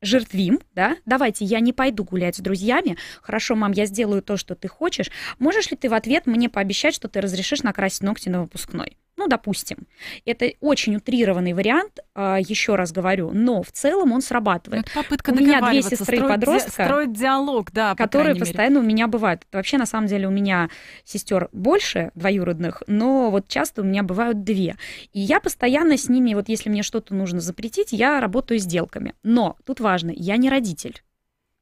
жертвим, 0.00 0.60
да, 0.74 0.96
давайте 1.06 1.44
я 1.44 1.60
не 1.60 1.72
пойду 1.72 2.04
гулять 2.04 2.36
с 2.36 2.40
друзьями, 2.40 2.96
хорошо, 3.22 3.54
мам, 3.56 3.72
я 3.72 3.86
сделаю 3.86 4.22
то, 4.22 4.36
что 4.36 4.54
ты 4.54 4.68
хочешь, 4.68 5.10
можешь 5.38 5.70
ли 5.70 5.76
ты 5.76 5.88
в 5.88 5.94
ответ 5.94 6.26
мне 6.26 6.48
пообещать, 6.48 6.94
что 6.94 7.08
ты 7.08 7.20
разрешишь 7.20 7.62
накрасить 7.62 8.02
ногти 8.02 8.28
на 8.28 8.42
выпускной? 8.42 8.96
Ну, 9.18 9.26
допустим. 9.26 9.78
Это 10.24 10.52
очень 10.60 10.94
утрированный 10.94 11.52
вариант, 11.52 11.98
а, 12.14 12.38
еще 12.38 12.76
раз 12.76 12.92
говорю, 12.92 13.32
но 13.32 13.64
в 13.64 13.72
целом 13.72 14.12
он 14.12 14.22
срабатывает. 14.22 14.84
Это 14.86 14.94
попытка 14.94 15.30
у 15.30 15.34
меня 15.34 15.60
две 15.68 15.82
сестры 15.82 16.18
строить, 16.18 16.28
подростка, 16.28 16.84
строить 16.84 17.12
диалог, 17.12 17.72
да, 17.72 17.96
которые 17.96 18.36
постоянно 18.36 18.76
мере. 18.76 18.86
у 18.86 18.88
меня 18.88 19.08
бывают. 19.08 19.42
Вообще, 19.52 19.76
на 19.76 19.86
самом 19.86 20.06
деле, 20.06 20.28
у 20.28 20.30
меня 20.30 20.70
сестер 21.04 21.48
больше 21.50 22.12
двоюродных, 22.14 22.84
но 22.86 23.32
вот 23.32 23.48
часто 23.48 23.82
у 23.82 23.84
меня 23.84 24.04
бывают 24.04 24.44
две. 24.44 24.76
И 25.12 25.18
я 25.18 25.40
постоянно 25.40 25.96
с 25.96 26.08
ними, 26.08 26.34
вот 26.34 26.48
если 26.48 26.70
мне 26.70 26.84
что-то 26.84 27.12
нужно 27.12 27.40
запретить, 27.40 27.88
я 27.90 28.20
работаю 28.20 28.60
сделками. 28.60 29.14
Но 29.24 29.56
тут 29.64 29.80
важно, 29.80 30.12
я 30.14 30.36
не 30.36 30.48
родитель 30.48 31.02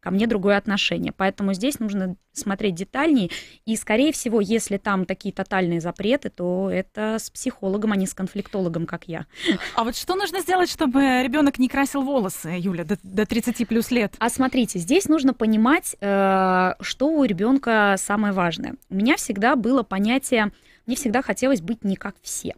ко 0.06 0.12
мне 0.12 0.28
другое 0.28 0.56
отношение. 0.56 1.12
Поэтому 1.12 1.52
здесь 1.52 1.80
нужно 1.80 2.14
смотреть 2.32 2.76
детальнее. 2.76 3.28
И, 3.64 3.74
скорее 3.74 4.12
всего, 4.12 4.40
если 4.40 4.76
там 4.76 5.04
такие 5.04 5.34
тотальные 5.34 5.80
запреты, 5.80 6.30
то 6.30 6.70
это 6.70 7.16
с 7.18 7.28
психологом, 7.28 7.90
а 7.90 7.96
не 7.96 8.06
с 8.06 8.14
конфликтологом, 8.14 8.86
как 8.86 9.08
я. 9.08 9.26
А 9.74 9.82
вот 9.82 9.96
что 9.96 10.14
нужно 10.14 10.42
сделать, 10.42 10.70
чтобы 10.70 11.00
ребенок 11.24 11.58
не 11.58 11.68
красил 11.68 12.02
волосы, 12.02 12.54
Юля, 12.56 12.84
до, 12.84 12.96
до 13.02 13.26
30 13.26 13.66
плюс 13.66 13.90
лет? 13.90 14.14
А 14.20 14.30
смотрите, 14.30 14.78
здесь 14.78 15.08
нужно 15.08 15.34
понимать, 15.34 15.96
э, 16.00 16.74
что 16.80 17.08
у 17.08 17.24
ребенка 17.24 17.96
самое 17.98 18.32
важное. 18.32 18.76
У 18.88 18.94
меня 18.94 19.16
всегда 19.16 19.56
было 19.56 19.82
понятие, 19.82 20.52
мне 20.86 20.94
всегда 20.94 21.20
хотелось 21.20 21.60
быть 21.60 21.82
не 21.82 21.96
как 21.96 22.14
все. 22.22 22.54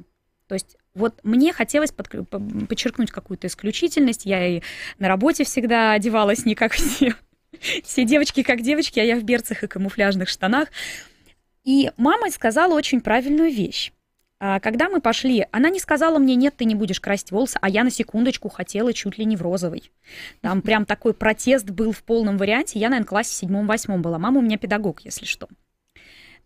То 0.48 0.54
есть 0.54 0.76
вот 0.94 1.20
мне 1.22 1.52
хотелось 1.54 1.92
под, 1.92 2.10
подчеркнуть 2.68 3.10
какую-то 3.10 3.46
исключительность. 3.46 4.26
Я 4.26 4.46
и 4.46 4.62
на 4.98 5.08
работе 5.08 5.44
всегда 5.44 5.92
одевалась 5.92 6.44
не 6.44 6.54
как 6.54 6.72
все. 6.72 7.14
Все 7.84 8.04
девочки 8.04 8.42
как 8.42 8.62
девочки, 8.62 9.00
а 9.00 9.04
я 9.04 9.16
в 9.16 9.22
берцах 9.22 9.64
и 9.64 9.66
камуфляжных 9.66 10.28
штанах. 10.28 10.68
И 11.64 11.90
мама 11.96 12.30
сказала 12.30 12.74
очень 12.74 13.00
правильную 13.00 13.50
вещь. 13.50 13.92
А, 14.40 14.60
когда 14.60 14.88
мы 14.88 15.00
пошли, 15.00 15.46
она 15.50 15.68
не 15.68 15.80
сказала 15.80 16.18
мне, 16.18 16.36
нет, 16.36 16.54
ты 16.56 16.64
не 16.64 16.74
будешь 16.74 17.00
красить 17.00 17.32
волосы, 17.32 17.58
а 17.60 17.68
я 17.68 17.82
на 17.82 17.90
секундочку 17.90 18.48
хотела 18.48 18.92
чуть 18.92 19.18
ли 19.18 19.24
не 19.24 19.36
в 19.36 19.42
розовый. 19.42 19.90
Там 20.40 20.62
прям 20.62 20.86
такой 20.86 21.12
протест 21.12 21.68
был 21.70 21.92
в 21.92 22.02
полном 22.04 22.38
варианте. 22.38 22.78
Я, 22.78 22.88
наверное, 22.88 23.06
в 23.06 23.08
классе 23.08 23.34
седьмом-восьмом 23.34 24.00
была. 24.00 24.18
Мама 24.18 24.38
у 24.38 24.42
меня 24.42 24.56
педагог, 24.56 25.00
если 25.00 25.24
что. 25.24 25.48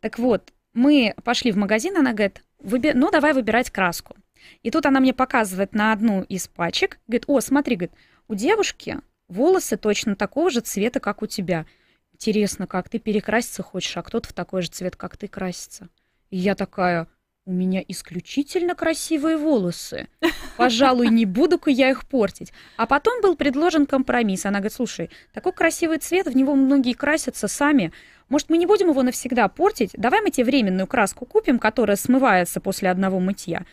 Так 0.01 0.19
вот, 0.19 0.53
мы 0.73 1.15
пошли 1.23 1.53
в 1.53 1.57
магазин, 1.57 1.97
она 1.97 2.13
говорит, 2.13 2.43
Выби... 2.59 2.93
ну, 2.95 3.11
давай 3.11 3.35
выбирать 3.35 3.71
краску. 3.71 4.17
И 4.63 4.71
тут 4.71 4.87
она 4.87 5.01
мне 5.01 5.13
показывает 5.13 5.75
на 5.75 5.93
одну 5.93 6.23
из 6.23 6.49
пачек, 6.49 6.99
говорит, 7.07 7.25
о, 7.27 7.41
смотри, 7.41 7.77
говорит, 7.77 7.95
у 8.29 8.35
девушки 8.35 8.99
волосы 9.29 9.77
точно 9.77 10.17
такого 10.17 10.51
же 10.51 10.61
цвета, 10.61 11.01
как 11.01 11.23
у 11.23 11.27
тебя. 11.27 11.67
Интересно, 12.13 12.67
как 12.67 12.89
ты 12.89 12.99
перекраситься 12.99 13.63
хочешь, 13.63 13.97
а 13.97 14.03
кто-то 14.03 14.29
в 14.29 14.33
такой 14.33 14.63
же 14.63 14.69
цвет, 14.69 14.97
как 14.97 15.17
ты, 15.17 15.29
красится. 15.29 15.89
И 16.31 16.37
я 16.37 16.55
такая, 16.55 17.09
у 17.45 17.53
меня 17.53 17.83
исключительно 17.89 18.75
красивые 18.75 19.37
волосы. 19.37 20.09
Пожалуй, 20.57 21.09
не 21.09 21.27
буду-ка 21.27 21.71
я 21.71 21.91
их 21.91 22.07
портить. 22.07 22.53
А 22.77 22.87
потом 22.87 23.21
был 23.21 23.35
предложен 23.35 23.87
компромисс. 23.87 24.47
Она 24.47 24.61
говорит, 24.61 24.75
слушай, 24.75 25.11
такой 25.33 25.53
красивый 25.53 25.99
цвет, 25.99 26.27
в 26.27 26.37
него 26.37 26.55
многие 26.55 26.93
красятся 26.93 27.49
сами. 27.49 27.93
Может, 28.29 28.49
мы 28.49 28.59
не 28.59 28.67
будем 28.67 28.91
его 28.91 29.03
навсегда 29.03 29.49
портить? 29.49 29.91
Давай 29.95 30.21
мы 30.23 30.31
тебе 30.31 30.45
временную 30.45 30.87
краску 30.87 31.27
купим, 31.27 31.59
которая 31.59 31.97
смывается 31.97 32.61
после 32.61 32.91
одного 32.91 33.19
мытья. 33.19 33.67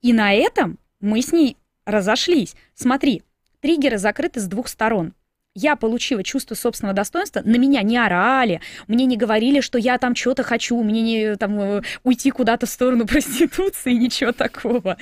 И 0.00 0.12
на 0.14 0.32
этом 0.32 0.78
мы 1.00 1.20
с 1.20 1.32
ней 1.32 1.58
разошлись. 1.84 2.54
Смотри, 2.74 3.22
Триггеры 3.60 3.98
закрыты 3.98 4.40
с 4.40 4.46
двух 4.46 4.68
сторон. 4.68 5.12
я 5.54 5.74
получила 5.74 6.22
чувство 6.22 6.54
собственного 6.54 6.94
достоинства, 6.94 7.42
на 7.44 7.56
меня 7.56 7.82
не 7.82 7.98
орали, 7.98 8.60
мне 8.86 9.04
не 9.04 9.16
говорили, 9.16 9.60
что 9.60 9.78
я 9.78 9.98
там 9.98 10.14
что-то 10.14 10.44
хочу, 10.44 10.80
мне 10.82 11.02
не 11.02 11.36
там 11.36 11.60
э, 11.60 11.82
уйти 12.04 12.30
куда-то 12.30 12.66
в 12.66 12.70
сторону 12.70 13.04
проституции, 13.08 13.92
ничего 13.92 14.32
такого. 14.32 14.96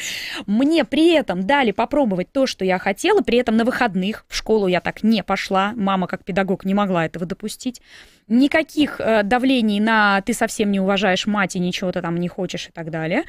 Мне 0.47 0.85
при 0.85 1.13
этом 1.13 1.47
дали 1.47 1.71
попробовать 1.71 2.33
то, 2.33 2.47
что 2.47 2.65
я 2.65 2.79
хотела, 2.79 3.21
при 3.21 3.39
этом 3.39 3.57
на 3.57 3.65
выходных 3.65 4.25
в 4.27 4.35
школу 4.35 4.67
я 4.69 4.81
так 4.81 5.03
не 5.03 5.23
пошла, 5.23 5.73
мама 5.77 6.07
как 6.07 6.25
педагог 6.25 6.65
не 6.65 6.75
могла 6.75 7.05
этого 7.05 7.27
допустить. 7.27 7.83
Никаких 8.27 9.01
э, 9.01 9.23
давлений 9.23 9.81
на 9.81 10.23
ты 10.23 10.33
совсем 10.33 10.73
не 10.73 10.81
уважаешь 10.81 11.27
мать 11.27 11.57
и 11.57 11.59
ничего 11.59 11.93
ты 11.93 12.01
там 12.01 12.17
не 12.17 12.29
хочешь 12.29 12.69
и 12.69 12.73
так 12.73 12.91
далее. 12.91 13.25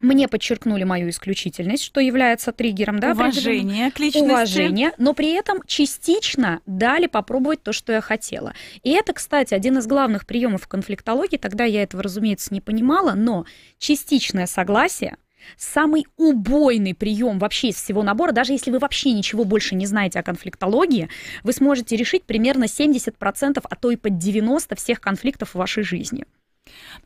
Мне 0.00 0.28
подчеркнули 0.28 0.84
мою 0.84 1.08
исключительность, 1.08 1.82
что 1.82 2.00
является 2.00 2.52
триггером, 2.52 3.00
да? 3.00 3.12
Уважение 3.12 3.90
к 3.90 3.98
личности. 3.98 4.28
Уважение, 4.28 4.92
но 4.98 5.14
при 5.14 5.32
этом 5.32 5.62
частично 5.66 6.60
дали 6.66 7.06
попробовать 7.06 7.62
то, 7.62 7.72
что 7.72 7.92
я 7.92 8.02
хотела. 8.02 8.52
И 8.82 8.90
это, 8.90 9.14
кстати, 9.14 9.54
один 9.54 9.78
из 9.78 9.86
главных 9.86 10.26
приемов 10.26 10.68
конфликтологии. 10.68 11.38
Тогда 11.38 11.64
я 11.64 11.82
этого, 11.82 12.02
разумеется, 12.02 12.52
не 12.52 12.60
понимала, 12.60 13.14
но 13.14 13.46
частичное 13.78 14.46
согласие 14.46 15.16
самый 15.56 16.06
убойный 16.16 16.94
прием 16.94 17.38
вообще 17.38 17.68
из 17.68 17.76
всего 17.76 18.02
набора, 18.02 18.32
даже 18.32 18.52
если 18.52 18.70
вы 18.70 18.78
вообще 18.78 19.12
ничего 19.12 19.44
больше 19.44 19.74
не 19.74 19.86
знаете 19.86 20.18
о 20.18 20.22
конфликтологии, 20.22 21.08
вы 21.44 21.52
сможете 21.52 21.96
решить 21.96 22.24
примерно 22.24 22.64
70%, 22.64 23.60
а 23.62 23.76
то 23.76 23.90
и 23.90 23.96
под 23.96 24.14
90% 24.14 24.76
всех 24.76 25.00
конфликтов 25.00 25.50
в 25.50 25.54
вашей 25.54 25.84
жизни. 25.84 26.24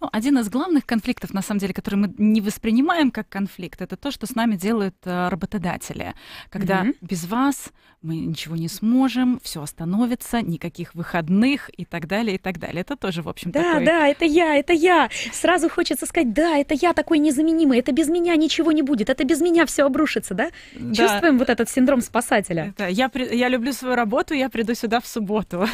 Ну, 0.01 0.09
один 0.13 0.39
из 0.39 0.49
главных 0.49 0.87
конфликтов, 0.87 1.35
на 1.35 1.43
самом 1.43 1.61
деле, 1.61 1.75
который 1.75 1.97
мы 1.97 2.15
не 2.19 2.41
воспринимаем 2.41 3.11
как 3.11 3.29
конфликт, 3.29 3.81
это 3.81 3.97
то, 3.97 4.11
что 4.11 4.27
с 4.27 4.35
нами 4.35 4.57
делают 4.57 4.97
э, 5.05 5.29
работодатели. 5.29 6.15
Когда 6.51 6.85
mm-hmm. 6.85 6.97
без 7.01 7.27
вас 7.27 7.73
мы 8.03 8.17
ничего 8.17 8.57
не 8.57 8.69
сможем, 8.69 9.41
все 9.43 9.63
остановится, 9.63 10.41
никаких 10.41 10.95
выходных 10.95 11.71
и 11.77 11.85
так 11.85 12.07
далее, 12.07 12.37
и 12.37 12.39
так 12.39 12.59
далее. 12.59 12.81
Это 12.81 12.97
тоже, 12.97 13.21
в 13.21 13.29
общем, 13.29 13.51
Да, 13.51 13.63
такой... 13.63 13.85
да, 13.85 14.09
это 14.09 14.25
я, 14.25 14.57
это 14.57 14.73
я. 14.73 15.11
Сразу 15.33 15.69
хочется 15.69 16.07
сказать, 16.07 16.33
да, 16.33 16.57
это 16.57 16.75
я 16.75 16.95
такой 16.95 17.19
незаменимый, 17.19 17.79
это 17.79 17.93
без 17.93 18.09
меня 18.09 18.37
ничего 18.37 18.73
не 18.73 18.81
будет, 18.83 19.11
это 19.11 19.25
без 19.25 19.41
меня 19.41 19.67
все 19.67 19.85
обрушится, 19.85 20.35
да? 20.35 20.51
да. 20.75 20.95
Чувствуем 20.95 21.39
вот 21.39 21.51
этот 21.51 21.69
синдром 21.69 22.01
спасателя. 22.01 22.73
Это, 22.75 22.89
я, 22.89 23.11
я 23.15 23.49
люблю 23.49 23.73
свою 23.73 23.95
работу, 23.95 24.33
я 24.33 24.49
приду 24.49 24.75
сюда 24.75 25.01
в 25.01 25.07
субботу. 25.07 25.67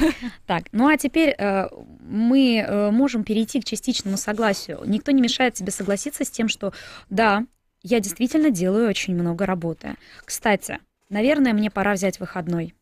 Так, 0.46 0.64
ну 0.72 0.88
а 0.88 0.96
теперь 0.96 1.34
э, 1.36 1.68
мы 2.00 2.58
э, 2.58 2.90
можем 2.90 3.24
перейти 3.24 3.60
к 3.60 3.64
частичному 3.86 4.16
согласию. 4.16 4.80
Никто 4.84 5.12
не 5.12 5.22
мешает 5.22 5.54
тебе 5.54 5.70
согласиться 5.70 6.24
с 6.24 6.30
тем, 6.30 6.48
что 6.48 6.72
да, 7.10 7.44
я 7.82 8.00
действительно 8.00 8.50
делаю 8.50 8.88
очень 8.88 9.14
много 9.14 9.46
работы. 9.46 9.94
Кстати, 10.24 10.80
Наверное, 11.08 11.52
мне 11.52 11.70
пора 11.70 11.92
взять 11.92 12.18
выходной. 12.20 12.74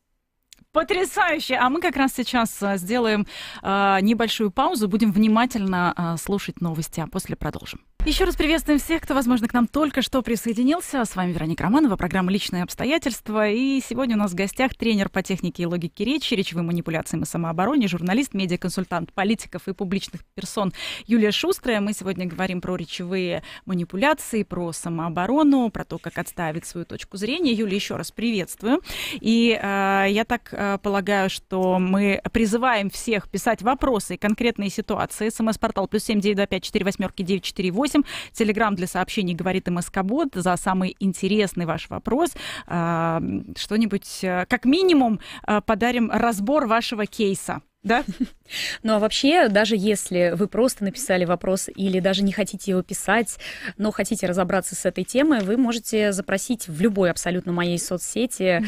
Потрясающе! 0.71 1.55
А 1.55 1.69
мы 1.69 1.79
как 1.79 1.95
раз 1.95 2.13
сейчас 2.13 2.61
э, 2.61 2.77
сделаем 2.77 3.27
э, 3.61 3.97
небольшую 4.01 4.51
паузу, 4.51 4.89
будем 4.89 5.11
внимательно 5.11 5.93
э, 5.95 6.17
слушать 6.17 6.59
новости, 6.59 6.99
а 6.99 7.07
после 7.07 7.35
продолжим. 7.35 7.81
Еще 8.05 8.23
раз 8.23 8.35
приветствуем 8.35 8.77
всех, 8.77 9.01
кто, 9.01 9.15
возможно, 9.15 9.47
к 9.47 9.53
нам 9.53 9.65
только 9.65 10.03
что 10.03 10.21
присоединился. 10.21 11.03
С 11.03 11.15
вами 11.15 11.31
Вероника 11.31 11.63
Романова, 11.63 11.95
программа 11.95 12.31
«Личные 12.31 12.61
обстоятельства». 12.61 13.49
И 13.49 13.81
сегодня 13.81 14.15
у 14.15 14.19
нас 14.19 14.31
в 14.31 14.35
гостях 14.35 14.75
тренер 14.75 15.09
по 15.09 15.23
технике 15.23 15.63
и 15.63 15.65
логике 15.65 16.05
речи, 16.05 16.35
речевым 16.35 16.67
манипуляциям 16.67 17.23
и 17.23 17.25
самообороне, 17.25 17.87
журналист, 17.87 18.35
медиаконсультант 18.35 19.11
политиков 19.11 19.67
и 19.67 19.73
публичных 19.73 20.21
персон 20.35 20.71
Юлия 21.07 21.31
Шустрая. 21.31 21.81
Мы 21.81 21.93
сегодня 21.93 22.27
говорим 22.27 22.61
про 22.61 22.75
речевые 22.75 23.41
манипуляции, 23.65 24.43
про 24.43 24.71
самооборону, 24.71 25.71
про 25.71 25.83
то, 25.83 25.97
как 25.97 26.19
отставить 26.19 26.67
свою 26.67 26.85
точку 26.85 27.17
зрения. 27.17 27.53
Юлия, 27.53 27.77
еще 27.77 27.95
раз 27.95 28.11
приветствую. 28.11 28.81
И 29.19 29.59
э, 29.59 30.05
я 30.11 30.25
так 30.25 30.49
э, 30.51 30.77
полагаю, 30.77 31.31
что 31.31 31.79
мы 31.79 32.21
призываем 32.31 32.91
всех 32.91 33.31
писать 33.31 33.63
вопросы 33.63 34.13
и 34.13 34.17
конкретные 34.17 34.69
ситуации. 34.69 35.29
СМС-портал 35.29 35.87
плюс 35.87 36.03
семь 36.03 36.21
девять 36.21 36.37
два 36.37 36.45
пять 36.45 36.61
четыре 36.61 36.85
восьмерки 36.85 37.23
девять 37.23 37.43
четыре 37.43 37.71
восемь 37.71 37.94
8. 37.95 38.03
Телеграм 38.33 38.75
для 38.75 38.87
сообщений 38.87 39.33
говорит 39.33 39.67
МСК-бот. 39.67 40.29
За 40.33 40.55
самый 40.57 40.95
интересный 40.99 41.65
ваш 41.65 41.89
вопрос 41.89 42.31
что-нибудь, 42.65 44.19
э, 44.23 44.45
как 44.47 44.65
минимум, 44.65 45.19
э, 45.47 45.61
подарим 45.61 46.11
разбор 46.11 46.65
вашего 46.67 47.05
кейса 47.05 47.61
да? 47.83 48.03
Ну 48.83 48.93
а 48.95 48.99
вообще, 48.99 49.47
даже 49.47 49.75
если 49.77 50.33
вы 50.35 50.47
просто 50.47 50.83
написали 50.83 51.23
вопрос 51.25 51.69
или 51.75 51.99
даже 51.99 52.23
не 52.23 52.31
хотите 52.31 52.71
его 52.71 52.81
писать, 52.81 53.37
но 53.77 53.91
хотите 53.91 54.25
разобраться 54.27 54.75
с 54.75 54.85
этой 54.85 55.03
темой, 55.03 55.41
вы 55.41 55.55
можете 55.55 56.11
запросить 56.11 56.67
в 56.67 56.81
любой 56.81 57.11
абсолютно 57.11 57.51
моей 57.51 57.77
соцсети 57.77 58.63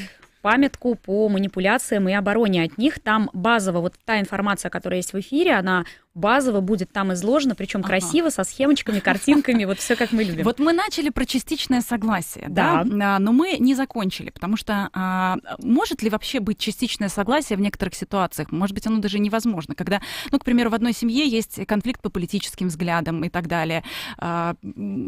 памятку 0.48 0.96
по 0.96 1.28
манипуляциям 1.28 2.08
и 2.08 2.14
обороне 2.14 2.64
от 2.64 2.78
них. 2.78 3.02
Там 3.02 3.30
базово, 3.34 3.82
вот 3.82 3.96
та 4.06 4.22
информация, 4.22 4.70
которая 4.70 5.00
есть 5.00 5.12
в 5.12 5.20
эфире, 5.20 5.56
она 5.56 5.84
базово 6.16 6.62
будет 6.62 6.90
там 6.94 7.12
изложена, 7.12 7.54
причем 7.54 7.82
ага. 7.82 7.90
красиво, 7.90 8.30
со 8.30 8.46
схемочками, 8.46 9.00
картинками, 9.00 9.66
вот 9.66 9.80
все 9.80 9.98
как 9.98 10.14
мы 10.14 10.24
любим. 10.24 10.46
Вот 10.46 10.60
мы 10.60 10.72
начали 10.72 11.10
про 11.10 11.26
частичное 11.26 11.82
согласие, 11.82 12.46
да, 12.48 12.86
да? 12.86 13.18
А, 13.18 13.20
но 13.20 13.34
мы 13.34 13.58
не 13.60 13.76
закончили, 13.76 14.30
потому 14.30 14.56
что 14.56 14.90
а, 14.94 15.36
может 15.60 16.02
ли 16.02 16.10
вообще 16.10 16.40
быть 16.40 16.60
частичное 16.60 17.10
согласие 17.10 17.58
в 17.58 17.62
некоторых 17.62 17.94
ситуациях? 17.94 18.50
Может 18.50 18.74
быть, 18.74 18.88
оно 18.88 19.00
даже 19.00 19.20
невозможно, 19.20 19.76
когда, 19.76 20.02
ну, 20.32 20.40
к 20.40 20.46
примеру, 20.46 20.70
в 20.70 20.74
одной 20.76 20.94
семье 20.94 21.28
есть 21.28 21.66
конфликт 21.66 22.02
по 22.02 22.10
политическим 22.10 22.70
взглядам 22.70 23.22
и 23.26 23.30
так 23.30 23.48
далее. 23.48 23.84
А, 24.18 24.56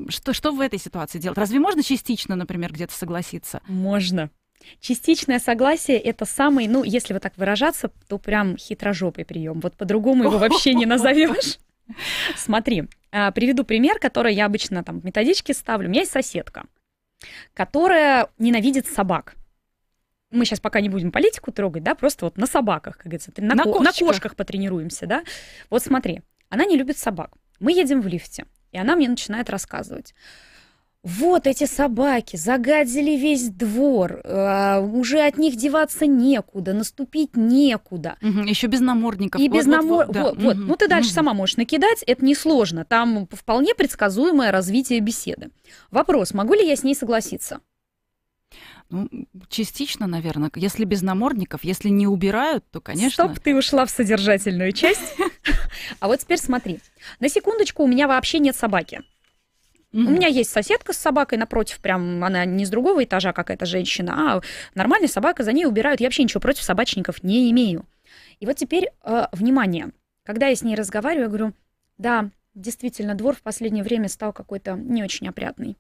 что, 0.10 0.34
что 0.34 0.52
в 0.52 0.60
этой 0.60 0.80
ситуации 0.80 1.18
делать? 1.18 1.38
Разве 1.38 1.62
можно 1.62 1.82
частично, 1.82 2.36
например, 2.36 2.74
где-то 2.74 2.94
согласиться? 2.94 3.62
Можно. 3.70 4.32
Частичное 4.80 5.40
согласие— 5.40 5.98
это 6.00 6.26
самый, 6.26 6.68
ну, 6.68 6.84
если 6.84 7.14
вот 7.14 7.24
так 7.24 7.38
выражаться, 7.38 7.92
то 8.08 8.18
прям 8.18 8.58
хитрожопый 8.58 9.26
прием. 9.26 9.60
Вот 9.62 9.76
по-другому 9.76 10.26
его 10.26 10.38
вообще 10.38 10.74
не 10.74 10.86
назовешь. 10.86 11.60
Смотри, 12.38 12.84
а, 13.12 13.32
приведу 13.32 13.64
пример, 13.64 14.00
который 14.00 14.34
я 14.34 14.46
обычно 14.46 14.84
там 14.84 15.00
в 15.00 15.06
методичке 15.06 15.54
ставлю. 15.54 15.88
У 15.88 15.92
меня 15.92 16.02
есть 16.02 16.12
соседка, 16.12 16.66
которая 17.54 18.30
ненавидит 18.38 18.88
собак. 18.88 19.36
Мы 20.32 20.46
сейчас 20.46 20.60
пока 20.60 20.80
не 20.80 20.90
будем 20.90 21.12
политику 21.12 21.52
трогать, 21.52 21.82
да, 21.82 21.96
просто 21.96 22.26
вот 22.26 22.38
на 22.38 22.46
собаках, 22.46 22.98
как 22.98 23.06
говорится, 23.06 23.32
на, 23.38 23.56
на, 23.56 23.64
ко- 23.64 23.80
на 23.80 23.92
кошках 23.92 24.36
потренируемся, 24.36 25.08
да. 25.08 25.24
Вот 25.72 25.82
смотри, 25.82 26.22
она 26.50 26.66
не 26.66 26.78
любит 26.78 26.98
собак. 27.00 27.32
Мы 27.60 27.72
едем 27.74 28.02
в 28.02 28.08
лифте, 28.08 28.46
и 28.72 28.78
она 28.78 28.96
мне 28.96 29.10
начинает 29.10 29.50
рассказывать 29.50 30.14
вот 31.04 31.48
эти 31.48 31.66
собаки 31.66 32.36
загадили 32.36 33.12
весь 33.12 33.50
двор, 33.50 34.22
э, 34.24 34.80
уже 34.82 35.22
от 35.22 35.38
них 35.38 35.56
деваться 35.56 36.06
некуда, 36.06 36.74
наступить 36.74 37.38
некуда. 37.38 38.18
Угу, 38.22 38.42
еще 38.42 38.68
без 38.68 38.82
намордников. 38.82 39.40
И 39.40 39.48
вот, 39.48 39.58
без 39.58 39.66
вот, 39.66 39.72
намордников. 39.72 40.24
Вот, 40.24 40.36
вот, 40.36 40.38
да. 40.38 40.44
вот. 40.44 40.58
Угу, 40.58 40.64
ну 40.66 40.76
ты 40.76 40.88
дальше 40.90 41.10
угу. 41.10 41.16
сама 41.16 41.34
можешь 41.34 41.56
накидать, 41.56 42.04
это 42.04 42.26
несложно. 42.26 42.84
Там 42.84 43.28
вполне 43.32 43.74
предсказуемое 43.76 44.52
развитие 44.52 45.00
беседы. 45.00 45.52
Вопрос, 45.90 46.34
могу 46.34 46.54
ли 46.54 46.68
я 46.68 46.76
с 46.76 46.84
ней 46.84 46.96
согласиться? 46.96 47.62
Ну, 48.90 49.08
частично, 49.50 50.08
наверное. 50.08 50.52
Если 50.56 50.84
без 50.84 51.04
намордников, 51.04 51.64
если 51.64 51.90
не 51.90 52.08
убирают, 52.08 52.66
то, 52.72 52.82
конечно... 52.82 53.26
Стоп, 53.26 53.40
ты 53.40 53.56
ушла 53.56 53.86
в 53.86 53.90
содержательную 53.90 54.72
часть. 54.74 55.16
А 56.00 56.08
вот 56.08 56.20
теперь 56.20 56.38
смотри. 56.38 56.80
На 57.20 57.30
секундочку, 57.30 57.84
у 57.84 57.88
меня 57.88 58.08
вообще 58.08 58.40
нет 58.40 58.56
собаки. 58.56 59.02
Mm-hmm. 59.94 60.06
У 60.06 60.10
меня 60.12 60.28
есть 60.28 60.52
соседка 60.52 60.94
с 60.94 60.98
собакой 60.98 61.38
напротив, 61.38 61.80
прям 61.80 62.24
она 62.24 62.46
не 62.46 62.66
с 62.66 62.70
другого 62.70 63.04
этажа 63.04 63.34
какая-то 63.34 63.66
женщина, 63.66 64.36
а 64.36 64.42
нормальная 64.76 65.08
собака, 65.08 65.44
за 65.44 65.52
ней 65.52 65.66
убирают. 65.66 66.00
Я 66.00 66.08
вообще 66.08 66.24
ничего 66.24 66.42
против 66.42 66.64
собачников 66.64 67.24
не 67.24 67.50
имею. 67.52 67.86
И 68.40 68.46
вот 68.46 68.56
теперь, 68.56 68.90
э, 69.04 69.28
внимание, 69.32 69.92
когда 70.24 70.48
я 70.48 70.56
с 70.56 70.62
ней 70.62 70.76
разговариваю, 70.76 71.24
я 71.24 71.28
говорю, 71.28 71.54
да, 71.98 72.30
действительно, 72.54 73.16
двор 73.16 73.36
в 73.36 73.42
последнее 73.42 73.84
время 73.84 74.10
стал 74.10 74.32
какой-то 74.32 74.74
не 74.74 75.04
очень 75.04 75.28
опрятный. 75.28 75.76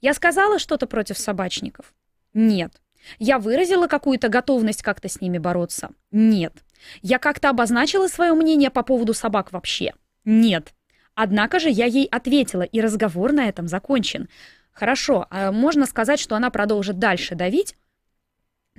Я 0.00 0.12
сказала 0.14 0.58
что-то 0.58 0.86
против 0.86 1.18
собачников? 1.18 1.94
Нет. 2.34 2.72
Я 3.18 3.38
выразила 3.38 3.86
какую-то 3.86 4.28
готовность 4.28 4.82
как-то 4.82 5.08
с 5.08 5.20
ними 5.20 5.38
бороться? 5.38 5.90
Нет. 6.10 6.52
Я 7.02 7.18
как-то 7.18 7.50
обозначила 7.50 8.08
свое 8.08 8.34
мнение 8.34 8.70
по 8.70 8.82
поводу 8.82 9.14
собак 9.14 9.52
вообще? 9.52 9.94
Нет. 10.24 10.74
Однако 11.16 11.58
же 11.58 11.70
я 11.70 11.86
ей 11.86 12.06
ответила, 12.06 12.62
и 12.62 12.80
разговор 12.80 13.32
на 13.32 13.48
этом 13.48 13.66
закончен. 13.66 14.28
Хорошо, 14.70 15.26
а 15.30 15.50
можно 15.50 15.86
сказать, 15.86 16.20
что 16.20 16.36
она 16.36 16.50
продолжит 16.50 16.98
дальше 16.98 17.34
давить, 17.34 17.74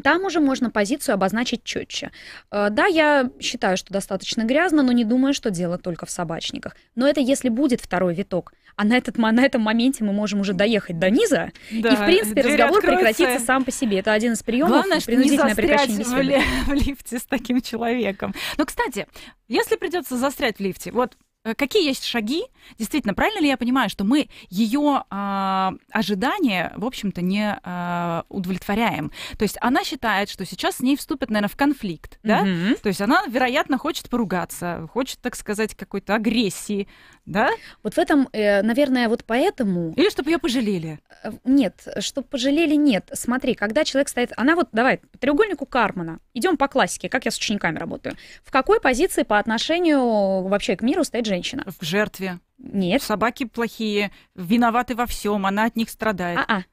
там 0.04 0.24
уже 0.26 0.40
можно 0.40 0.70
позицию 0.70 1.16
обозначить 1.16 1.64
четче. 1.64 2.12
Э, 2.52 2.68
да, 2.70 2.86
я 2.86 3.32
считаю, 3.40 3.78
что 3.78 3.92
достаточно 3.92 4.44
грязно, 4.44 4.84
но 4.84 4.92
не 4.92 5.04
думаю, 5.04 5.34
что 5.34 5.50
дело 5.50 5.80
только 5.80 6.06
в 6.06 6.12
собачниках. 6.12 6.76
Но 6.94 7.08
это 7.08 7.20
если 7.20 7.50
будет 7.50 7.82
второй 7.82 8.14
виток. 8.14 8.54
А 8.76 8.84
на, 8.84 8.96
этот, 8.96 9.18
на 9.18 9.44
этом 9.44 9.64
моменте 9.64 10.04
мы 10.04 10.14
можем 10.14 10.42
уже 10.42 10.54
доехать 10.54 11.00
до 11.00 11.10
низа, 11.10 11.52
да, 11.72 11.90
и, 11.90 11.96
в 11.96 12.06
принципе, 12.06 12.42
разговор 12.42 12.78
откроется. 12.78 13.06
прекратится 13.08 13.44
сам 13.44 13.66
по 13.66 13.72
себе. 13.72 13.98
Это 13.98 14.14
один 14.14 14.34
из 14.34 14.44
приемов 14.44 14.70
Главное, 14.70 15.02
принудительное 15.02 15.56
прекращение 15.56 15.98
беседы. 15.98 16.16
В, 16.16 16.22
ли, 16.22 16.42
в 16.68 16.74
лифте 16.74 17.18
с 17.18 17.24
таким 17.24 17.62
человеком. 17.62 18.36
Но, 18.56 18.66
кстати, 18.66 19.08
если 19.48 19.78
придется 19.78 20.16
застрять 20.16 20.58
в 20.58 20.60
лифте, 20.60 20.92
вот 20.92 21.18
какие 21.58 21.86
есть 21.86 22.04
шаги? 22.06 22.44
Действительно, 22.78 23.14
правильно 23.14 23.40
ли 23.40 23.48
я 23.48 23.58
понимаю, 23.58 23.90
что 23.90 24.04
мы 24.04 24.30
ее 24.50 25.04
э, 25.10 25.72
ожидания, 25.92 26.74
в 26.76 26.86
общем-то, 26.86 27.22
не 27.22 27.58
э, 27.64 28.24
удовлетворяем? 28.30 29.12
То 29.38 29.44
есть 29.44 29.58
она 29.62 29.84
считает, 29.84 30.30
что 30.30 30.46
сейчас 30.46 30.78
с 30.78 30.80
ней 30.82 30.98
вступят, 30.98 31.30
наверное, 31.30 31.50
в 31.50 31.56
конфликт, 31.56 32.20
да? 32.24 32.44
Мгм. 32.44 32.76
То 32.82 32.90
есть 32.90 33.02
она, 33.02 33.24
вероятно, 33.28 33.78
хочет 33.78 34.10
поругаться, 34.10 34.88
хочет, 34.92 35.20
так 35.22 35.36
сказать, 35.36 35.76
какой-то 35.76 36.16
агрессии, 36.16 36.88
да? 37.28 37.50
Вот 37.84 37.94
в 37.94 37.98
этом, 38.00 38.30
э, 38.32 38.62
наверное, 38.64 39.10
вот 39.10 39.24
поэтому 39.26 39.94
Или 39.96 40.10
чтобы 40.10 40.32
ее 40.32 40.40
пожалели. 40.40 41.00
Э, 41.24 41.32
Нет, 41.44 41.86
чтобы 42.00 42.28
пожалели, 42.28 42.76
нет. 42.76 43.10
Смотри, 43.14 43.54
когда 43.54 43.84
человек 43.84 44.08
стоит... 44.08 44.32
Она 44.38 44.56
вот, 44.56 44.70
давай, 44.72 44.98
по 44.98 45.18
треугольнику 45.20 45.66
Кармана. 45.66 46.20
Идем 46.34 46.58
по 46.58 46.68
классике, 46.70 47.10
как 47.10 47.26
я 47.26 47.32
с 47.32 47.38
учениками 47.38 47.78
работаю. 47.78 48.16
В 48.44 48.52
какой 48.52 48.80
позиции 48.80 49.24
по 49.24 49.38
отношению 49.38 50.48
вообще 50.48 50.76
к 50.78 50.82
миру 50.82 51.04
стоит 51.04 51.26
женщина? 51.26 51.66
В 51.80 51.84
жертве. 51.86 52.40
Нет. 52.58 53.04
Собаки 53.04 53.44
плохие, 53.46 54.12
виноваты 54.34 54.96
во 54.96 55.06
всем, 55.06 55.46
она 55.46 55.66
от 55.66 55.76
них 55.76 55.90
страдает. 55.90 56.40
А-а, 56.40 56.64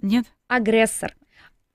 Нет? 0.00 0.26
агрессор. 0.46 1.14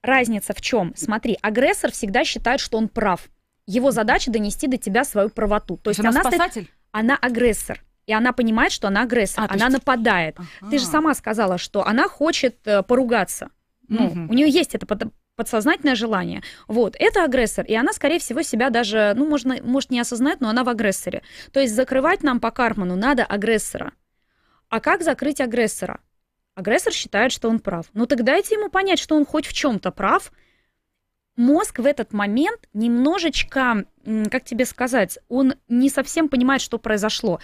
Разница 0.01 0.53
в 0.53 0.61
чем? 0.61 0.93
Смотри, 0.95 1.37
агрессор 1.41 1.91
всегда 1.91 2.23
считает, 2.23 2.61
что 2.61 2.77
он 2.77 2.87
прав. 2.87 3.29
Его 3.65 3.91
задача 3.91 4.31
донести 4.31 4.67
до 4.67 4.77
тебя 4.77 5.03
свою 5.03 5.29
правоту. 5.29 5.75
То 5.77 5.89
есть 5.89 5.99
она, 5.99 6.11
она, 6.11 6.21
стоит- 6.21 6.35
спасатель? 6.35 6.71
она 6.91 7.17
агрессор. 7.17 7.83
И 8.09 8.13
она 8.13 8.33
понимает, 8.33 8.71
что 8.71 8.87
она 8.87 9.03
агрессор. 9.03 9.43
А, 9.43 9.53
она 9.53 9.65
есть- 9.65 9.77
нападает. 9.77 10.35
Ты 10.71 10.79
же 10.79 10.85
Ага. 10.85 10.91
сама 10.91 11.13
сказала, 11.13 11.59
что 11.59 11.85
она 11.85 12.07
хочет 12.09 12.55
э, 12.65 12.81
поругаться. 12.81 13.49
Ну, 13.87 14.07
Мгм. 14.07 14.29
у 14.31 14.33
нее 14.33 14.49
есть 14.49 14.73
это 14.73 14.87
под- 14.87 15.13
подсознательное 15.35 15.93
желание. 15.93 16.41
Вот, 16.67 16.95
это 16.97 17.23
агрессор, 17.23 17.65
и 17.65 17.75
она, 17.75 17.93
скорее 17.93 18.17
всего, 18.17 18.41
себя 18.41 18.71
даже, 18.71 19.13
ну, 19.15 19.27
можно, 19.29 19.57
может, 19.61 19.91
не 19.91 19.99
осознает, 19.99 20.41
но 20.41 20.49
она 20.49 20.63
в 20.63 20.69
агрессоре. 20.69 21.21
То 21.53 21.59
есть 21.59 21.75
закрывать 21.75 22.23
нам 22.23 22.39
по 22.39 22.49
Карману 22.49 22.95
надо 22.95 23.23
агрессора. 23.25 23.91
А 24.69 24.79
как 24.79 25.03
закрыть 25.03 25.39
агрессора? 25.39 25.99
Агрессор 26.55 26.91
считает, 26.93 27.31
что 27.31 27.47
он 27.47 27.59
прав. 27.59 27.85
Ну, 27.93 28.07
так 28.07 28.23
дайте 28.23 28.55
ему 28.55 28.69
понять, 28.69 28.97
что 28.97 29.15
он 29.15 29.23
хоть 29.23 29.45
в 29.45 29.53
чем-то 29.53 29.91
прав. 29.91 30.31
Мозг 31.35 31.77
в 31.79 31.85
этот 31.85 32.11
момент 32.11 32.67
немножечко, 32.73 33.85
как 34.31 34.43
тебе 34.45 34.65
сказать, 34.65 35.19
он 35.29 35.53
не 35.67 35.89
совсем 35.91 36.27
понимает, 36.27 36.61
что 36.61 36.79
произошло. 36.79 37.39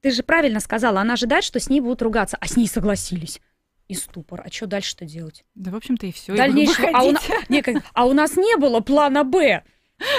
Ты 0.00 0.10
же 0.10 0.22
правильно 0.22 0.60
сказала, 0.60 1.00
она 1.00 1.14
ожидает, 1.14 1.44
что 1.44 1.60
с 1.60 1.68
ней 1.68 1.80
будут 1.80 2.02
ругаться, 2.02 2.36
а 2.40 2.46
с 2.46 2.56
ней 2.56 2.66
согласились. 2.68 3.40
И 3.88 3.94
ступор. 3.94 4.42
А 4.46 4.50
что 4.50 4.66
дальше-то 4.66 5.04
делать? 5.04 5.44
Да, 5.54 5.72
в 5.72 5.76
общем-то, 5.76 6.06
и 6.06 6.12
все. 6.12 6.34
Дальнейшего. 6.36 6.88
А 6.94 7.02
у, 7.02 7.10
на- 7.12 7.20
не, 7.48 7.60
как- 7.60 7.82
а 7.92 8.06
у 8.06 8.12
нас 8.12 8.36
не 8.36 8.56
было 8.56 8.80
плана 8.80 9.24
Б. 9.24 9.64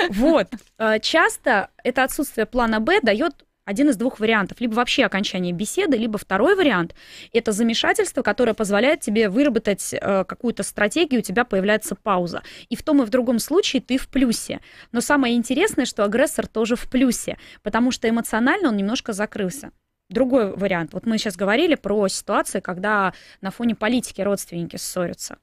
Вот. 0.09 0.47
Э, 0.77 0.99
Часто 0.99 1.69
это 1.83 2.03
отсутствие 2.03 2.45
плана 2.45 2.79
Б 2.81 2.99
дает 3.01 3.45
один 3.65 3.89
из 3.89 3.95
двух 3.97 4.19
вариантов. 4.19 4.59
Либо 4.59 4.73
вообще 4.73 5.05
окончание 5.05 5.53
беседы, 5.53 5.97
либо 5.97 6.17
второй 6.17 6.55
вариант– 6.55 6.95
это 7.33 7.51
замешательство, 7.51 8.21
которое 8.21 8.53
позволяет 8.53 9.01
тебе 9.01 9.29
выработать 9.29 9.93
э, 9.93 10.23
какую-то 10.25 10.63
стратегию, 10.63 11.21
у 11.21 11.23
тебя 11.23 11.45
появляется 11.45 11.95
пауза. 11.95 12.43
И 12.69 12.75
в 12.75 12.83
том 12.83 13.01
и 13.01 13.05
в 13.05 13.09
другом 13.09 13.39
случае 13.39 13.81
ты 13.81 13.97
в 13.97 14.07
плюсе. 14.07 14.59
Но 14.91 15.01
самое 15.01 15.35
интересное, 15.35 15.85
что 15.85 16.03
агрессор 16.03 16.47
тоже 16.47 16.75
в 16.75 16.89
плюсе, 16.89 17.37
потому 17.63 17.91
что 17.91 18.09
эмоционально 18.09 18.69
он 18.69 18.77
немножко 18.77 19.13
закрылся. 19.13 19.71
Другой 20.09 20.53
вариант. 20.53 20.93
Вот 20.93 21.05
мы 21.05 21.17
сейчас 21.17 21.37
говорили 21.37 21.75
про 21.75 22.07
ситуации, 22.09 22.59
когда 22.59 23.13
на 23.39 23.51
фоне 23.51 23.75
политики 23.75 24.21
родственники 24.21 24.75
ссорятся. 24.75 25.37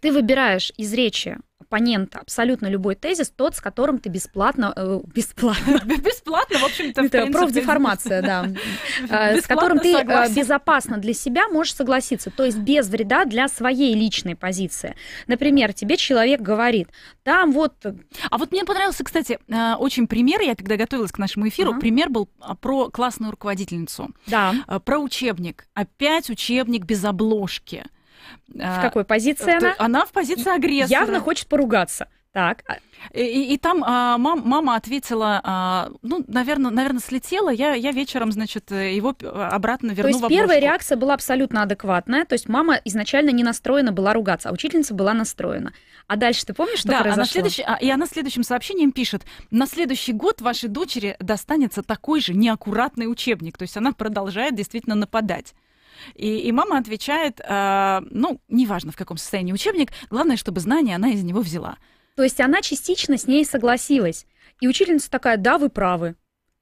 Ты 0.00 0.12
выбираешь 0.12 0.72
из 0.76 0.94
речи 0.94 1.36
оппонента 1.60 2.20
абсолютно 2.20 2.68
любой 2.68 2.94
тезис, 2.94 3.30
тот, 3.30 3.56
с 3.56 3.60
которым 3.60 3.98
ты 3.98 4.08
бесплатно... 4.08 4.72
э, 4.76 5.00
бесплатно. 5.14 5.80
Бесплатно, 5.98 6.58
в 6.60 6.64
общем-то, 6.64 7.02
Это 7.02 7.26
профдеформация, 7.26 8.22
да. 8.22 8.48
э, 9.10 9.40
С 9.40 9.46
которым 9.46 9.78
ты 9.80 9.92
э, 9.94 10.32
безопасно 10.32 10.98
для 10.98 11.12
себя 11.12 11.48
можешь 11.48 11.74
согласиться, 11.74 12.30
то 12.30 12.44
есть 12.44 12.58
без 12.58 12.88
вреда 12.88 13.24
для 13.24 13.48
своей 13.48 13.94
личной 13.94 14.36
позиции. 14.36 14.94
Например, 15.26 15.72
тебе 15.72 15.96
человек 15.96 16.40
говорит, 16.40 16.88
там 17.24 17.52
вот 17.52 17.74
А 17.84 18.38
вот 18.38 18.52
мне 18.52 18.64
понравился, 18.64 19.02
кстати, 19.02 19.38
э, 19.48 19.74
очень 19.74 20.06
пример. 20.06 20.40
Я 20.40 20.54
когда 20.54 20.76
готовилась 20.76 21.12
к 21.12 21.18
нашему 21.18 21.48
эфиру, 21.48 21.74
пример 21.78 22.08
был 22.08 22.28
а, 22.40 22.54
про 22.54 22.88
классную 22.90 23.32
руководительницу, 23.32 24.10
Да. 24.26 24.54
про 24.84 24.98
учебник. 24.98 25.66
Опять 25.74 26.30
учебник 26.30 26.84
без 26.84 27.04
обложки. 27.04 27.84
В 28.48 28.80
какой 28.82 29.04
позиции 29.04 29.56
она? 29.56 29.74
Она 29.78 30.04
в 30.04 30.12
позиции 30.12 30.54
агрессора. 30.54 31.00
Явно 31.00 31.20
хочет 31.20 31.48
поругаться. 31.48 32.08
Так, 32.32 32.62
а- 32.68 32.76
И, 33.18 33.54
и- 33.54 33.56
там 33.56 33.82
а, 33.84 34.18
мам- 34.18 34.42
мама 34.44 34.76
ответила, 34.76 35.40
а, 35.42 35.88
ну, 36.02 36.22
наверное, 36.28 36.70
наверное, 36.70 37.00
слетела. 37.00 37.48
Я, 37.48 37.72
я 37.74 37.90
вечером, 37.90 38.32
значит, 38.32 38.70
э, 38.70 38.94
его 38.94 39.14
обратно 39.32 39.92
верну 39.92 40.02
то 40.02 40.08
есть 40.08 40.22
в 40.22 40.28
первая 40.28 40.60
реакция 40.60 40.96
была 40.96 41.14
абсолютно 41.14 41.62
адекватная, 41.62 42.26
то 42.26 42.34
есть 42.34 42.48
мама 42.48 42.78
изначально 42.84 43.30
не 43.30 43.42
настроена 43.42 43.92
была 43.92 44.12
ругаться, 44.12 44.50
а 44.50 44.52
учительница 44.52 44.94
была 44.94 45.14
настроена. 45.14 45.72
А 46.06 46.16
дальше 46.16 46.44
ты 46.44 46.52
помнишь, 46.52 46.80
что 46.80 46.88
да, 46.88 47.00
произошло? 47.00 47.22
она 47.22 47.26
следующий, 47.26 47.62
а, 47.62 47.76
и 47.76 47.88
она 47.88 48.06
следующим 48.06 48.42
сообщением 48.42 48.92
пишет, 48.92 49.22
на 49.50 49.66
следующий 49.66 50.12
год 50.12 50.40
вашей 50.42 50.68
дочери 50.68 51.16
достанется 51.20 51.82
такой 51.82 52.20
же 52.20 52.34
неаккуратный 52.34 53.10
учебник. 53.10 53.56
То 53.56 53.62
есть 53.62 53.76
она 53.76 53.92
продолжает 53.92 54.54
действительно 54.54 54.94
нападать. 54.94 55.54
И, 56.14 56.40
и 56.40 56.52
мама 56.52 56.78
отвечает, 56.78 57.40
а, 57.44 58.02
ну, 58.10 58.40
неважно, 58.48 58.92
в 58.92 58.96
каком 58.96 59.16
состоянии 59.16 59.52
учебник, 59.52 59.90
главное, 60.10 60.36
чтобы 60.36 60.60
знания 60.60 60.96
она 60.96 61.10
из 61.10 61.22
него 61.22 61.40
взяла. 61.40 61.78
То 62.16 62.22
есть 62.22 62.40
она 62.40 62.62
частично 62.62 63.16
с 63.16 63.26
ней 63.26 63.44
согласилась. 63.44 64.26
И 64.60 64.68
учительница 64.68 65.10
такая, 65.10 65.36
да, 65.36 65.58
вы 65.58 65.68
правы. 65.68 66.16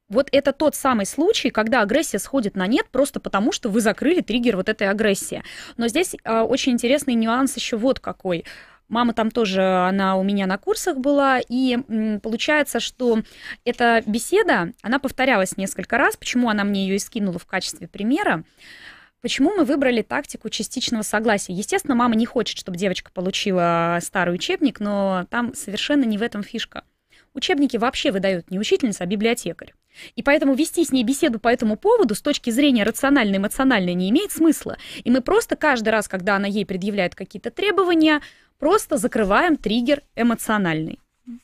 Вот 0.09 0.29
это 0.31 0.53
тот 0.53 0.77
самый 0.77 1.05
случай, 1.05 1.51
когда 1.51 1.81
агрессия 1.81 2.19
сходит 2.19 2.55
на 2.55 2.67
нет 2.67 2.87
просто 2.93 3.19
потому, 3.19 3.51
что 3.51 3.69
вы 3.69 3.81
закрыли 3.81 4.21
триггер 4.21 4.57
вот 4.57 4.69
этой 4.69 4.89
агрессии. 4.89 5.43
Но 5.77 5.89
здесь 5.89 6.15
а, 6.25 6.45
очень 6.45 6.73
интересный 6.73 7.15
нюанс 7.15 7.57
еще 7.57 7.77
вот 7.77 7.99
какой. 7.99 8.45
Мама 8.89 9.15
там 9.15 9.33
тоже, 9.33 9.63
она 9.63 10.17
у 10.17 10.23
меня 10.23 10.47
на 10.47 10.59
курсах 10.59 10.99
была, 10.99 11.41
и 11.41 11.79
м, 11.89 12.21
получается, 12.21 12.79
что 12.79 13.19
эта 13.65 14.03
беседа, 14.07 14.73
она 14.81 15.01
повторялась 15.01 15.57
несколько 15.57 15.99
раз. 15.99 16.17
Почему 16.17 16.49
она 16.51 16.63
мне 16.63 16.87
ее 16.87 16.97
и 16.97 17.01
скинула 17.01 17.41
в 17.41 17.47
качестве 17.47 17.89
примера? 17.89 18.45
Почему 19.23 19.53
мы 19.55 19.65
выбрали 19.65 20.03
тактику 20.03 20.51
частичного 20.51 21.03
согласия? 21.03 21.53
Естественно, 21.53 21.95
мама 21.95 22.15
не 22.15 22.27
хочет, 22.27 22.59
чтобы 22.59 22.77
девочка 22.77 23.11
получила 23.13 23.99
старый 24.03 24.35
учебник, 24.35 24.79
но 24.79 25.27
там 25.31 25.55
совершенно 25.55 26.05
не 26.05 26.19
в 26.19 26.23
этом 26.23 26.43
фишка. 26.43 26.85
Учебники 27.35 27.77
вообще 27.77 28.13
выдают 28.13 28.51
не 28.51 28.59
учительница, 28.59 29.05
а 29.05 29.07
библиотекарь. 29.07 29.75
И 30.15 30.23
поэтому 30.23 30.55
вести 30.55 30.85
с 30.85 30.93
ней 30.93 31.05
беседу 31.05 31.39
по 31.39 31.49
этому 31.49 31.77
поводу 31.77 32.15
с 32.15 32.21
точки 32.21 32.51
зрения 32.51 32.85
рационально-эмоциональной 32.85 33.95
не 33.95 34.11
имеет 34.11 34.33
смысла. 34.33 34.77
И 35.05 35.11
мы 35.11 35.21
просто 35.23 35.57
каждый 35.57 35.91
раз, 35.91 36.09
когда 36.09 36.37
она 36.37 36.47
ей 36.47 36.67
предъявляет 36.67 37.15
какие-то 37.15 37.51
требования, 37.51 38.21
просто 38.59 38.97
закрываем 38.97 39.57
триггер 39.57 40.03
эмоциональный. 40.15 40.99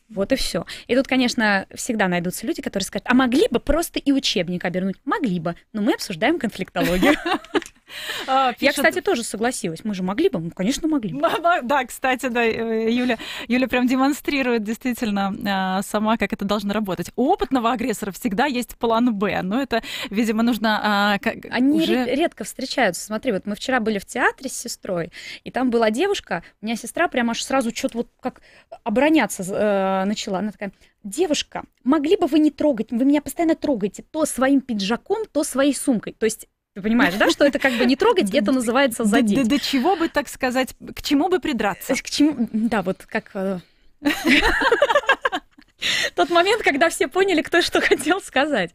Вот 0.09 0.33
и 0.33 0.37
все. 0.37 0.65
И 0.87 0.95
тут, 0.95 1.09
конечно, 1.09 1.67
всегда 1.75 2.09
найдутся 2.09 2.47
люди, 2.47 2.63
которые 2.63 2.87
скажут, 2.87 3.07
а 3.09 3.15
могли 3.15 3.49
бы 3.51 3.59
просто 3.59 3.99
и 3.99 4.13
учебник 4.13 4.65
обернуть? 4.65 4.97
Могли 5.05 5.41
бы, 5.41 5.57
но 5.73 5.83
мы 5.83 5.95
обсуждаем 5.95 6.39
конфликтологию. 6.39 7.15
А, 8.27 8.49
Я, 8.49 8.53
пишет- 8.55 8.77
кстати, 8.77 9.01
тоже 9.01 9.23
согласилась. 9.25 9.85
Мы 9.85 9.95
же 9.95 10.03
могли 10.03 10.29
бы? 10.29 10.39
Ну, 10.41 10.51
конечно, 10.51 10.89
могли 10.89 11.13
бы. 11.13 11.21
Да, 11.63 11.85
кстати, 11.85 12.27
да, 12.29 12.43
э, 12.45 12.91
Юля, 12.91 13.19
Юля 13.49 13.69
прям 13.69 13.87
демонстрирует 13.87 14.63
действительно 14.65 15.35
а, 15.47 15.83
сама, 15.83 16.17
как 16.17 16.33
это 16.33 16.45
должно 16.45 16.73
работать. 16.73 17.11
У 17.17 17.27
опытного 17.31 17.73
агрессора 17.73 18.13
всегда 18.13 18.47
есть 18.47 18.77
план 18.77 19.15
Б, 19.15 19.43
но 19.43 19.61
это, 19.61 19.83
видимо, 20.11 20.43
нужно 20.43 20.81
а, 20.83 21.19
как- 21.19 21.47
Они 21.51 21.83
уже... 21.83 22.05
ре- 22.05 22.15
редко 22.17 22.45
встречаются. 22.45 23.03
Смотри, 23.05 23.33
вот 23.33 23.47
мы 23.47 23.55
вчера 23.55 23.81
были 23.81 23.99
в 23.99 24.07
театре 24.07 24.49
с 24.51 24.55
сестрой, 24.57 25.11
и 25.45 25.51
там 25.51 25.71
была 25.71 25.91
девушка, 25.91 26.43
у 26.61 26.67
меня 26.67 26.77
сестра 26.77 27.09
прямо 27.09 27.31
аж 27.33 27.43
сразу 27.43 27.75
что-то 27.75 27.99
вот 27.99 28.09
как 28.21 28.41
обороняться 28.85 29.43
э, 29.43 30.05
начала. 30.05 30.39
Она 30.39 30.53
такая, 30.53 30.73
девушка, 31.05 31.65
могли 31.85 32.17
бы 32.17 32.27
вы 32.27 32.39
не 32.39 32.51
трогать, 32.51 32.91
вы 32.91 33.05
меня 33.05 33.21
постоянно 33.23 33.55
трогаете 33.55 34.03
то 34.11 34.25
своим 34.25 34.61
пиджаком, 34.61 35.25
то 35.31 35.45
своей 35.45 35.75
сумкой. 35.75 36.13
То 36.15 36.25
есть 36.27 36.49
ты 36.75 36.81
понимаешь, 36.83 37.15
да, 37.15 37.31
что 37.31 37.45
это 37.45 37.59
как 37.59 37.75
бы 37.75 37.85
не 37.85 37.97
трогать, 37.97 38.33
это 38.35 38.51
называется 38.53 39.05
задеть. 39.05 39.47
до- 39.49 39.59
чего 39.59 39.95
бы, 39.97 40.09
так 40.09 40.29
сказать, 40.29 40.75
к 40.95 41.03
чему 41.03 41.29
бы 41.29 41.39
придраться? 41.39 41.93
есть 41.93 42.03
к 42.03 42.11
чему... 42.11 42.49
Да, 42.53 42.83
вот 42.83 43.05
как... 43.07 43.31
э, 43.35 43.59
Тот 46.15 46.31
момент, 46.31 46.63
когда 46.63 46.89
все 46.91 47.09
поняли, 47.09 47.43
кто 47.43 47.61
что 47.61 47.81
хотел 47.81 48.21
сказать. 48.21 48.71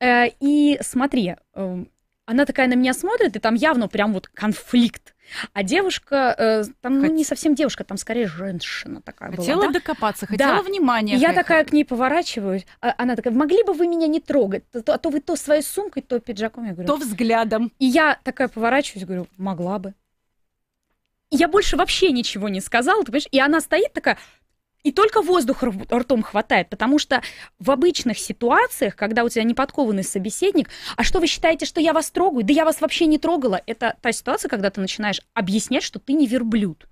Э, 0.00 0.28
И 0.40 0.78
смотри, 0.80 1.34
э, 1.54 1.84
она 2.26 2.44
такая 2.46 2.68
на 2.68 2.74
меня 2.74 2.94
смотрит, 2.94 3.36
и 3.36 3.38
там 3.38 3.54
явно 3.54 3.88
прям 3.88 4.12
вот 4.14 4.28
конфликт. 4.28 5.11
А 5.52 5.62
девушка, 5.62 6.34
э, 6.38 6.64
там 6.80 6.98
ну, 7.00 7.06
Хот- 7.06 7.12
не 7.12 7.24
совсем 7.24 7.54
девушка, 7.54 7.84
там 7.84 7.96
скорее 7.96 8.26
женщина 8.26 9.00
такая 9.00 9.30
Хотела 9.30 9.56
была. 9.62 9.66
да? 9.68 9.80
докопаться, 9.80 10.26
хотела 10.26 10.56
Да. 10.56 10.62
внимания. 10.62 11.16
Я 11.16 11.32
такая 11.32 11.64
к 11.64 11.72
ней 11.72 11.84
поворачиваюсь, 11.84 12.66
а 12.80 12.94
она 12.98 13.16
такая, 13.16 13.32
могли 13.32 13.62
бы 13.64 13.72
вы 13.72 13.86
меня 13.86 14.06
не 14.06 14.20
трогать, 14.20 14.68
То- 14.70 14.82
то- 14.82 14.94
а 14.94 14.98
то 14.98 15.10
вы 15.10 15.20
то 15.20 15.36
своей 15.36 15.62
сумкой, 15.62 16.02
то 16.02 16.18
пиджаком. 16.20 16.64
Я 16.64 16.72
говорю, 16.72 16.86
То 16.86 16.96
взглядом. 16.96 17.72
и 17.78 17.86
я 17.86 18.18
такая 18.24 18.48
поворачиваюсь, 18.48 19.04
говорю, 19.06 19.26
могла 19.36 19.78
бы. 19.78 19.94
Я 21.30 21.48
больше 21.48 21.76
вообще 21.76 22.10
ничего 22.12 22.48
не 22.50 22.60
сказала, 22.60 23.00
ты 23.00 23.06
понимаешь? 23.06 23.28
И 23.30 23.40
она 23.40 23.60
стоит 23.62 23.92
такая, 23.94 24.18
и 24.82 24.92
только 24.92 25.22
воздух 25.22 25.62
ртом 25.62 26.22
хватает, 26.22 26.68
потому 26.68 26.98
что 26.98 27.22
в 27.58 27.70
обычных 27.70 28.18
ситуациях, 28.18 28.96
когда 28.96 29.24
у 29.24 29.28
тебя 29.28 29.44
неподкованный 29.44 30.04
собеседник, 30.04 30.68
а 30.96 31.04
что 31.04 31.20
вы 31.20 31.26
считаете, 31.26 31.66
что 31.66 31.80
я 31.80 31.92
вас 31.92 32.10
трогаю? 32.10 32.44
Да 32.44 32.52
я 32.52 32.64
вас 32.64 32.80
вообще 32.80 33.06
не 33.06 33.18
трогала. 33.18 33.60
Это 33.66 33.96
та 34.00 34.12
ситуация, 34.12 34.48
когда 34.48 34.70
ты 34.70 34.80
начинаешь 34.80 35.20
объяснять, 35.34 35.84
что 35.84 35.98
ты 35.98 36.12
не 36.14 36.26
верблюд. 36.26 36.86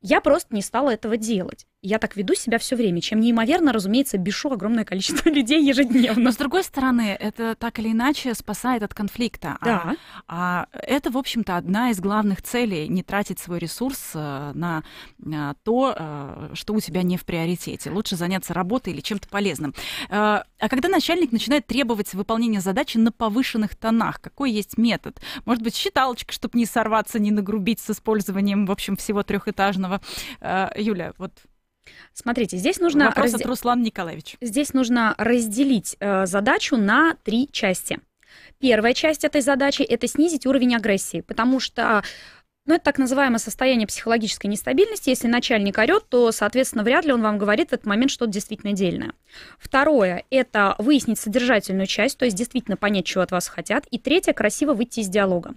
Я 0.00 0.20
просто 0.20 0.54
не 0.54 0.62
стала 0.62 0.90
этого 0.90 1.16
делать. 1.16 1.66
Я 1.80 2.00
так 2.00 2.16
веду 2.16 2.34
себя 2.34 2.58
все 2.58 2.74
время, 2.74 3.00
чем 3.00 3.20
неимоверно, 3.20 3.72
разумеется, 3.72 4.18
бешу 4.18 4.50
огромное 4.50 4.84
количество 4.84 5.28
людей 5.30 5.64
ежедневно. 5.64 6.24
Но 6.24 6.32
с 6.32 6.36
другой 6.36 6.64
стороны, 6.64 7.16
это 7.18 7.54
так 7.54 7.78
или 7.78 7.92
иначе 7.92 8.34
спасает 8.34 8.82
от 8.82 8.94
конфликта. 8.94 9.58
Да. 9.62 9.94
А, 10.26 10.66
а 10.66 10.66
это, 10.72 11.12
в 11.12 11.16
общем-то, 11.16 11.56
одна 11.56 11.90
из 11.90 12.00
главных 12.00 12.42
целей 12.42 12.88
не 12.88 13.04
тратить 13.04 13.38
свой 13.38 13.60
ресурс 13.60 14.10
э, 14.14 14.52
на, 14.54 14.82
на 15.18 15.54
то, 15.62 15.94
э, 15.96 16.50
что 16.54 16.74
у 16.74 16.80
тебя 16.80 17.04
не 17.04 17.16
в 17.16 17.24
приоритете. 17.24 17.90
Лучше 17.90 18.16
заняться 18.16 18.54
работой 18.54 18.92
или 18.92 19.00
чем-то 19.00 19.28
полезным. 19.28 19.72
Э, 20.08 20.42
а 20.58 20.68
когда 20.68 20.88
начальник 20.88 21.30
начинает 21.30 21.68
требовать 21.68 22.12
выполнения 22.12 22.60
задачи 22.60 22.98
на 22.98 23.12
повышенных 23.12 23.76
тонах, 23.76 24.20
какой 24.20 24.50
есть 24.50 24.78
метод? 24.78 25.20
Может 25.44 25.62
быть, 25.62 25.76
считалочка, 25.76 26.32
чтобы 26.32 26.58
не 26.58 26.66
сорваться, 26.66 27.20
не 27.20 27.30
нагрубить 27.30 27.78
с 27.78 27.90
использованием, 27.90 28.66
в 28.66 28.72
общем, 28.72 28.96
всего 28.96 29.22
трехэтажного. 29.22 30.00
Э, 30.40 30.70
Юля, 30.76 31.12
вот 31.18 31.32
Смотрите, 32.12 32.56
здесь 32.56 32.80
нужно... 32.80 33.06
Вопрос 33.06 33.32
разде... 33.32 33.44
от 33.44 33.46
Руслана 33.46 33.82
Николаевич. 33.82 34.36
Здесь 34.40 34.74
нужно 34.74 35.14
разделить 35.18 35.96
э, 36.00 36.26
задачу 36.26 36.76
на 36.76 37.14
три 37.22 37.48
части. 37.52 37.98
Первая 38.60 38.94
часть 38.94 39.24
этой 39.24 39.40
задачи– 39.40 39.82
это 39.88 40.08
снизить 40.08 40.46
уровень 40.46 40.74
агрессии, 40.74 41.20
потому 41.20 41.60
что 41.60 42.02
ну, 42.68 42.74
это 42.74 42.84
так 42.84 42.98
называемое 42.98 43.38
состояние 43.38 43.86
психологической 43.86 44.50
нестабильности. 44.50 45.08
Если 45.08 45.26
начальник 45.26 45.78
орет, 45.78 46.06
то, 46.10 46.30
соответственно, 46.32 46.84
вряд 46.84 47.06
ли 47.06 47.12
он 47.12 47.22
вам 47.22 47.38
говорит 47.38 47.70
в 47.70 47.72
этот 47.72 47.86
момент 47.86 48.10
что-то 48.10 48.30
действительно 48.30 48.74
дельное. 48.74 49.12
Второе– 49.58 50.24
это 50.30 50.74
выяснить 50.78 51.18
содержательную 51.18 51.86
часть, 51.86 52.18
то 52.18 52.26
есть 52.26 52.36
действительно 52.36 52.76
понять, 52.76 53.06
чего 53.06 53.22
от 53.22 53.30
вас 53.30 53.48
хотят. 53.48 53.86
И 53.86 53.98
третье– 53.98 54.32
красиво 54.34 54.74
выйти 54.74 55.00
из 55.00 55.08
диалога. 55.08 55.54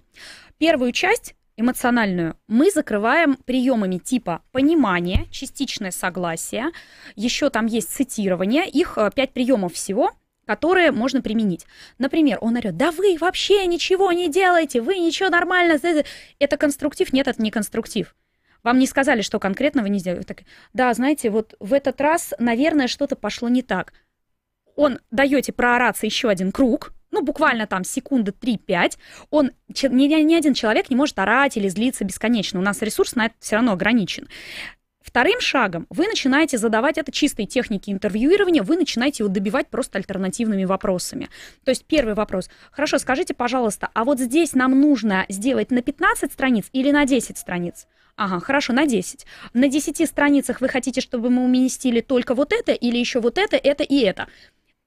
Первую 0.56 0.92
часть 0.92 1.34
эмоциональную, 1.62 2.36
мы 2.48 2.70
закрываем 2.70 3.36
приемами 3.36 3.98
типа 3.98 4.42
понимание, 4.52 5.26
частичное 5.30 5.90
согласие, 5.90 6.66
еще 7.16 7.48
там 7.48 7.66
есть 7.66 7.90
цитирование, 7.90 8.68
их 8.68 8.98
э, 8.98 9.10
пять 9.14 9.32
приемов 9.32 9.72
всего, 9.72 10.12
которые 10.46 10.92
можно 10.92 11.22
применить. 11.22 11.66
Например, 11.98 12.38
он 12.40 12.56
орет, 12.56 12.76
да 12.76 12.90
вы 12.90 13.16
вообще 13.18 13.66
ничего 13.66 14.12
не 14.12 14.28
делаете, 14.28 14.82
вы 14.82 14.98
ничего 14.98 15.30
нормально, 15.30 15.78
это 16.38 16.56
конструктив, 16.56 17.12
нет, 17.12 17.28
это 17.28 17.40
не 17.40 17.50
конструктив. 17.50 18.14
Вам 18.62 18.78
не 18.78 18.86
сказали, 18.86 19.22
что 19.22 19.40
конкретно 19.40 19.82
вы 19.82 19.88
не 19.88 19.98
сделали. 19.98 20.22
Так, 20.22 20.42
да, 20.72 20.92
знаете, 20.94 21.30
вот 21.30 21.54
в 21.58 21.72
этот 21.72 22.00
раз, 22.00 22.32
наверное, 22.38 22.86
что-то 22.86 23.16
пошло 23.16 23.48
не 23.48 23.62
так. 23.62 23.92
Он 24.76 25.00
даете 25.10 25.52
проораться 25.52 26.06
еще 26.06 26.28
один 26.28 26.52
круг, 26.52 26.92
ну, 27.12 27.22
буквально 27.22 27.66
там 27.66 27.84
секунды 27.84 28.32
3-5, 28.32 28.98
он, 29.30 29.52
ни, 29.68 30.22
ни 30.22 30.34
один 30.34 30.54
человек 30.54 30.90
не 30.90 30.96
может 30.96 31.18
орать 31.18 31.56
или 31.56 31.68
злиться 31.68 32.04
бесконечно. 32.04 32.58
У 32.58 32.62
нас 32.62 32.82
ресурс 32.82 33.14
на 33.14 33.26
это 33.26 33.34
все 33.38 33.56
равно 33.56 33.72
ограничен. 33.72 34.28
Вторым 35.02 35.40
шагом 35.40 35.86
вы 35.90 36.06
начинаете 36.06 36.58
задавать 36.58 36.96
это 36.96 37.12
чистой 37.12 37.44
техники 37.44 37.90
интервьюирования, 37.90 38.62
вы 38.62 38.76
начинаете 38.76 39.24
его 39.24 39.32
добивать 39.32 39.68
просто 39.68 39.98
альтернативными 39.98 40.64
вопросами. 40.64 41.28
То 41.64 41.70
есть 41.70 41.84
первый 41.84 42.14
вопрос. 42.14 42.48
Хорошо, 42.70 42.98
скажите, 42.98 43.34
пожалуйста, 43.34 43.90
а 43.92 44.04
вот 44.04 44.20
здесь 44.20 44.54
нам 44.54 44.80
нужно 44.80 45.26
сделать 45.28 45.70
на 45.70 45.82
15 45.82 46.32
страниц 46.32 46.66
или 46.72 46.92
на 46.92 47.04
10 47.04 47.36
страниц? 47.36 47.86
Ага, 48.16 48.40
хорошо, 48.40 48.72
на 48.72 48.86
10. 48.86 49.26
На 49.54 49.68
10 49.68 50.08
страницах 50.08 50.60
вы 50.60 50.68
хотите, 50.68 51.00
чтобы 51.00 51.30
мы 51.30 51.44
уместили 51.44 52.00
только 52.00 52.34
вот 52.34 52.52
это 52.52 52.72
или 52.72 52.96
еще 52.96 53.20
вот 53.20 53.38
это, 53.38 53.56
это 53.56 53.82
и 53.82 53.98
это 54.00 54.28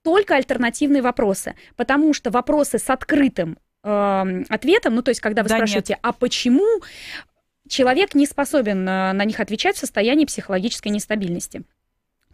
только 0.06 0.36
альтернативные 0.36 1.02
вопросы, 1.02 1.56
потому 1.76 2.14
что 2.14 2.30
вопросы 2.30 2.78
с 2.78 2.90
открытым 2.92 3.58
э, 3.84 4.44
ответом, 4.50 4.96
ну 4.96 5.02
то 5.02 5.10
есть 5.10 5.20
когда 5.20 5.42
вы 5.42 5.50
да 5.50 5.56
спрашиваете, 5.56 5.94
нет. 5.94 6.00
а 6.02 6.14
почему? 6.14 6.82
человек 7.68 8.14
не 8.14 8.28
способен 8.28 8.88
э, 8.88 9.14
на 9.14 9.26
них 9.26 9.40
отвечать 9.40 9.76
в 9.76 9.80
состоянии 9.80 10.26
психологической 10.26 10.92
нестабильности 10.92 11.64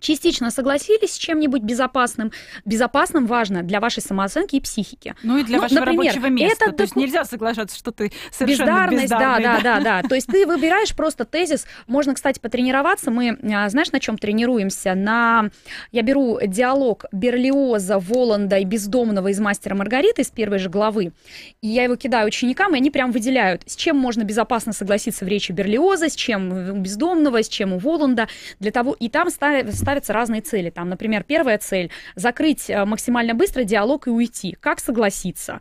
частично 0.02 0.52
согласились 0.52 1.14
с 1.14 1.18
чем-нибудь 1.18 1.62
безопасным. 1.62 2.32
Безопасным 2.66 3.26
важно 3.26 3.64
для 3.64 3.80
вашей 3.80 4.02
самооценки 4.02 4.58
и 4.58 4.60
психики. 4.60 5.16
Ну 5.24 5.38
и 5.38 5.43
для 5.43 5.58
ну, 5.58 5.64
вашего 5.64 5.80
например, 5.80 6.14
рабочего 6.14 6.26
места. 6.28 6.66
Это 6.66 6.74
То 6.74 6.84
есть 6.84 6.95
нельзя 6.95 7.24
соглашаться, 7.24 7.78
что 7.78 7.91
ты 7.91 8.12
совершенно 8.32 8.66
бездарность. 8.66 9.04
Бездарный, 9.04 9.43
да, 9.43 9.60
да, 9.60 9.80
да, 9.80 10.02
да. 10.02 10.08
То 10.08 10.16
есть 10.16 10.28
ты 10.28 10.45
выбираешь 10.45 10.95
просто 10.95 11.26
тезис. 11.26 11.66
Можно, 11.88 12.14
кстати, 12.14 12.39
потренироваться. 12.39 13.12
Мы, 13.12 13.38
а, 13.54 13.70
знаешь, 13.70 13.91
на 13.91 13.99
чем 13.99 14.18
тренируемся? 14.18 14.95
На... 14.95 15.49
Я 15.91 16.02
беру 16.02 16.39
диалог 16.45 17.06
Берлиоза, 17.12 17.99
Воланда 17.99 18.58
и 18.58 18.66
Бездомного 18.66 19.30
из 19.30 19.39
«Мастера 19.39 19.76
Маргариты» 19.76 20.24
из 20.24 20.30
первой 20.30 20.60
же 20.60 20.70
главы, 20.70 21.14
и 21.62 21.68
я 21.68 21.84
его 21.84 21.95
кидаю 21.95 22.28
ученикам, 22.28 22.74
и 22.74 22.78
они 22.78 22.89
прям 22.89 23.12
выделяют, 23.12 23.64
с 23.66 23.76
чем 23.76 23.97
можно 23.97 24.24
безопасно 24.24 24.74
согласиться 24.74 25.26
в 25.26 25.28
речи 25.28 25.52
Берлиоза, 25.52 26.10
с 26.10 26.16
чем 26.16 26.72
у 26.72 26.80
Бездомного, 26.80 27.43
с 27.43 27.49
чем 27.49 27.74
у 27.74 27.78
Воланда, 27.78 28.28
для 28.60 28.72
того... 28.72 28.95
И 28.99 29.10
там 29.10 29.30
ставят 29.30 29.74
ставятся 29.92 30.14
разные 30.14 30.42
цели. 30.42 30.70
Там, 30.70 30.88
например, 30.88 31.24
первая 31.24 31.58
цель— 31.58 31.92
закрыть 32.16 32.70
э, 32.70 32.86
максимально 32.86 33.34
быстро 33.34 33.64
диалог 33.64 34.08
и 34.08 34.10
уйти. 34.10 34.56
Как 34.60 34.80
согласиться? 34.80 35.60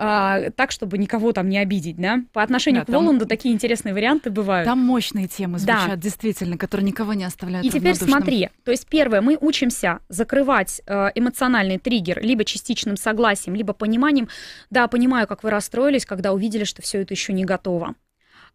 а, 0.00 0.50
так, 0.50 0.70
чтобы 0.70 0.96
никого 0.96 1.32
там 1.32 1.48
не 1.48 1.58
обидеть, 1.58 1.96
да? 1.96 2.20
По 2.32 2.44
отношению 2.44 2.82
да, 2.82 2.84
к 2.84 2.86
там, 2.86 3.02
Воланду 3.02 3.26
такие 3.26 3.52
интересные 3.52 3.92
варианты 3.92 4.30
бывают. 4.30 4.64
Там 4.64 4.78
мощные 4.78 5.26
темы 5.26 5.58
звучат, 5.58 5.88
да. 5.88 5.96
действительно, 5.96 6.56
которые 6.56 6.86
никого 6.86 7.14
не 7.14 7.24
оставляют 7.24 7.66
И 7.66 7.70
теперь 7.70 7.96
смотри, 7.96 8.48
то 8.64 8.70
есть 8.70 8.86
первое, 8.86 9.20
мы 9.20 9.36
учимся 9.40 9.98
закрывать 10.08 10.80
э, 10.86 11.08
эмоциональный 11.16 11.78
триггер 11.78 12.22
либо 12.22 12.44
частичным 12.44 12.96
согласием, 12.96 13.56
либо 13.56 13.72
пониманием. 13.72 14.28
Да, 14.70 14.86
понимаю, 14.86 15.26
как 15.26 15.42
вы 15.42 15.50
расстроились, 15.50 16.06
когда 16.06 16.32
увидели, 16.32 16.62
что 16.62 16.80
все 16.80 17.02
это 17.02 17.12
еще 17.12 17.32
не 17.32 17.44
готово. 17.44 17.96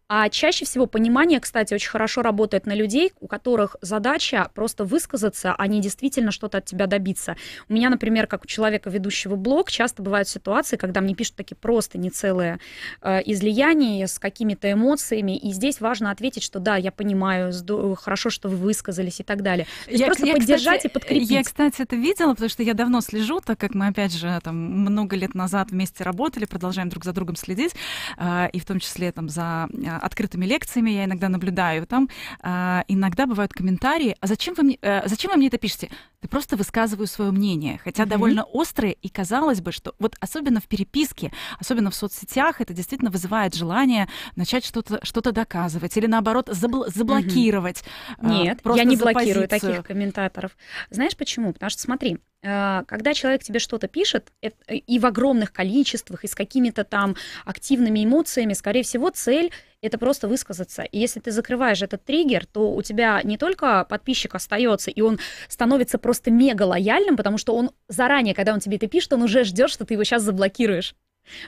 А 0.06 0.28
чаще 0.28 0.66
всего 0.66 0.86
понимание, 0.86 1.40
кстати, 1.40 1.72
очень 1.72 1.88
хорошо 1.88 2.20
работает 2.20 2.66
на 2.66 2.74
людей, 2.74 3.12
у 3.20 3.26
которых 3.26 3.76
задача 3.80 4.50
просто 4.54 4.84
высказаться, 4.84 5.54
а 5.56 5.66
не 5.66 5.80
действительно 5.80 6.30
что-то 6.30 6.58
от 6.58 6.66
тебя 6.66 6.86
добиться. 6.86 7.36
У 7.70 7.72
меня, 7.72 7.88
например, 7.88 8.26
как 8.26 8.44
у 8.44 8.46
человека, 8.46 8.90
ведущего 8.90 9.36
блог, 9.36 9.70
часто 9.70 10.02
бывают 10.02 10.28
ситуации, 10.28 10.76
когда 10.76 11.00
мне 11.00 11.14
пишут 11.14 11.36
такие 11.36 11.56
просто 11.56 11.96
не 11.96 12.10
целые 12.10 12.58
э, 13.00 13.22
излияния 13.24 14.06
с 14.06 14.18
какими-то 14.18 14.70
эмоциями, 14.70 15.38
и 15.38 15.52
здесь 15.52 15.80
важно 15.80 16.10
ответить, 16.10 16.42
что 16.42 16.58
да, 16.58 16.76
я 16.76 16.92
понимаю, 16.92 17.52
хорошо, 17.96 18.28
что 18.28 18.50
вы 18.50 18.56
высказались 18.56 19.20
и 19.20 19.22
так 19.22 19.42
далее. 19.42 19.66
То 19.86 19.90
есть 19.90 20.00
я, 20.00 20.06
просто 20.06 20.26
я, 20.26 20.34
поддержать 20.34 20.78
кстати, 20.78 20.86
и 20.86 20.94
подкрепить. 20.94 21.30
Я, 21.30 21.42
кстати, 21.42 21.80
это 21.80 21.96
видела, 21.96 22.32
потому 22.32 22.50
что 22.50 22.62
я 22.62 22.74
давно 22.74 23.00
слежу, 23.00 23.40
так 23.40 23.58
как 23.58 23.74
мы, 23.74 23.86
опять 23.86 24.12
же, 24.12 24.38
там 24.42 24.56
много 24.56 25.16
лет 25.16 25.34
назад 25.34 25.70
вместе 25.70 26.04
работали, 26.04 26.44
продолжаем 26.44 26.90
друг 26.90 27.04
за 27.04 27.14
другом 27.14 27.36
следить, 27.36 27.74
э, 28.18 28.50
и 28.52 28.60
в 28.60 28.66
том 28.66 28.80
числе 28.80 29.10
там 29.10 29.30
за 29.30 29.68
э, 29.72 29.93
открытыми 29.98 30.44
лекциями, 30.46 30.90
я 30.90 31.04
иногда 31.04 31.28
наблюдаю 31.28 31.86
там, 31.86 32.08
а, 32.40 32.84
иногда 32.88 33.26
бывают 33.26 33.52
комментарии, 33.52 34.16
а 34.20 34.26
зачем 34.26 34.54
вы, 34.54 34.62
мне, 34.62 34.78
а, 34.82 35.02
зачем 35.06 35.30
вы 35.30 35.36
мне 35.38 35.48
это 35.48 35.58
пишете? 35.58 35.90
Ты 36.20 36.28
просто 36.28 36.56
высказываю 36.56 37.06
свое 37.06 37.30
мнение, 37.30 37.80
хотя 37.84 38.04
mm-hmm. 38.04 38.08
довольно 38.08 38.46
острое, 38.52 38.92
и 38.92 39.08
казалось 39.08 39.60
бы, 39.60 39.72
что 39.72 39.94
вот 39.98 40.16
особенно 40.20 40.60
в 40.60 40.64
переписке, 40.64 41.32
особенно 41.58 41.90
в 41.90 41.94
соцсетях, 41.94 42.60
это 42.60 42.72
действительно 42.72 43.10
вызывает 43.10 43.54
желание 43.54 44.08
начать 44.36 44.64
что-то 44.64 45.00
что 45.04 45.20
доказывать 45.32 45.96
или 45.96 46.06
наоборот 46.06 46.48
забл- 46.48 46.90
заблокировать. 46.94 47.84
Mm-hmm. 48.18 48.42
Нет, 48.42 48.60
я 48.74 48.84
не 48.84 48.96
блокирую 48.96 49.48
позицию. 49.48 49.72
таких 49.72 49.86
комментаторов. 49.86 50.56
Знаешь 50.90 51.16
почему? 51.16 51.52
Потому 51.52 51.70
что 51.70 51.80
смотри, 51.80 52.18
Э, 52.33 52.33
когда 52.44 53.14
человек 53.14 53.42
тебе 53.42 53.58
что-то 53.58 53.88
пишет, 53.88 54.30
и 54.68 54.98
в 54.98 55.06
огромных 55.06 55.50
количествах, 55.50 56.24
и 56.24 56.28
с 56.28 56.34
какими-то 56.34 56.84
там 56.84 57.16
активными 57.46 58.04
эмоциями, 58.04 58.52
скорее 58.52 58.82
всего, 58.82 59.08
цель 59.08 59.50
это 59.80 59.96
просто 59.96 60.28
высказаться. 60.28 60.82
И 60.82 60.98
если 60.98 61.20
ты 61.20 61.30
закрываешь 61.30 61.80
этот 61.80 62.04
триггер, 62.04 62.44
то 62.44 62.74
у 62.74 62.82
тебя 62.82 63.20
не 63.24 63.38
только 63.38 63.86
подписчик 63.88 64.34
остается, 64.34 64.90
и 64.90 65.00
он 65.00 65.18
становится 65.48 65.96
просто 65.96 66.30
мега 66.30 66.64
лояльным, 66.64 67.16
потому 67.16 67.38
что 67.38 67.56
он 67.56 67.70
заранее, 67.88 68.34
когда 68.34 68.52
он 68.52 68.60
тебе 68.60 68.76
это 68.76 68.88
пишет, 68.88 69.14
он 69.14 69.22
уже 69.22 69.44
ждет, 69.44 69.70
что 69.70 69.86
ты 69.86 69.94
его 69.94 70.04
сейчас 70.04 70.22
заблокируешь. 70.22 70.94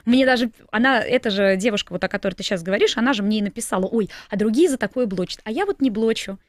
Мне 0.05 0.25
даже, 0.25 0.49
она, 0.71 0.99
эта 0.99 1.29
же 1.29 1.57
девушка, 1.57 1.93
вот 1.93 2.03
о 2.03 2.07
которой 2.07 2.33
ты 2.33 2.41
сейчас 2.41 2.63
говоришь, 2.63 2.97
она 2.97 3.13
же 3.13 3.21
мне 3.21 3.37
и 3.37 3.43
написала, 3.43 3.85
ой, 3.85 4.09
а 4.29 4.35
другие 4.35 4.67
за 4.67 4.77
такое 4.77 5.05
блочат, 5.05 5.41
а 5.43 5.51
я 5.51 5.67
вот 5.67 5.79
не 5.79 5.91
блочу 5.91 6.39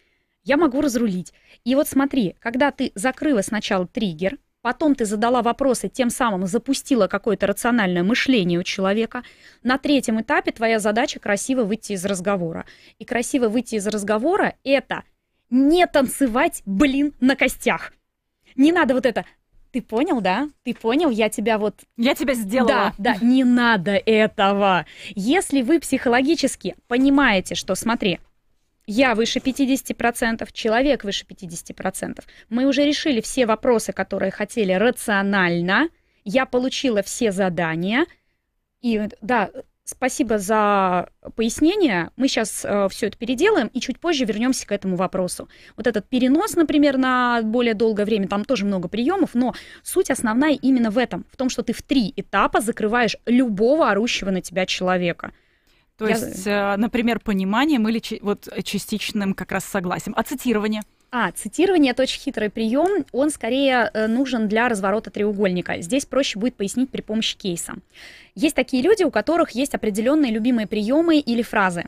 я 0.45 0.57
могу 0.57 0.81
разрулить. 0.81 1.33
И 1.65 1.75
вот 1.75 1.89
смотри, 1.89 2.37
когда 2.41 2.71
ты 2.71 2.93
закрыла 2.95 3.43
сначала 3.43 3.87
триггер, 3.87 4.39
потом 4.63 4.95
ты 4.95 5.05
задала 5.05 5.43
вопросы, 5.43 5.89
тем 5.89 6.11
самым 6.11 6.47
запустила 6.47 7.07
какое-то 7.07 7.47
рациональное 7.47 8.03
мышление 8.03 8.59
у 8.59 8.63
человека, 8.63 9.23
на 9.63 9.79
третьем 9.79 10.21
этапе 10.21 10.53
твоя 10.53 10.79
задача 10.79 11.21
красиво 11.21 11.65
выйти 11.65 11.93
из 11.93 12.05
разговора. 12.05 12.67
И 12.99 13.05
красиво 13.05 13.49
выйти 13.49 13.77
из 13.77 13.87
разговора— 13.87 14.55
это 14.65 15.05
не 15.51 15.87
танцевать, 15.87 16.63
блин, 16.67 17.15
на 17.21 17.37
костях. 17.37 17.93
Не 18.57 18.73
надо 18.73 18.95
вот 18.95 19.07
это 19.07 19.25
ты 19.71 19.83
понял, 19.83 20.21
да? 20.21 20.49
Ты 20.65 20.75
понял, 20.75 21.11
я 21.11 21.29
тебя 21.29 21.59
вот... 21.59 21.75
Я 21.97 22.15
тебя 22.15 22.35
сделала. 22.35 22.95
Да, 22.99 23.15
да, 23.15 23.17
не 23.21 23.45
надо 23.45 23.93
этого. 23.93 24.87
Если 25.11 25.63
вы 25.63 25.79
психологически 25.79 26.75
понимаете, 26.87 27.55
что, 27.55 27.75
смотри, 27.75 28.19
я 28.89 29.15
выше 29.15 29.39
50%, 29.39 30.49
человек 30.53 31.05
выше 31.05 31.27
50%. 31.27 32.25
Мы 32.49 32.65
уже 32.65 32.85
решили 32.85 33.21
все 33.21 33.45
вопросы, 33.45 33.93
которые 33.93 34.31
хотели 34.31 34.73
рационально. 34.73 35.91
Я 36.25 36.47
получила 36.47 37.03
все 37.03 37.31
задания. 37.31 38.07
И 38.81 39.09
да, 39.21 39.51
спасибо 39.85 40.39
за 40.39 41.11
пояснение. 41.37 42.13
Мы 42.17 42.29
сейчас 42.29 42.65
э, 42.65 42.89
все 42.91 43.09
это 43.09 43.19
переделаем 43.19 43.67
и 43.67 43.81
чуть 43.81 44.01
позже 44.01 44.25
вернемся 44.25 44.67
к 44.67 44.73
этому 44.73 44.97
вопросу. 44.97 45.51
Вот 45.77 45.87
этот 45.87 46.09
перенос, 46.09 46.57
например, 46.57 46.97
на 46.97 47.43
более 47.43 47.75
долгое 47.75 48.07
время, 48.07 48.27
там 48.27 48.43
тоже 48.47 48.65
много 48.65 48.89
приемов, 48.89 49.35
но 49.35 49.55
суть 49.83 50.11
основная 50.11 50.55
именно 50.55 50.91
в 50.91 50.97
этом, 50.97 51.27
в 51.31 51.37
том, 51.37 51.51
что 51.51 51.63
ты 51.63 51.75
в 51.75 51.83
три 51.83 52.15
этапа 52.17 52.63
закрываешь 52.63 53.19
любого 53.27 53.91
орущего 53.91 54.31
на 54.31 54.41
тебя 54.41 54.65
человека. 54.65 55.33
То 55.99 56.07
я... 56.07 56.17
есть, 56.17 56.47
э, 56.47 56.77
например, 56.77 57.19
пониманием 57.19 57.87
или 57.89 58.01
вот 58.23 58.49
частичным 58.65 59.35
как 59.35 59.53
раз 59.53 59.65
согласием. 59.65 60.15
А 60.17 60.23
цитирование? 60.23 60.83
А, 61.11 61.33
цитирование 61.33 61.93
это 61.93 62.03
очень 62.03 62.21
хитрый 62.21 62.51
прием. 62.51 63.05
Он 63.13 63.31
скорее 63.31 63.91
э, 63.93 64.07
нужен 64.07 64.47
для 64.47 64.69
разворота 64.69 65.11
треугольника. 65.11 65.81
Здесь 65.81 66.07
проще 66.07 66.39
будет 66.39 66.55
пояснить 66.55 66.91
при 66.91 67.01
помощи 67.01 67.37
кейса. 67.37 67.75
Есть 68.35 68.55
такие 68.55 68.83
люди, 68.83 69.03
у 69.03 69.11
которых 69.11 69.53
есть 69.53 69.75
определенные 69.75 70.31
любимые 70.31 70.67
приемы 70.67 71.19
или 71.19 71.43
фразы. 71.43 71.87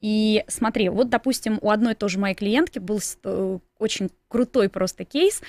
И 0.00 0.44
смотри, 0.46 0.90
вот, 0.90 1.08
допустим, 1.08 1.58
у 1.62 1.70
одной 1.70 1.94
тоже 1.94 2.18
моей 2.18 2.34
клиентки 2.34 2.78
был 2.78 3.00
э, 3.24 3.58
очень 3.78 4.10
крутой 4.28 4.68
просто 4.68 5.04
кейс 5.04 5.40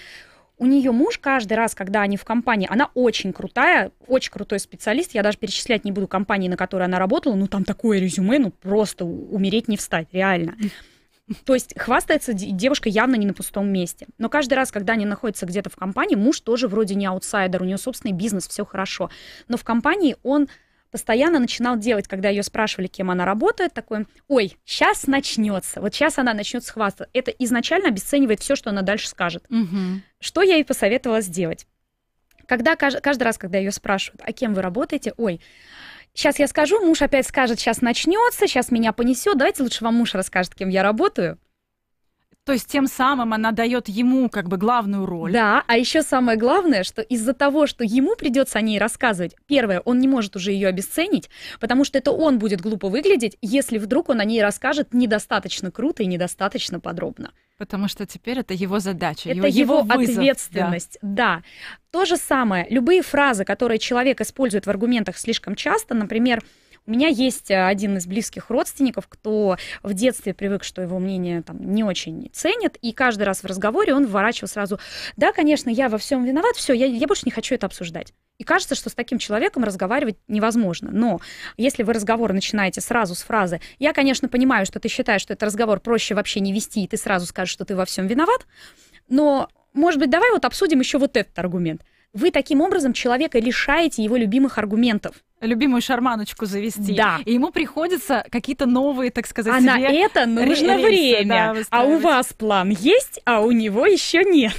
у 0.57 0.65
нее 0.65 0.91
муж 0.91 1.17
каждый 1.17 1.53
раз, 1.53 1.75
когда 1.75 2.01
они 2.01 2.17
в 2.17 2.23
компании, 2.23 2.67
она 2.69 2.89
очень 2.93 3.33
крутая, 3.33 3.91
очень 4.07 4.31
крутой 4.31 4.59
специалист, 4.59 5.13
я 5.13 5.23
даже 5.23 5.37
перечислять 5.37 5.83
не 5.85 5.91
буду 5.91 6.07
компании, 6.07 6.47
на 6.47 6.57
которой 6.57 6.83
она 6.83 6.99
работала, 6.99 7.35
ну 7.35 7.47
там 7.47 7.63
такое 7.63 7.99
резюме, 7.99 8.39
ну 8.39 8.51
просто 8.51 9.05
умереть 9.05 9.67
не 9.67 9.77
встать, 9.77 10.07
реально. 10.11 10.55
То 11.43 11.55
есть 11.55 11.73
хвастается 11.77 12.33
девушка 12.33 12.87
явно 12.87 13.15
не 13.15 13.25
на 13.25 13.33
пустом 13.33 13.67
месте. 13.67 14.05
Но 14.19 14.29
каждый 14.29 14.53
раз, 14.53 14.71
когда 14.71 14.93
они 14.93 15.05
находятся 15.05 15.47
где-то 15.47 15.71
в 15.71 15.75
компании, 15.75 16.15
муж 16.15 16.39
тоже 16.39 16.67
вроде 16.67 16.93
не 16.93 17.07
аутсайдер, 17.07 17.63
у 17.63 17.65
нее 17.65 17.79
собственный 17.79 18.13
бизнес, 18.13 18.47
все 18.47 18.63
хорошо. 18.63 19.09
Но 19.47 19.57
в 19.57 19.63
компании 19.63 20.17
он 20.21 20.47
постоянно 20.95 21.39
начинал 21.39 21.75
делать, 21.75 22.07
когда 22.07 22.29
ее 22.29 22.41
спрашивали, 22.41 22.87
кем 22.87 23.11
она 23.11 23.25
работает, 23.25 23.73
такой, 23.73 24.05
ой, 24.29 24.55
сейчас 24.63 25.07
начнется, 25.07 25.81
вот 25.81 25.93
сейчас 25.93 26.17
она 26.17 26.33
начнет 26.33 26.63
схвастаться. 26.63 27.09
Это 27.11 27.31
изначально 27.31 27.89
обесценивает 27.89 28.39
все, 28.39 28.55
что 28.55 28.69
она 28.69 28.81
дальше 28.81 29.09
скажет. 29.09 29.43
Угу. 29.49 29.99
Что 30.21 30.41
я 30.41 30.55
ей 30.55 30.63
посоветовала 30.63 31.19
сделать? 31.19 31.67
Когда 32.47 32.77
каждый 32.77 33.23
раз, 33.23 33.37
когда 33.37 33.57
ее 33.57 33.73
спрашивают, 33.73 34.21
а 34.23 34.31
кем 34.31 34.53
вы 34.53 34.61
работаете, 34.61 35.13
ой, 35.17 35.41
сейчас 36.13 36.39
я 36.39 36.47
скажу, 36.47 36.79
муж 36.79 37.01
опять 37.01 37.27
скажет, 37.27 37.59
сейчас 37.59 37.81
начнется, 37.81 38.47
сейчас 38.47 38.71
меня 38.71 38.93
понесет, 38.93 39.37
давайте 39.37 39.63
лучше 39.63 39.83
вам 39.83 39.95
муж 39.95 40.13
расскажет, 40.13 40.55
кем 40.55 40.69
я 40.69 40.81
работаю. 40.81 41.37
То 42.45 42.53
есть 42.53 42.67
тем 42.67 42.85
самым 42.85 43.33
она 43.33 43.51
дает 43.51 43.89
ему 43.89 44.29
как 44.29 44.47
бы 44.47 44.57
главную 44.57 45.07
роль. 45.07 45.33
Да, 45.33 45.63
а 45.65 45.77
еще 45.77 46.03
самое 46.03 46.37
главное, 46.37 46.83
что 46.83 47.01
из-за 47.01 47.33
того, 47.33 47.65
что 47.65 47.83
ему 47.83 48.15
придется 48.15 48.59
о 48.59 48.61
ней 48.61 48.77
рассказывать, 48.77 49.35
первое, 49.47 49.79
он 49.79 49.99
не 49.99 50.07
может 50.07 50.35
уже 50.35 50.51
ее 50.51 50.67
обесценить, 50.67 51.29
потому 51.59 51.83
что 51.83 51.97
это 51.97 52.11
он 52.11 52.37
будет 52.37 52.61
глупо 52.61 52.87
выглядеть, 52.87 53.35
если 53.41 53.79
вдруг 53.79 54.09
он 54.09 54.19
о 54.19 54.25
ней 54.25 54.43
расскажет 54.43 54.93
недостаточно 54.93 55.71
круто 55.71 56.03
и 56.03 56.05
недостаточно 56.05 56.79
подробно. 56.79 57.31
Потому 57.57 57.87
что 57.87 58.05
теперь 58.05 58.39
это 58.39 58.53
его 58.53 58.79
задача, 58.79 59.29
это 59.29 59.47
его, 59.47 59.79
его 59.79 59.81
вызов, 59.81 60.17
ответственность. 60.17 60.99
Да. 61.01 61.37
да. 61.37 61.43
То 61.89 62.05
же 62.05 62.17
самое. 62.17 62.67
Любые 62.69 63.01
фразы, 63.01 63.43
которые 63.43 63.79
человек 63.79 64.21
использует 64.21 64.67
в 64.67 64.69
аргументах 64.69 65.17
слишком 65.17 65.55
часто, 65.55 65.95
например, 65.95 66.43
у 66.87 66.91
меня 66.91 67.07
есть 67.07 67.49
э, 67.49 67.65
один 67.65 67.97
из 67.97 68.05
близких 68.05 68.49
родственников, 68.49 69.07
кто 69.07 69.57
в 69.81 69.93
детстве 69.93 70.33
привык, 70.33 70.63
что 70.63 70.81
его 70.81 70.99
мнение 70.99 71.41
там 71.41 71.73
не 71.73 71.83
очень 71.83 72.29
ценят, 72.31 72.77
и 72.77 72.91
каждый 72.91 73.23
раз 73.23 73.41
в 73.41 73.45
разговоре 73.45 73.93
он 73.93 74.05
вворачивал 74.05 74.47
сразу, 74.47 74.79
да, 75.17 75.31
конечно, 75.31 75.69
я 75.69 75.89
во 75.89 75.97
всем 75.97 76.23
виноват, 76.23 76.55
все, 76.55 76.73
я, 76.73 76.85
я 76.85 77.07
больше 77.07 77.23
не 77.25 77.31
хочу 77.31 77.55
это 77.55 77.65
обсуждать. 77.65 78.13
И 78.37 78.43
кажется, 78.43 78.75
что 78.75 78.89
с 78.89 78.93
таким 78.93 79.17
человеком 79.17 79.63
разговаривать 79.63 80.17
невозможно. 80.27 80.89
Но 80.91 81.21
если 81.57 81.83
вы 81.83 81.93
разговор 81.93 82.33
начинаете 82.33 82.81
сразу 82.81 83.15
с 83.15 83.23
фразы 83.23 83.61
«Я, 83.79 83.93
конечно, 83.93 84.27
понимаю, 84.27 84.65
что 84.65 84.79
ты 84.79 84.89
считаешь, 84.89 85.21
что 85.21 85.33
этот 85.33 85.43
разговор 85.43 85.79
проще 85.79 86.15
вообще 86.15 86.41
не 86.41 86.51
вести, 86.51 86.83
и 86.83 86.87
ты 86.87 86.97
сразу 86.97 87.25
скажешь, 87.25 87.53
что 87.53 87.63
ты 87.63 87.75
во 87.75 87.85
всем 87.85 88.07
виноват, 88.07 88.45
но, 89.07 89.47
может 89.73 89.99
быть, 89.99 90.09
давай 90.09 90.31
вот 90.31 90.45
обсудим 90.45 90.79
еще 90.79 90.97
вот 90.97 91.15
этот 91.17 91.37
аргумент». 91.39 91.81
Вы 92.15 92.31
таким 92.31 92.61
образом 92.61 92.93
человека 92.93 93.39
лишаете 93.39 94.03
его 94.03 94.15
любимых 94.15 94.57
аргументов 94.57 95.15
любимую 95.41 95.81
шарманочку 95.81 96.45
завести. 96.47 96.95
Да. 96.95 97.19
И 97.23 97.33
ему 97.33 97.51
приходится 97.51 98.25
какие-то 98.31 98.65
новые, 98.65 99.11
так 99.11 99.27
сказать, 99.27 99.53
А 99.55 99.61
на 99.61 99.79
это 99.79 100.25
нужно 100.25 100.77
время. 100.77 101.53
Да, 101.53 101.61
а 101.69 101.83
у 101.83 101.99
вас 101.99 102.33
план 102.33 102.69
есть, 102.71 103.19
а 103.25 103.41
у 103.41 103.51
него 103.51 103.85
еще 103.85 104.23
нет. 104.23 104.55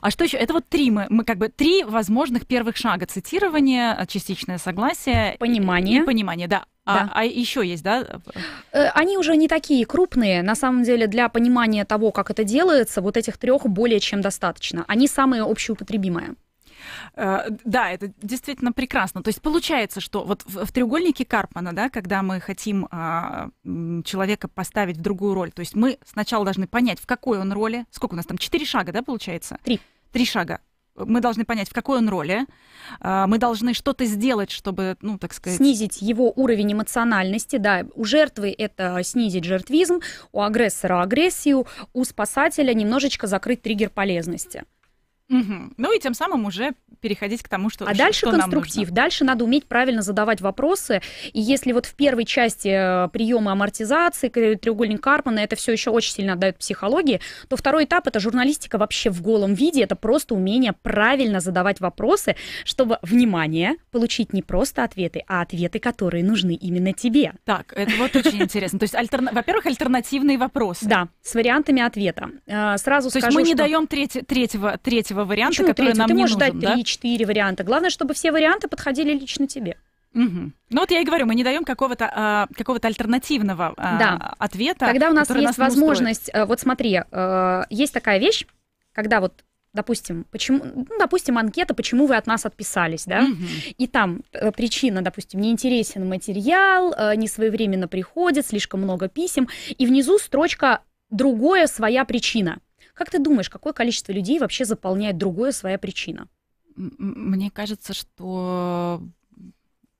А 0.00 0.10
что 0.10 0.24
еще? 0.24 0.36
Это 0.36 0.52
вот 0.52 0.66
три 0.68 0.90
мы, 0.90 1.06
мы 1.10 1.24
как 1.24 1.36
бы 1.36 1.48
три 1.48 1.84
возможных 1.84 2.46
первых 2.46 2.76
шага: 2.76 3.06
цитирование, 3.06 3.98
частичное 4.08 4.58
согласие, 4.58 5.36
понимание, 5.38 6.02
и, 6.02 6.04
понимание, 6.04 6.46
да. 6.46 6.64
А, 6.86 7.06
да. 7.06 7.10
а 7.12 7.24
еще 7.24 7.66
есть, 7.66 7.82
да? 7.82 8.20
Э, 8.72 8.88
они 8.94 9.18
уже 9.18 9.36
не 9.36 9.48
такие 9.48 9.84
крупные. 9.84 10.42
На 10.42 10.54
самом 10.54 10.84
деле, 10.84 11.06
для 11.06 11.28
понимания 11.28 11.84
того, 11.84 12.12
как 12.12 12.30
это 12.30 12.44
делается, 12.44 13.00
вот 13.00 13.16
этих 13.16 13.36
трех 13.36 13.66
более 13.66 14.00
чем 14.00 14.20
достаточно. 14.20 14.84
Они 14.86 15.08
самые 15.08 15.42
общеупотребимые. 15.42 16.34
Э, 17.16 17.48
да, 17.64 17.90
это 17.90 18.12
действительно 18.22 18.72
прекрасно. 18.72 19.22
То 19.22 19.28
есть 19.28 19.40
получается, 19.40 20.00
что 20.00 20.24
вот 20.24 20.42
в, 20.44 20.66
в 20.66 20.72
треугольнике 20.72 21.24
Карпмана, 21.24 21.72
да, 21.72 21.88
когда 21.88 22.22
мы 22.22 22.40
хотим 22.40 22.88
а, 22.90 23.50
человека 24.04 24.48
поставить 24.48 24.96
в 24.96 25.00
другую 25.00 25.34
роль, 25.34 25.52
то 25.52 25.60
есть 25.60 25.74
мы 25.74 25.98
сначала 26.04 26.44
должны 26.44 26.66
понять, 26.66 27.00
в 27.00 27.06
какой 27.06 27.38
он 27.38 27.52
роли. 27.52 27.86
Сколько 27.90 28.14
у 28.14 28.16
нас 28.16 28.26
там? 28.26 28.38
Четыре 28.38 28.64
шага, 28.64 28.92
да, 28.92 29.02
получается? 29.02 29.58
Три. 29.64 29.80
Три 30.12 30.24
шага 30.26 30.60
мы 30.96 31.20
должны 31.20 31.44
понять, 31.44 31.68
в 31.68 31.72
какой 31.72 31.98
он 31.98 32.08
роли, 32.08 32.46
а, 33.00 33.26
мы 33.26 33.38
должны 33.38 33.74
что-то 33.74 34.04
сделать, 34.04 34.50
чтобы, 34.50 34.96
ну, 35.00 35.18
так 35.18 35.34
сказать... 35.34 35.58
Снизить 35.58 36.00
его 36.00 36.32
уровень 36.34 36.72
эмоциональности, 36.72 37.56
да, 37.56 37.84
у 37.94 38.04
жертвы 38.04 38.54
это 38.56 39.02
снизить 39.02 39.44
жертвизм, 39.44 40.00
у 40.32 40.40
агрессора 40.40 41.02
агрессию, 41.02 41.66
у 41.92 42.04
спасателя 42.04 42.72
немножечко 42.72 43.26
закрыть 43.26 43.62
триггер 43.62 43.90
полезности. 43.90 44.64
Угу. 45.30 45.74
Ну 45.78 45.96
и 45.96 45.98
тем 45.98 46.12
самым 46.14 46.44
уже 46.44 46.72
переходить 47.00 47.42
к 47.42 47.48
тому, 47.48 47.70
что 47.70 47.86
А 47.86 47.94
дальше 47.94 48.20
что 48.20 48.30
конструктив. 48.30 48.90
Дальше 48.90 49.24
надо 49.24 49.44
уметь 49.44 49.66
правильно 49.66 50.02
задавать 50.02 50.40
вопросы. 50.40 51.02
И 51.32 51.40
если 51.40 51.72
вот 51.72 51.86
в 51.86 51.94
первой 51.94 52.24
части 52.24 52.68
э, 52.68 53.08
приемы 53.08 53.50
амортизации, 53.50 54.28
треугольник 54.28 55.02
Карпмана, 55.02 55.40
это 55.40 55.56
все 55.56 55.72
еще 55.72 55.90
очень 55.90 56.12
сильно 56.12 56.34
отдает 56.34 56.58
психологии, 56.58 57.20
то 57.48 57.56
второй 57.56 57.84
этап 57.84 58.06
это 58.06 58.20
журналистика 58.20 58.78
вообще 58.78 59.10
в 59.10 59.22
голом 59.22 59.54
виде. 59.54 59.82
Это 59.82 59.96
просто 59.96 60.34
умение 60.34 60.72
правильно 60.72 61.40
задавать 61.40 61.80
вопросы, 61.80 62.36
чтобы, 62.64 62.98
внимание, 63.02 63.76
получить 63.90 64.32
не 64.32 64.42
просто 64.42 64.84
ответы, 64.84 65.24
а 65.26 65.42
ответы, 65.42 65.78
которые 65.78 66.24
нужны 66.24 66.54
именно 66.54 66.92
тебе. 66.92 67.32
Так, 67.44 67.72
это 67.74 67.92
вот 67.98 68.14
очень 68.16 68.42
интересно. 68.42 68.78
То 68.78 68.84
есть, 68.84 68.94
во-первых, 68.94 69.66
альтернативные 69.66 70.38
вопросы. 70.38 70.86
Да, 70.86 71.08
с 71.22 71.34
вариантами 71.34 71.82
ответа. 71.82 72.30
Э, 72.46 72.76
сразу 72.78 73.10
То 73.10 73.20
скажу, 73.20 73.26
есть 73.26 73.36
мы 73.36 73.42
не 73.42 73.54
даем 73.54 73.86
третьего, 73.86 74.78
третьего 75.14 75.24
варианта, 75.24 75.52
Почему 75.52 75.68
который 75.68 75.86
третьего? 75.86 75.98
нам 75.98 76.08
Ты 76.08 76.14
не 76.14 76.20
можешь 76.20 76.36
нужен, 76.36 76.60
дать 76.60 76.74
три-четыре 76.74 77.26
варианта. 77.26 77.64
Главное, 77.64 77.90
чтобы 77.90 78.14
все 78.14 78.32
варианты 78.32 78.68
подходили 78.68 79.12
лично 79.12 79.46
тебе. 79.46 79.76
Угу. 80.14 80.52
Ну 80.70 80.80
вот 80.80 80.90
я 80.90 81.00
и 81.00 81.04
говорю, 81.04 81.26
мы 81.26 81.34
не 81.34 81.42
даем 81.42 81.64
какого-то 81.64 82.10
а, 82.12 82.46
какого-то 82.56 82.86
альтернативного 82.86 83.74
а, 83.76 83.98
да. 83.98 84.34
ответа. 84.38 84.86
Когда 84.86 85.10
у 85.10 85.12
нас 85.12 85.28
есть 85.28 85.42
нас 85.42 85.58
возможность, 85.58 86.30
э, 86.32 86.44
вот 86.44 86.60
смотри, 86.60 87.00
э, 87.10 87.62
есть 87.68 87.92
такая 87.92 88.20
вещь, 88.20 88.46
когда 88.92 89.20
вот 89.20 89.44
допустим, 89.72 90.24
почему, 90.30 90.62
ну, 90.62 90.86
допустим, 91.00 91.36
анкета, 91.36 91.74
почему 91.74 92.06
вы 92.06 92.14
от 92.14 92.28
нас 92.28 92.46
отписались, 92.46 93.06
да, 93.06 93.24
угу. 93.24 93.42
и 93.76 93.88
там 93.88 94.22
э, 94.32 94.52
причина, 94.52 95.02
допустим, 95.02 95.40
неинтересен 95.40 96.08
материал, 96.08 96.94
э, 96.96 97.16
не 97.16 97.26
своевременно 97.26 97.88
приходит, 97.88 98.46
слишком 98.46 98.82
много 98.82 99.08
писем, 99.08 99.48
и 99.76 99.84
внизу 99.84 100.18
строчка 100.18 100.82
другое 101.10 101.66
своя 101.66 102.04
причина. 102.04 102.60
Как 102.94 103.10
ты 103.10 103.18
думаешь, 103.18 103.50
какое 103.50 103.72
количество 103.72 104.12
людей 104.12 104.38
вообще 104.38 104.64
заполняет 104.64 105.18
другое 105.18 105.52
своя 105.52 105.78
причина? 105.78 106.28
Мне 106.76 107.50
кажется, 107.50 107.92
что 107.92 109.02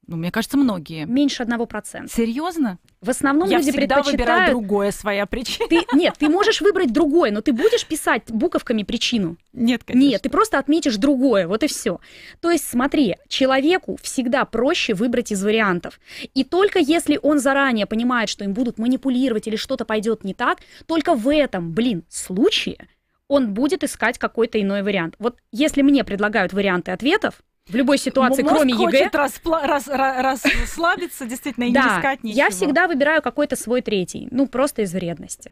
ну, 0.06 0.16
мне 0.16 0.30
кажется, 0.30 0.56
многие. 0.56 1.06
Меньше 1.06 1.42
одного 1.42 1.66
процента. 1.66 2.12
Серьезно? 2.12 2.78
В 3.00 3.10
основном 3.10 3.48
Я 3.48 3.58
люди 3.58 3.70
всегда 3.70 3.96
предпочитают... 3.96 4.20
выбираю 4.20 4.50
другое 4.50 4.90
своя 4.90 5.26
причина. 5.26 5.68
Ты... 5.68 5.82
Нет, 5.92 6.14
ты 6.18 6.28
можешь 6.28 6.60
выбрать 6.60 6.92
другое, 6.92 7.30
но 7.30 7.40
ты 7.40 7.52
будешь 7.52 7.86
писать 7.86 8.24
буковками 8.28 8.82
причину? 8.82 9.36
Нет, 9.52 9.84
конечно. 9.84 10.08
Нет, 10.08 10.22
ты 10.22 10.30
просто 10.30 10.58
отметишь 10.58 10.96
другое, 10.96 11.46
вот 11.46 11.62
и 11.62 11.66
все. 11.66 12.00
То 12.40 12.50
есть 12.50 12.68
смотри, 12.68 13.16
человеку 13.28 13.96
всегда 14.02 14.44
проще 14.44 14.94
выбрать 14.94 15.32
из 15.32 15.42
вариантов. 15.42 16.00
И 16.34 16.44
только 16.44 16.78
если 16.78 17.18
он 17.22 17.38
заранее 17.38 17.86
понимает, 17.86 18.28
что 18.28 18.44
им 18.44 18.52
будут 18.52 18.78
манипулировать 18.78 19.46
или 19.46 19.56
что-то 19.56 19.84
пойдет 19.84 20.24
не 20.24 20.34
так, 20.34 20.58
только 20.86 21.14
в 21.14 21.32
этом, 21.32 21.72
блин, 21.72 22.04
случае 22.08 22.88
он 23.28 23.54
будет 23.54 23.82
искать 23.84 24.18
какой-то 24.18 24.60
иной 24.60 24.82
вариант. 24.82 25.14
Вот 25.18 25.38
если 25.50 25.82
мне 25.82 26.04
предлагают 26.04 26.52
варианты 26.52 26.92
ответов, 26.92 27.42
в 27.68 27.74
любой 27.74 27.96
ситуации, 27.96 28.42
Мозг 28.42 28.54
кроме 28.54 28.74
ЕГЭ. 28.74 28.84
хочет 28.84 29.14
распла- 29.14 29.66
рас- 29.66 29.88
рас- 29.88 30.44
расслабиться, 30.44 31.24
действительно, 31.24 31.64
и 31.64 31.72
да, 31.72 31.82
не 31.82 31.88
искать 31.98 32.22
ничего. 32.22 32.36
я 32.38 32.50
всегда 32.50 32.86
выбираю 32.86 33.22
какой-то 33.22 33.56
свой 33.56 33.80
третий, 33.80 34.28
ну, 34.30 34.46
просто 34.46 34.82
из 34.82 34.92
вредности. 34.92 35.50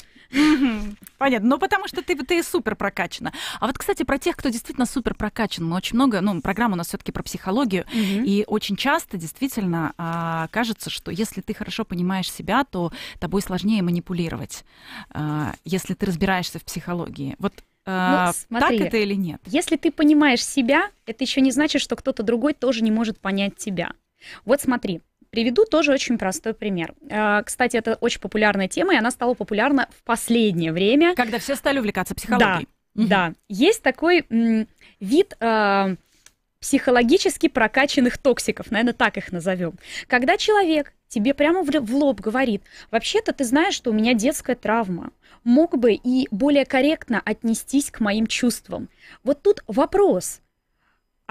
Понятно, 1.16 1.48
ну, 1.48 1.58
потому 1.58 1.88
что 1.88 2.02
ты, 2.02 2.14
ты 2.14 2.42
супер 2.42 2.76
прокачана. 2.76 3.32
А 3.60 3.66
вот, 3.66 3.78
кстати, 3.78 4.02
про 4.02 4.18
тех, 4.18 4.36
кто 4.36 4.50
действительно 4.50 4.84
супер 4.84 5.14
прокачан, 5.14 5.66
мы 5.66 5.76
очень 5.76 5.96
много, 5.96 6.20
ну, 6.20 6.40
программа 6.42 6.74
у 6.74 6.76
нас 6.76 6.88
все 6.88 6.98
таки 6.98 7.12
про 7.12 7.22
психологию, 7.22 7.86
и 7.94 8.44
очень 8.46 8.76
часто 8.76 9.16
действительно 9.16 9.94
а, 9.96 10.48
кажется, 10.48 10.90
что 10.90 11.10
если 11.10 11.40
ты 11.40 11.54
хорошо 11.54 11.84
понимаешь 11.86 12.30
себя, 12.30 12.64
то 12.64 12.92
тобой 13.20 13.40
сложнее 13.40 13.82
манипулировать, 13.82 14.64
а, 15.10 15.54
если 15.64 15.94
ты 15.94 16.04
разбираешься 16.04 16.58
в 16.58 16.64
психологии. 16.64 17.36
Вот 17.38 17.54
ну, 17.84 17.92
а, 17.92 18.32
смотри, 18.32 18.78
так 18.78 18.88
это 18.88 18.96
или 18.98 19.14
нет? 19.14 19.40
Если 19.46 19.76
ты 19.76 19.90
понимаешь 19.90 20.44
себя, 20.44 20.90
это 21.06 21.24
еще 21.24 21.40
не 21.40 21.50
значит, 21.50 21.82
что 21.82 21.96
кто-то 21.96 22.22
другой 22.22 22.54
тоже 22.54 22.82
не 22.82 22.90
может 22.90 23.18
понять 23.18 23.56
тебя. 23.56 23.92
Вот 24.44 24.60
смотри, 24.60 25.00
Приведу 25.32 25.64
тоже 25.64 25.92
очень 25.92 26.18
простой 26.18 26.52
пример. 26.52 26.92
А, 27.10 27.42
кстати, 27.42 27.78
это 27.78 27.94
очень 28.02 28.20
популярная 28.20 28.68
тема, 28.68 28.92
и 28.92 28.98
она 28.98 29.10
стала 29.10 29.32
популярна 29.32 29.88
в 29.98 30.04
последнее 30.04 30.72
время. 30.72 31.14
Когда 31.14 31.38
все 31.38 31.56
стали 31.56 31.78
увлекаться 31.78 32.14
психологией. 32.14 32.68
Да, 32.94 33.02
угу. 33.02 33.08
да. 33.08 33.32
Есть 33.48 33.82
такой 33.82 34.26
м, 34.28 34.68
вид 35.00 35.34
э, 35.40 35.96
психологически 36.60 37.48
прокачанных 37.48 38.18
токсиков, 38.18 38.70
наверное, 38.70 38.92
так 38.92 39.16
их 39.16 39.32
назовем. 39.32 39.72
Когда 40.06 40.36
человек 40.36 40.92
тебе 41.12 41.34
прямо 41.34 41.62
в, 41.62 41.94
лоб 41.94 42.20
говорит, 42.20 42.62
вообще-то 42.90 43.32
ты 43.32 43.44
знаешь, 43.44 43.74
что 43.74 43.90
у 43.90 43.92
меня 43.92 44.14
детская 44.14 44.56
травма, 44.56 45.10
мог 45.44 45.76
бы 45.76 45.92
и 45.92 46.26
более 46.30 46.64
корректно 46.64 47.20
отнестись 47.24 47.90
к 47.90 48.00
моим 48.00 48.26
чувствам. 48.26 48.88
Вот 49.22 49.42
тут 49.42 49.62
вопрос. 49.66 50.40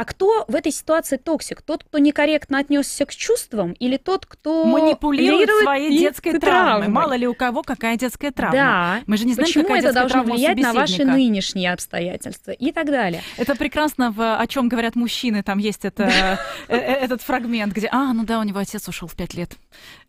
А 0.02 0.04
кто 0.04 0.46
в 0.48 0.56
этой 0.56 0.72
ситуации 0.72 1.18
токсик? 1.18 1.62
Тот, 1.62 1.84
кто 1.84 2.00
некорректно 2.00 2.58
отнесся 2.58 3.06
к 3.06 3.14
чувствам, 3.14 3.74
или 3.74 3.98
тот, 3.98 4.26
кто 4.26 4.66
манипулирует 4.66 5.48
своей 5.62 5.96
детской 5.96 6.40
травмой? 6.40 6.88
Мало 6.88 7.14
ли 7.14 7.28
у 7.28 7.36
кого 7.36 7.62
какая 7.62 7.98
детская 7.98 8.32
травма. 8.32 8.56
Да. 8.56 9.02
Мы 9.06 9.18
же 9.18 9.26
не 9.26 9.36
знаем, 9.36 9.48
Почему 9.48 9.66
какая 9.66 9.82
это 9.82 9.94
должно 9.94 10.24
влиять 10.24 10.58
на 10.58 10.74
ваши 10.74 11.06
нынешние 11.06 11.72
обстоятельства 11.72 12.50
и 12.50 12.72
так 12.72 12.88
далее. 12.88 13.22
Это 13.38 13.54
прекрасно, 13.54 14.10
в, 14.12 14.40
о 14.40 14.48
чем 14.48 14.70
говорят 14.70 14.96
мужчины. 14.96 15.44
Там 15.44 15.60
есть 15.60 15.86
это, 15.86 16.06
э, 16.68 16.76
э, 16.76 16.78
этот 16.78 17.22
фрагмент, 17.22 17.72
где, 17.72 17.88
а, 17.92 18.12
ну 18.14 18.24
да, 18.24 18.40
у 18.40 18.44
него 18.44 18.58
отец 18.58 18.88
ушел 18.88 19.08
в 19.08 19.16
пять 19.16 19.36
лет 19.36 19.52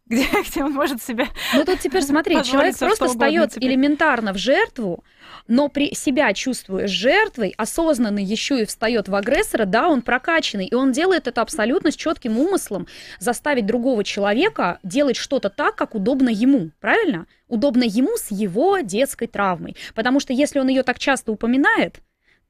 где, 0.09 0.27
где 0.47 0.65
он 0.65 0.73
может 0.73 1.03
себя. 1.03 1.27
Ну 1.55 1.65
тут 1.65 1.81
теперь 1.81 2.03
смотри, 2.03 2.43
человек 2.43 2.77
просто 2.79 3.07
встает 3.07 3.57
элементарно 3.57 4.33
в 4.33 4.39
жертву, 4.39 5.05
но 5.47 5.69
при 5.69 5.95
себя 5.95 6.33
чувствуя 6.33 6.87
жертвой, 6.87 7.55
осознанно 7.57 8.19
еще 8.19 8.63
и 8.63 8.65
встает 8.65 9.09
в 9.09 9.15
агрессора, 9.15 9.65
да, 9.65 9.89
он 9.89 10.03
прокачанный, 10.03 10.67
и 10.67 10.75
он 10.75 10.93
делает 10.93 11.29
это 11.29 11.41
абсолютно 11.41 11.91
с 11.91 11.97
четким 11.97 12.39
умыслом, 12.39 12.87
заставить 13.19 13.67
другого 13.67 14.05
человека 14.05 14.79
делать 14.83 15.17
что-то 15.17 15.51
так, 15.51 15.77
как 15.77 15.95
удобно 15.95 16.29
ему, 16.29 16.71
правильно? 16.81 17.27
Удобно 17.49 17.85
ему 17.85 18.17
с 18.17 18.31
его 18.31 18.79
детской 18.79 19.27
травмой. 19.27 19.77
Потому 19.95 20.21
что 20.21 20.33
если 20.33 20.59
он 20.59 20.69
ее 20.69 20.83
так 20.83 20.99
часто 20.99 21.33
упоминает, 21.33 22.01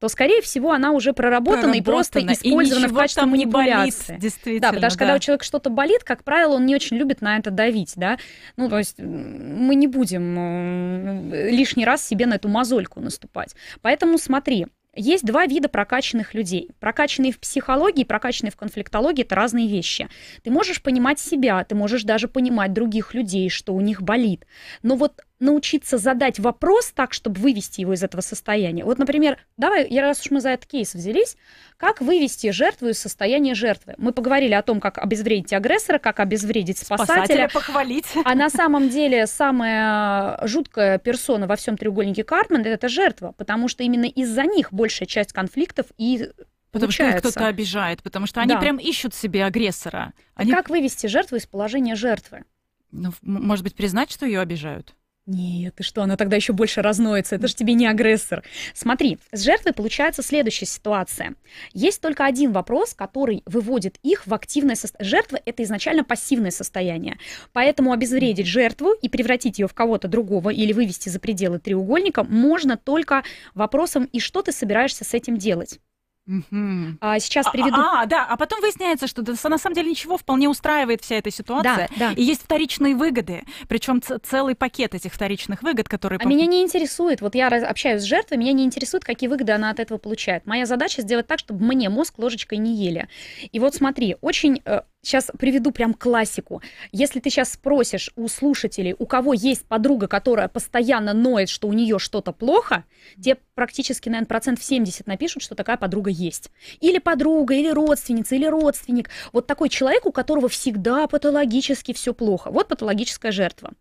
то, 0.03 0.09
скорее 0.09 0.41
всего, 0.41 0.73
она 0.73 0.91
уже 0.91 1.13
проработана, 1.13 1.61
проработана 1.61 1.81
и 1.81 1.81
просто 1.81 2.19
использована 2.19 2.87
и 2.87 2.89
в 2.89 2.93
качестве 2.93 3.25
манипуляции. 3.25 4.07
Болит, 4.09 4.21
действительно, 4.21 4.59
да, 4.59 4.73
потому 4.73 4.89
что 4.89 4.99
да. 4.99 5.05
когда 5.05 5.15
у 5.15 5.19
человека 5.19 5.45
что-то 5.45 5.69
болит, 5.69 6.03
как 6.03 6.25
правило, 6.25 6.55
он 6.55 6.65
не 6.65 6.75
очень 6.75 6.97
любит 6.97 7.21
на 7.21 7.37
это 7.37 7.51
давить, 7.51 7.93
да. 7.95 8.17
Ну, 8.57 8.67
то 8.67 8.79
есть 8.79 8.99
мы 8.99 9.75
не 9.75 9.87
будем 9.87 11.31
э, 11.31 11.51
лишний 11.51 11.85
раз 11.85 12.05
себе 12.05 12.25
на 12.25 12.33
эту 12.33 12.49
мозольку 12.49 12.99
наступать. 12.99 13.55
Поэтому 13.81 14.17
смотри, 14.17 14.65
есть 14.93 15.25
два 15.25 15.45
вида 15.45 15.69
прокачанных 15.69 16.33
людей. 16.33 16.69
Прокачанные 16.81 17.31
в 17.31 17.39
психологии, 17.39 18.03
прокачанные 18.03 18.51
в 18.51 18.57
конфликтологии– 18.57 19.21
это 19.23 19.35
разные 19.35 19.69
вещи. 19.69 20.09
Ты 20.43 20.51
можешь 20.51 20.83
понимать 20.83 21.17
себя, 21.17 21.63
ты 21.63 21.75
можешь 21.75 22.03
даже 22.03 22.27
понимать 22.27 22.73
других 22.73 23.13
людей, 23.13 23.49
что 23.49 23.73
у 23.73 23.79
них 23.79 24.01
болит. 24.01 24.45
Но 24.83 24.95
вот 24.95 25.21
научиться 25.43 25.97
задать 25.97 26.39
вопрос 26.39 26.91
так, 26.91 27.13
чтобы 27.13 27.39
вывести 27.39 27.81
его 27.81 27.93
из 27.93 28.03
этого 28.03 28.21
состояния. 28.21 28.83
Вот, 28.83 28.97
например, 28.97 29.37
давай, 29.57 29.87
раз 29.99 30.21
уж 30.21 30.31
мы 30.31 30.41
за 30.41 30.49
этот 30.49 30.69
кейс 30.69 30.93
взялись, 30.93 31.37
как 31.77 32.01
вывести 32.01 32.51
жертву 32.51 32.87
из 32.89 32.99
состояния 32.99 33.53
жертвы? 33.53 33.95
Мы 33.97 34.13
поговорили 34.13 34.53
о 34.53 34.61
том, 34.61 34.79
как 34.79 34.97
обезвредить 34.97 35.53
агрессора, 35.53 35.99
как 35.99 36.19
обезвредить 36.19 36.77
спасателя. 36.77 37.15
Спасателя 37.15 37.49
похвалить. 37.49 38.05
А 38.23 38.35
на 38.35 38.49
самом 38.49 38.89
деле 38.89 39.27
самая 39.27 40.39
жуткая 40.47 40.97
персона 40.97 41.45
во 41.45 41.55
всем 41.55 41.77
треугольнике 41.77 42.23
Кармен– 42.23 42.61
это 42.65 42.87
жертва, 42.87 43.33
потому 43.37 43.67
что 43.67 43.83
именно 43.83 44.05
из-за 44.05 44.43
них 44.43 44.71
большая 44.71 45.07
часть 45.07 45.33
конфликтов 45.33 45.87
и 45.97 46.29
Потому 46.71 46.87
получается. 46.87 47.19
что 47.19 47.29
кто-то 47.29 47.47
обижает, 47.47 48.01
потому 48.01 48.25
что 48.25 48.41
они 48.41 48.55
да. 48.55 48.59
прям 48.59 48.77
ищут 48.77 49.13
себе 49.13 49.45
агрессора. 49.45 50.13
Они... 50.33 50.51
Как 50.51 50.69
вывести 50.69 51.05
жертву 51.05 51.37
из 51.37 51.45
положения 51.45 51.95
жертвы? 51.95 52.45
Ну, 52.91 53.11
может 53.21 53.63
быть, 53.63 53.75
признать, 53.75 54.11
что 54.11 54.25
ее 54.25 54.39
обижают? 54.39 54.95
Нет, 55.25 55.75
ты 55.75 55.83
что, 55.83 56.03
она 56.03 56.17
тогда 56.17 56.35
еще 56.35 56.51
больше 56.51 56.81
разноется. 56.81 57.35
Это 57.35 57.47
же 57.47 57.55
тебе 57.55 57.75
не 57.75 57.87
агрессор. 57.87 58.43
Смотри, 58.73 59.19
с 59.31 59.41
жертвой 59.41 59.71
получается 59.71 60.21
следующая 60.21 60.65
ситуация. 60.65 61.35
Есть 61.71 62.01
только 62.01 62.25
один 62.25 62.51
вопрос, 62.51 62.93
который 62.93 63.41
выводит 63.45 63.97
их 64.03 64.27
в 64.27 64.33
активное 64.33 64.75
состояние. 64.75 65.09
Жертва— 65.09 65.39
это 65.45 65.63
изначально 65.63 66.03
пассивное 66.03 66.51
состояние. 66.51 67.19
Поэтому 67.53 67.93
обезвредить 67.93 68.47
жертву 68.47 68.91
и 69.01 69.07
превратить 69.07 69.59
ее 69.59 69.69
в 69.69 69.73
кого-то 69.73 70.09
другого 70.09 70.49
или 70.49 70.73
вывести 70.73 71.07
за 71.07 71.21
пределы 71.21 71.59
треугольника 71.59 72.25
можно 72.25 72.75
только 72.75 73.23
вопросом 73.55 74.09
«и 74.11 74.19
что 74.19 74.41
ты 74.41 74.51
собираешься 74.51 75.05
с 75.05 75.13
этим 75.13 75.37
делать?» 75.37 75.79
Угу. 76.25 76.97
А, 77.01 77.19
сейчас 77.19 77.47
а, 77.47 77.51
приведу. 77.51 77.75
А, 77.75 78.03
а, 78.03 78.05
да, 78.05 78.25
а 78.25 78.37
потом 78.37 78.61
выясняется, 78.61 79.07
что 79.07 79.23
на 79.23 79.57
самом 79.57 79.75
деле 79.75 79.89
ничего 79.89 80.17
вполне 80.17 80.47
устраивает 80.47 81.01
вся 81.01 81.15
эта 81.15 81.29
ситуация. 81.31 81.89
Да, 81.97 82.09
да. 82.09 82.13
И 82.13 82.23
есть 82.23 82.43
вторичные 82.43 82.95
выгоды, 82.95 83.43
причем 83.67 84.01
целый 84.01 84.55
пакет 84.55 84.95
этих 84.95 85.13
вторичных 85.13 85.63
выгод, 85.63 85.89
которые. 85.89 86.19
А 86.23 86.25
меня 86.25 86.45
не 86.45 86.61
интересует. 86.61 87.19
Вот 87.19 87.35
я 87.35 87.47
общаюсь 87.47 88.01
с 88.01 88.05
жертвой, 88.05 88.37
меня 88.37 88.53
не 88.53 88.63
интересует, 88.63 89.03
какие 89.03 89.29
выгоды 89.29 89.51
она 89.51 89.69
от 89.69 89.79
этого 89.79 89.97
получает. 89.97 90.45
Моя 90.45 90.65
задача 90.65 91.01
сделать 91.01 91.27
так, 91.27 91.39
чтобы 91.39 91.65
мне 91.65 91.89
мозг 91.89 92.17
ложечкой 92.17 92.57
не 92.57 92.75
ели. 92.75 93.09
И 93.51 93.59
вот 93.59 93.75
смотри, 93.75 94.15
очень 94.21 94.61
э, 94.63 94.81
сейчас 95.03 95.29
приведу 95.37 95.71
прям 95.71 95.93
классику. 95.93 96.61
Если 96.91 97.19
ты 97.19 97.29
сейчас 97.29 97.53
спросишь 97.53 98.11
у 98.15 98.27
слушателей, 98.27 98.95
у 98.97 99.05
кого 99.05 99.33
есть 99.33 99.65
подруга, 99.65 100.07
которая 100.07 100.47
постоянно 100.47 101.13
ноет, 101.13 101.49
что 101.49 101.67
у 101.67 101.73
нее 101.73 101.99
что-то 101.99 102.31
плохо, 102.31 102.85
те 103.21 103.37
практически, 103.53 104.09
наверное, 104.09 104.27
процентов 104.27 104.63
70 104.63 105.05
напишут, 105.05 105.43
что 105.43 105.53
такая 105.53 105.77
подруга 105.77 106.09
есть. 106.09 106.49
Или 106.79 106.97
подруга, 106.97 107.53
или 107.53 107.69
родственница, 107.69 108.35
или 108.35 108.45
родственник. 108.45 109.09
Вот 109.31 109.45
такой 109.45 109.69
человек, 109.69 110.05
у 110.05 110.11
которого 110.11 110.49
всегда 110.49 111.05
патологически 111.07 111.93
все 111.93 112.13
плохо. 112.13 112.49
Вот 112.49 112.67
патологическая 112.67 113.31
жертва. 113.31 113.73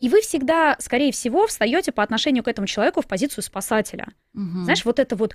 И 0.00 0.08
вы 0.08 0.20
всегда, 0.22 0.76
скорее 0.78 1.12
всего, 1.12 1.46
встаете 1.46 1.92
по 1.92 2.02
отношению 2.02 2.42
к 2.42 2.48
этому 2.48 2.66
человеку 2.66 3.02
в 3.02 3.06
позицию 3.06 3.44
спасателя. 3.44 4.08
Угу. 4.34 4.64
Знаешь, 4.64 4.84
вот 4.84 4.98
это 4.98 5.14
вот, 5.16 5.34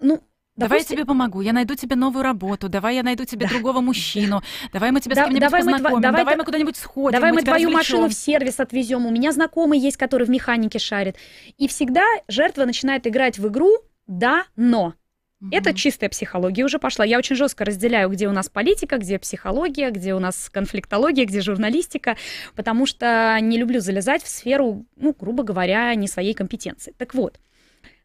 ну, 0.00 0.22
Давай 0.56 0.78
Допустим... 0.78 0.96
я 0.98 1.02
тебе 1.02 1.06
помогу, 1.06 1.40
я 1.40 1.52
найду 1.52 1.74
тебе 1.74 1.96
новую 1.96 2.22
работу, 2.22 2.68
давай 2.68 2.96
я 2.96 3.02
найду 3.02 3.24
тебе 3.24 3.46
да. 3.46 3.52
другого 3.52 3.80
мужчину, 3.80 4.42
давай 4.72 4.90
мы 4.90 5.00
тебя 5.00 5.14
да, 5.14 5.22
с 5.22 5.24
кем-нибудь 5.26 5.48
давай 5.48 5.62
познакомим, 5.62 5.96
мы, 5.96 6.02
давай, 6.02 6.20
давай 6.20 6.36
мы 6.36 6.44
куда-нибудь 6.44 6.76
сходим, 6.76 7.12
Давай 7.12 7.30
мы, 7.30 7.36
мы 7.36 7.42
твою 7.42 7.70
машину 7.70 8.08
в 8.08 8.12
сервис 8.12 8.60
отвезем, 8.60 9.06
у 9.06 9.10
меня 9.10 9.32
знакомый 9.32 9.78
есть, 9.78 9.96
который 9.96 10.26
в 10.26 10.30
механике 10.30 10.78
шарит. 10.78 11.16
И 11.56 11.68
всегда 11.68 12.02
жертва 12.28 12.64
начинает 12.64 13.06
играть 13.06 13.38
в 13.38 13.48
игру 13.48 13.78
«да, 14.06 14.44
но». 14.56 14.94
Угу. 15.40 15.48
Это 15.52 15.72
чистая 15.72 16.10
психология 16.10 16.64
уже 16.64 16.78
пошла. 16.78 17.04
Я 17.04 17.16
очень 17.16 17.36
жестко 17.36 17.64
разделяю, 17.64 18.10
где 18.10 18.28
у 18.28 18.32
нас 18.32 18.50
политика, 18.50 18.98
где 18.98 19.18
психология, 19.18 19.90
где 19.90 20.14
у 20.14 20.18
нас 20.18 20.50
конфликтология, 20.50 21.24
где 21.24 21.40
журналистика, 21.40 22.16
потому 22.54 22.84
что 22.84 23.38
не 23.40 23.56
люблю 23.56 23.80
залезать 23.80 24.22
в 24.22 24.28
сферу, 24.28 24.84
ну, 24.96 25.16
грубо 25.18 25.42
говоря, 25.42 25.94
не 25.94 26.08
своей 26.08 26.34
компетенции. 26.34 26.92
Так 26.98 27.14
вот, 27.14 27.40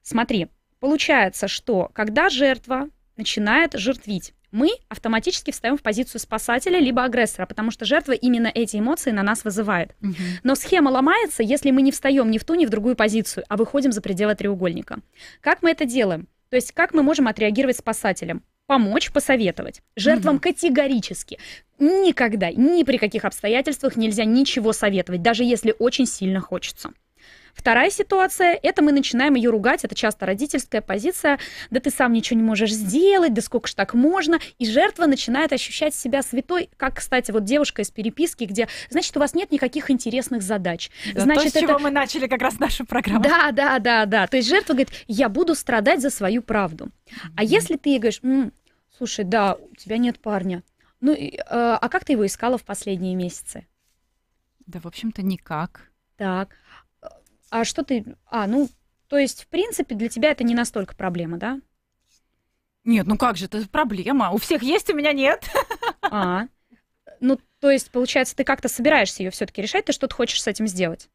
смотри, 0.01 0.47
Получается, 0.85 1.47
что 1.47 1.89
когда 1.93 2.29
жертва 2.29 2.89
начинает 3.17 3.73
жертвить, 3.73 4.35
мы 4.51 4.69
автоматически 4.87 5.49
встаем 5.49 5.77
в 5.77 5.81
позицию 5.81 6.21
спасателя 6.21 6.77
либо 6.77 7.03
агрессора, 7.03 7.47
потому 7.47 7.71
что 7.71 7.85
жертва 7.85 8.11
именно 8.11 8.51
эти 8.53 8.77
эмоции 8.77 9.09
на 9.09 9.23
нас 9.23 9.43
вызывает. 9.43 9.95
Угу. 10.03 10.13
Но 10.43 10.53
схема 10.53 10.89
ломается, 10.89 11.41
если 11.41 11.71
мы 11.71 11.81
не 11.81 11.91
встаем 11.91 12.29
ни 12.29 12.37
в 12.37 12.43
ту, 12.43 12.53
ни 12.53 12.67
в 12.67 12.69
другую 12.69 12.95
позицию, 12.95 13.45
а 13.49 13.57
выходим 13.57 13.91
за 13.91 14.01
пределы 14.01 14.35
треугольника. 14.35 14.99
Как 15.41 15.63
мы 15.63 15.71
это 15.71 15.85
делаем? 15.85 16.27
То 16.49 16.55
есть 16.55 16.71
как 16.71 16.93
мы 16.93 17.01
можем 17.01 17.27
отреагировать 17.27 17.77
спасателям? 17.77 18.43
Помочь, 18.67 19.11
посоветовать. 19.11 19.81
Жертвам 19.95 20.35
угу. 20.35 20.43
категорически 20.43 21.39
никогда, 21.79 22.51
ни 22.51 22.83
при 22.83 22.97
каких 22.97 23.25
обстоятельствах 23.25 23.95
нельзя 23.95 24.23
ничего 24.23 24.71
советовать, 24.71 25.23
даже 25.23 25.43
если 25.43 25.73
очень 25.79 26.05
сильно 26.05 26.41
хочется. 26.41 26.91
Вторая 27.55 27.89
ситуация– 27.89 28.59
это 28.63 28.83
мы 28.83 28.91
начинаем 28.91 29.35
ее 29.35 29.49
ругать, 29.49 29.83
это 29.83 29.95
часто 29.95 30.25
родительская 30.25 30.81
позиция, 30.81 31.39
да 31.71 31.79
ты 31.79 31.89
сам 31.89 32.13
ничего 32.13 32.37
не 32.37 32.45
можешь 32.45 32.71
сделать, 32.71 33.33
да 33.33 33.41
сколько 33.41 33.67
ж 33.67 33.73
так 33.73 33.93
можно, 33.93 34.39
и 34.59 34.65
жертва 34.65 35.07
начинает 35.07 35.53
ощущать 35.53 35.95
себя 35.95 36.21
святой, 36.21 36.69
как, 36.77 36.97
кстати, 36.97 37.31
вот 37.31 37.45
девушка 37.45 37.81
из 37.81 37.89
переписки, 37.89 38.43
где, 38.43 38.67
значит, 38.89 39.15
у 39.17 39.19
вас 39.19 39.33
нет 39.33 39.51
никаких 39.51 39.89
интересных 39.89 40.43
задач. 40.43 40.91
Да, 41.13 41.21
значит, 41.21 41.45
то, 41.45 41.49
с 41.49 41.55
это... 41.55 41.67
чего 41.67 41.79
мы 41.79 41.89
начали 41.89 42.27
как 42.27 42.41
раз 42.41 42.59
нашу 42.59 42.85
программу. 42.85 43.23
Да, 43.23 43.51
да, 43.51 43.79
да, 43.79 44.05
да, 44.05 44.27
то 44.27 44.37
есть 44.37 44.49
жертва 44.49 44.73
говорит, 44.73 44.91
я 45.07 45.29
буду 45.29 45.55
страдать 45.55 46.01
за 46.01 46.09
свою 46.09 46.43
правду. 46.43 46.85
Mm-hmm. 46.85 47.29
А 47.37 47.43
если 47.43 47.77
ты 47.77 47.97
говоришь, 47.97 48.19
М, 48.21 48.51
Слушай, 48.97 49.25
да, 49.25 49.55
у 49.55 49.75
тебя 49.75 49.97
нет 49.97 50.19
парня. 50.19 50.63
Ну, 51.01 51.13
и, 51.13 51.35
э, 51.35 51.41
а 51.47 51.89
как 51.89 52.05
ты 52.05 52.13
его 52.13 52.25
искала 52.25 52.57
в 52.57 52.63
последние 52.63 53.13
месяцы? 53.13 53.67
Да, 54.65 54.79
в 54.79 54.85
общем-то, 54.85 55.21
никак. 55.21 55.91
Так. 56.15 56.55
А 57.49 57.63
что 57.63 57.83
ты... 57.83 58.15
А, 58.25 58.47
ну, 58.47 58.69
то 59.07 59.17
есть, 59.17 59.43
в 59.43 59.47
принципе, 59.47 59.95
для 59.95 60.09
тебя 60.09 60.31
это 60.31 60.43
не 60.43 60.55
настолько 60.55 60.95
проблема, 60.95 61.37
да? 61.37 61.59
Нет, 62.83 63.07
ну 63.07 63.17
как 63.17 63.35
же, 63.37 63.45
это 63.45 63.67
проблема. 63.67 64.31
У 64.31 64.37
всех 64.37 64.61
есть, 64.61 64.89
у 64.89 64.95
меня 64.95 65.11
нет. 65.11 65.43
А, 66.01 66.47
ну, 67.19 67.39
то 67.59 67.71
есть, 67.71 67.89
получается, 67.89 68.35
ты 68.35 68.43
как-то 68.43 68.67
собираешься 68.67 69.23
ее 69.23 69.31
все-таки 69.31 69.61
решать, 69.61 69.85
ты 69.85 69.91
что-то 69.91 70.15
хочешь 70.15 70.41
с 70.41 70.47
этим 70.47 70.67
сделать? 70.67 71.09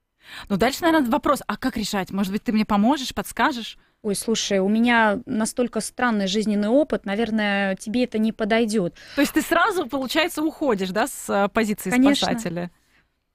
Ну, 0.49 0.57
дальше, 0.57 0.83
наверное, 0.83 1.09
вопрос, 1.09 1.43
а 1.47 1.57
как 1.57 1.77
решать? 1.77 2.11
Может 2.11 2.33
быть, 2.33 2.43
ты 2.43 2.53
мне 2.53 2.65
поможешь, 2.65 3.15
подскажешь? 3.15 3.79
Ой, 4.03 4.15
слушай, 4.15 4.59
у 4.59 4.69
меня 4.69 5.21
настолько 5.27 5.81
странный 5.81 6.27
жизненный 6.27 6.69
опыт, 6.69 7.05
наверное, 7.05 7.77
тебе 7.77 8.05
это 8.05 8.19
не 8.19 8.33
подойдет. 8.33 8.95
То 9.15 9.21
есть 9.21 9.35
ты 9.35 9.43
сразу, 9.43 9.87
получается, 9.87 10.43
уходишь, 10.43 10.89
да, 10.89 11.07
с 11.07 11.29
э, 11.29 11.49
позиции 11.49 11.91
Конечно. 11.91 12.27
спасателя? 12.27 12.71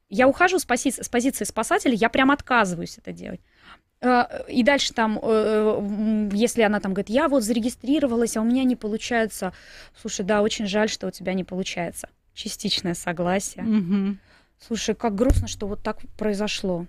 Я 0.10 0.28
ухожу 0.28 0.60
с, 0.60 0.66
пози- 0.66 1.03
с 1.03 1.10
позиции 1.10 1.45
спасателя, 1.45 1.93
я 1.93 2.10
прям 2.10 2.32
отказываюсь 2.32 2.97
это 2.97 3.12
делать. 3.12 3.41
Э, 4.01 4.43
И 4.47 4.64
дальше 4.64 4.93
там, 4.93 5.20
э, 5.22 6.30
если 6.34 6.62
она 6.62 6.80
там 6.80 6.93
говорит, 6.93 7.10
я 7.10 7.28
вот 7.28 7.43
зарегистрировалась, 7.43 8.38
а 8.38 8.41
у 8.41 8.43
меня 8.45 8.64
не 8.64 8.76
получается. 8.76 9.53
Слушай, 9.99 10.26
да, 10.26 10.41
очень 10.41 10.68
жаль, 10.68 10.89
что 10.89 11.08
у 11.08 11.12
тебя 11.12 11.34
не 11.34 11.43
получается. 11.43 12.10
Частичное 12.34 12.93
согласие. 12.93 13.64
Мгм. 13.64 14.20
Слушай, 14.60 14.95
как 14.95 15.16
грустно, 15.16 15.47
что 15.47 15.68
вот 15.68 15.82
так 15.82 15.99
произошло. 16.18 16.86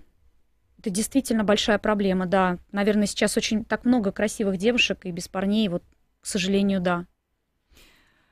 Это 0.79 0.89
действительно 0.91 1.43
большая 1.43 1.79
проблема, 1.79 2.27
да. 2.27 2.59
Наверное, 2.71 3.07
сейчас 3.07 3.35
очень 3.35 3.65
так 3.65 3.83
много 3.83 4.11
красивых 4.11 4.57
девушек 4.57 4.99
и 5.05 5.11
без 5.11 5.27
парней, 5.27 5.67
вот, 5.69 5.83
к 6.21 6.25
сожалению, 6.27 6.81
да. 6.81 7.05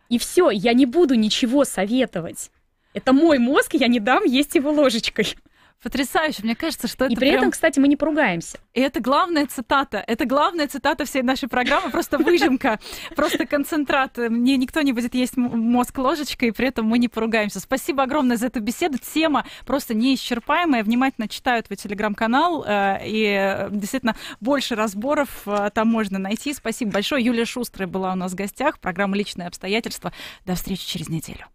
И 0.09 0.19
все, 0.19 0.51
я 0.51 0.73
не 0.73 0.85
буду 0.85 1.15
ничего 1.15 1.65
советовать. 1.65 2.51
Это 2.95 3.13
мой 3.13 3.37
мозг, 3.37 3.73
я 3.73 3.87
не 3.87 3.99
дам 3.99 4.23
есть 4.23 4.55
его 4.55 4.71
ложечкой. 4.71 5.35
Потрясающе. 5.83 6.39
Мне 6.41 6.55
кажется, 6.55 6.87
что 6.87 7.05
это 7.05 7.13
и 7.13 7.15
при 7.15 7.29
прям- 7.29 7.35
этом, 7.41 7.51
кстати, 7.51 7.77
мы 7.79 7.87
не 7.87 7.95
поругаемся. 7.95 8.57
И 8.73 8.79
это 8.79 9.01
главная 9.01 9.45
цитата. 9.45 10.03
Это 10.07 10.25
главная 10.25 10.67
цитата 10.67 11.05
всей 11.05 11.21
нашей 11.21 11.47
программы. 11.47 11.91
Просто 11.91 12.17
выжимка, 12.17 12.79
просто 13.15 13.45
концентрат. 13.45 14.17
Мне 14.17 14.57
никто 14.57 14.81
не 14.81 14.93
будет 14.93 15.13
есть 15.13 15.37
мозг 15.37 15.95
ложечкой, 15.99 16.47
и 16.49 16.51
при 16.51 16.69
этом 16.69 16.87
мы 16.87 16.97
не 16.97 17.07
поругаемся. 17.07 17.59
Спасибо 17.59 18.01
огромное 18.03 18.37
за 18.37 18.47
эту 18.47 18.61
беседу. 18.61 18.97
Тема 18.97 19.45
просто 19.65 19.93
неисчерпаемая. 19.93 20.83
Внимательно 20.83 21.27
читаю 21.27 21.61
твой 21.61 21.77
телеграм-канал. 21.77 22.63
э, 22.65 23.01
И 23.05 23.25
э, 23.25 23.69
действительно 23.69 24.15
больше 24.39 24.73
разборов 24.75 25.43
э, 25.45 25.69
там 25.71 25.89
можно 25.89 26.17
найти. 26.17 26.53
Спасибо 26.53 26.93
большое. 26.93 27.23
Юлия 27.23 27.45
Шустрая 27.45 27.87
была 27.87 28.13
у 28.13 28.15
нас 28.15 28.31
в 28.31 28.35
гостях. 28.35 28.79
Программа 28.79 29.17
«Личные 29.17 29.49
обстоятельства». 29.49 30.13
До 30.45 30.55
встречи 30.55 30.87
через 30.87 31.09
неделю. 31.09 31.45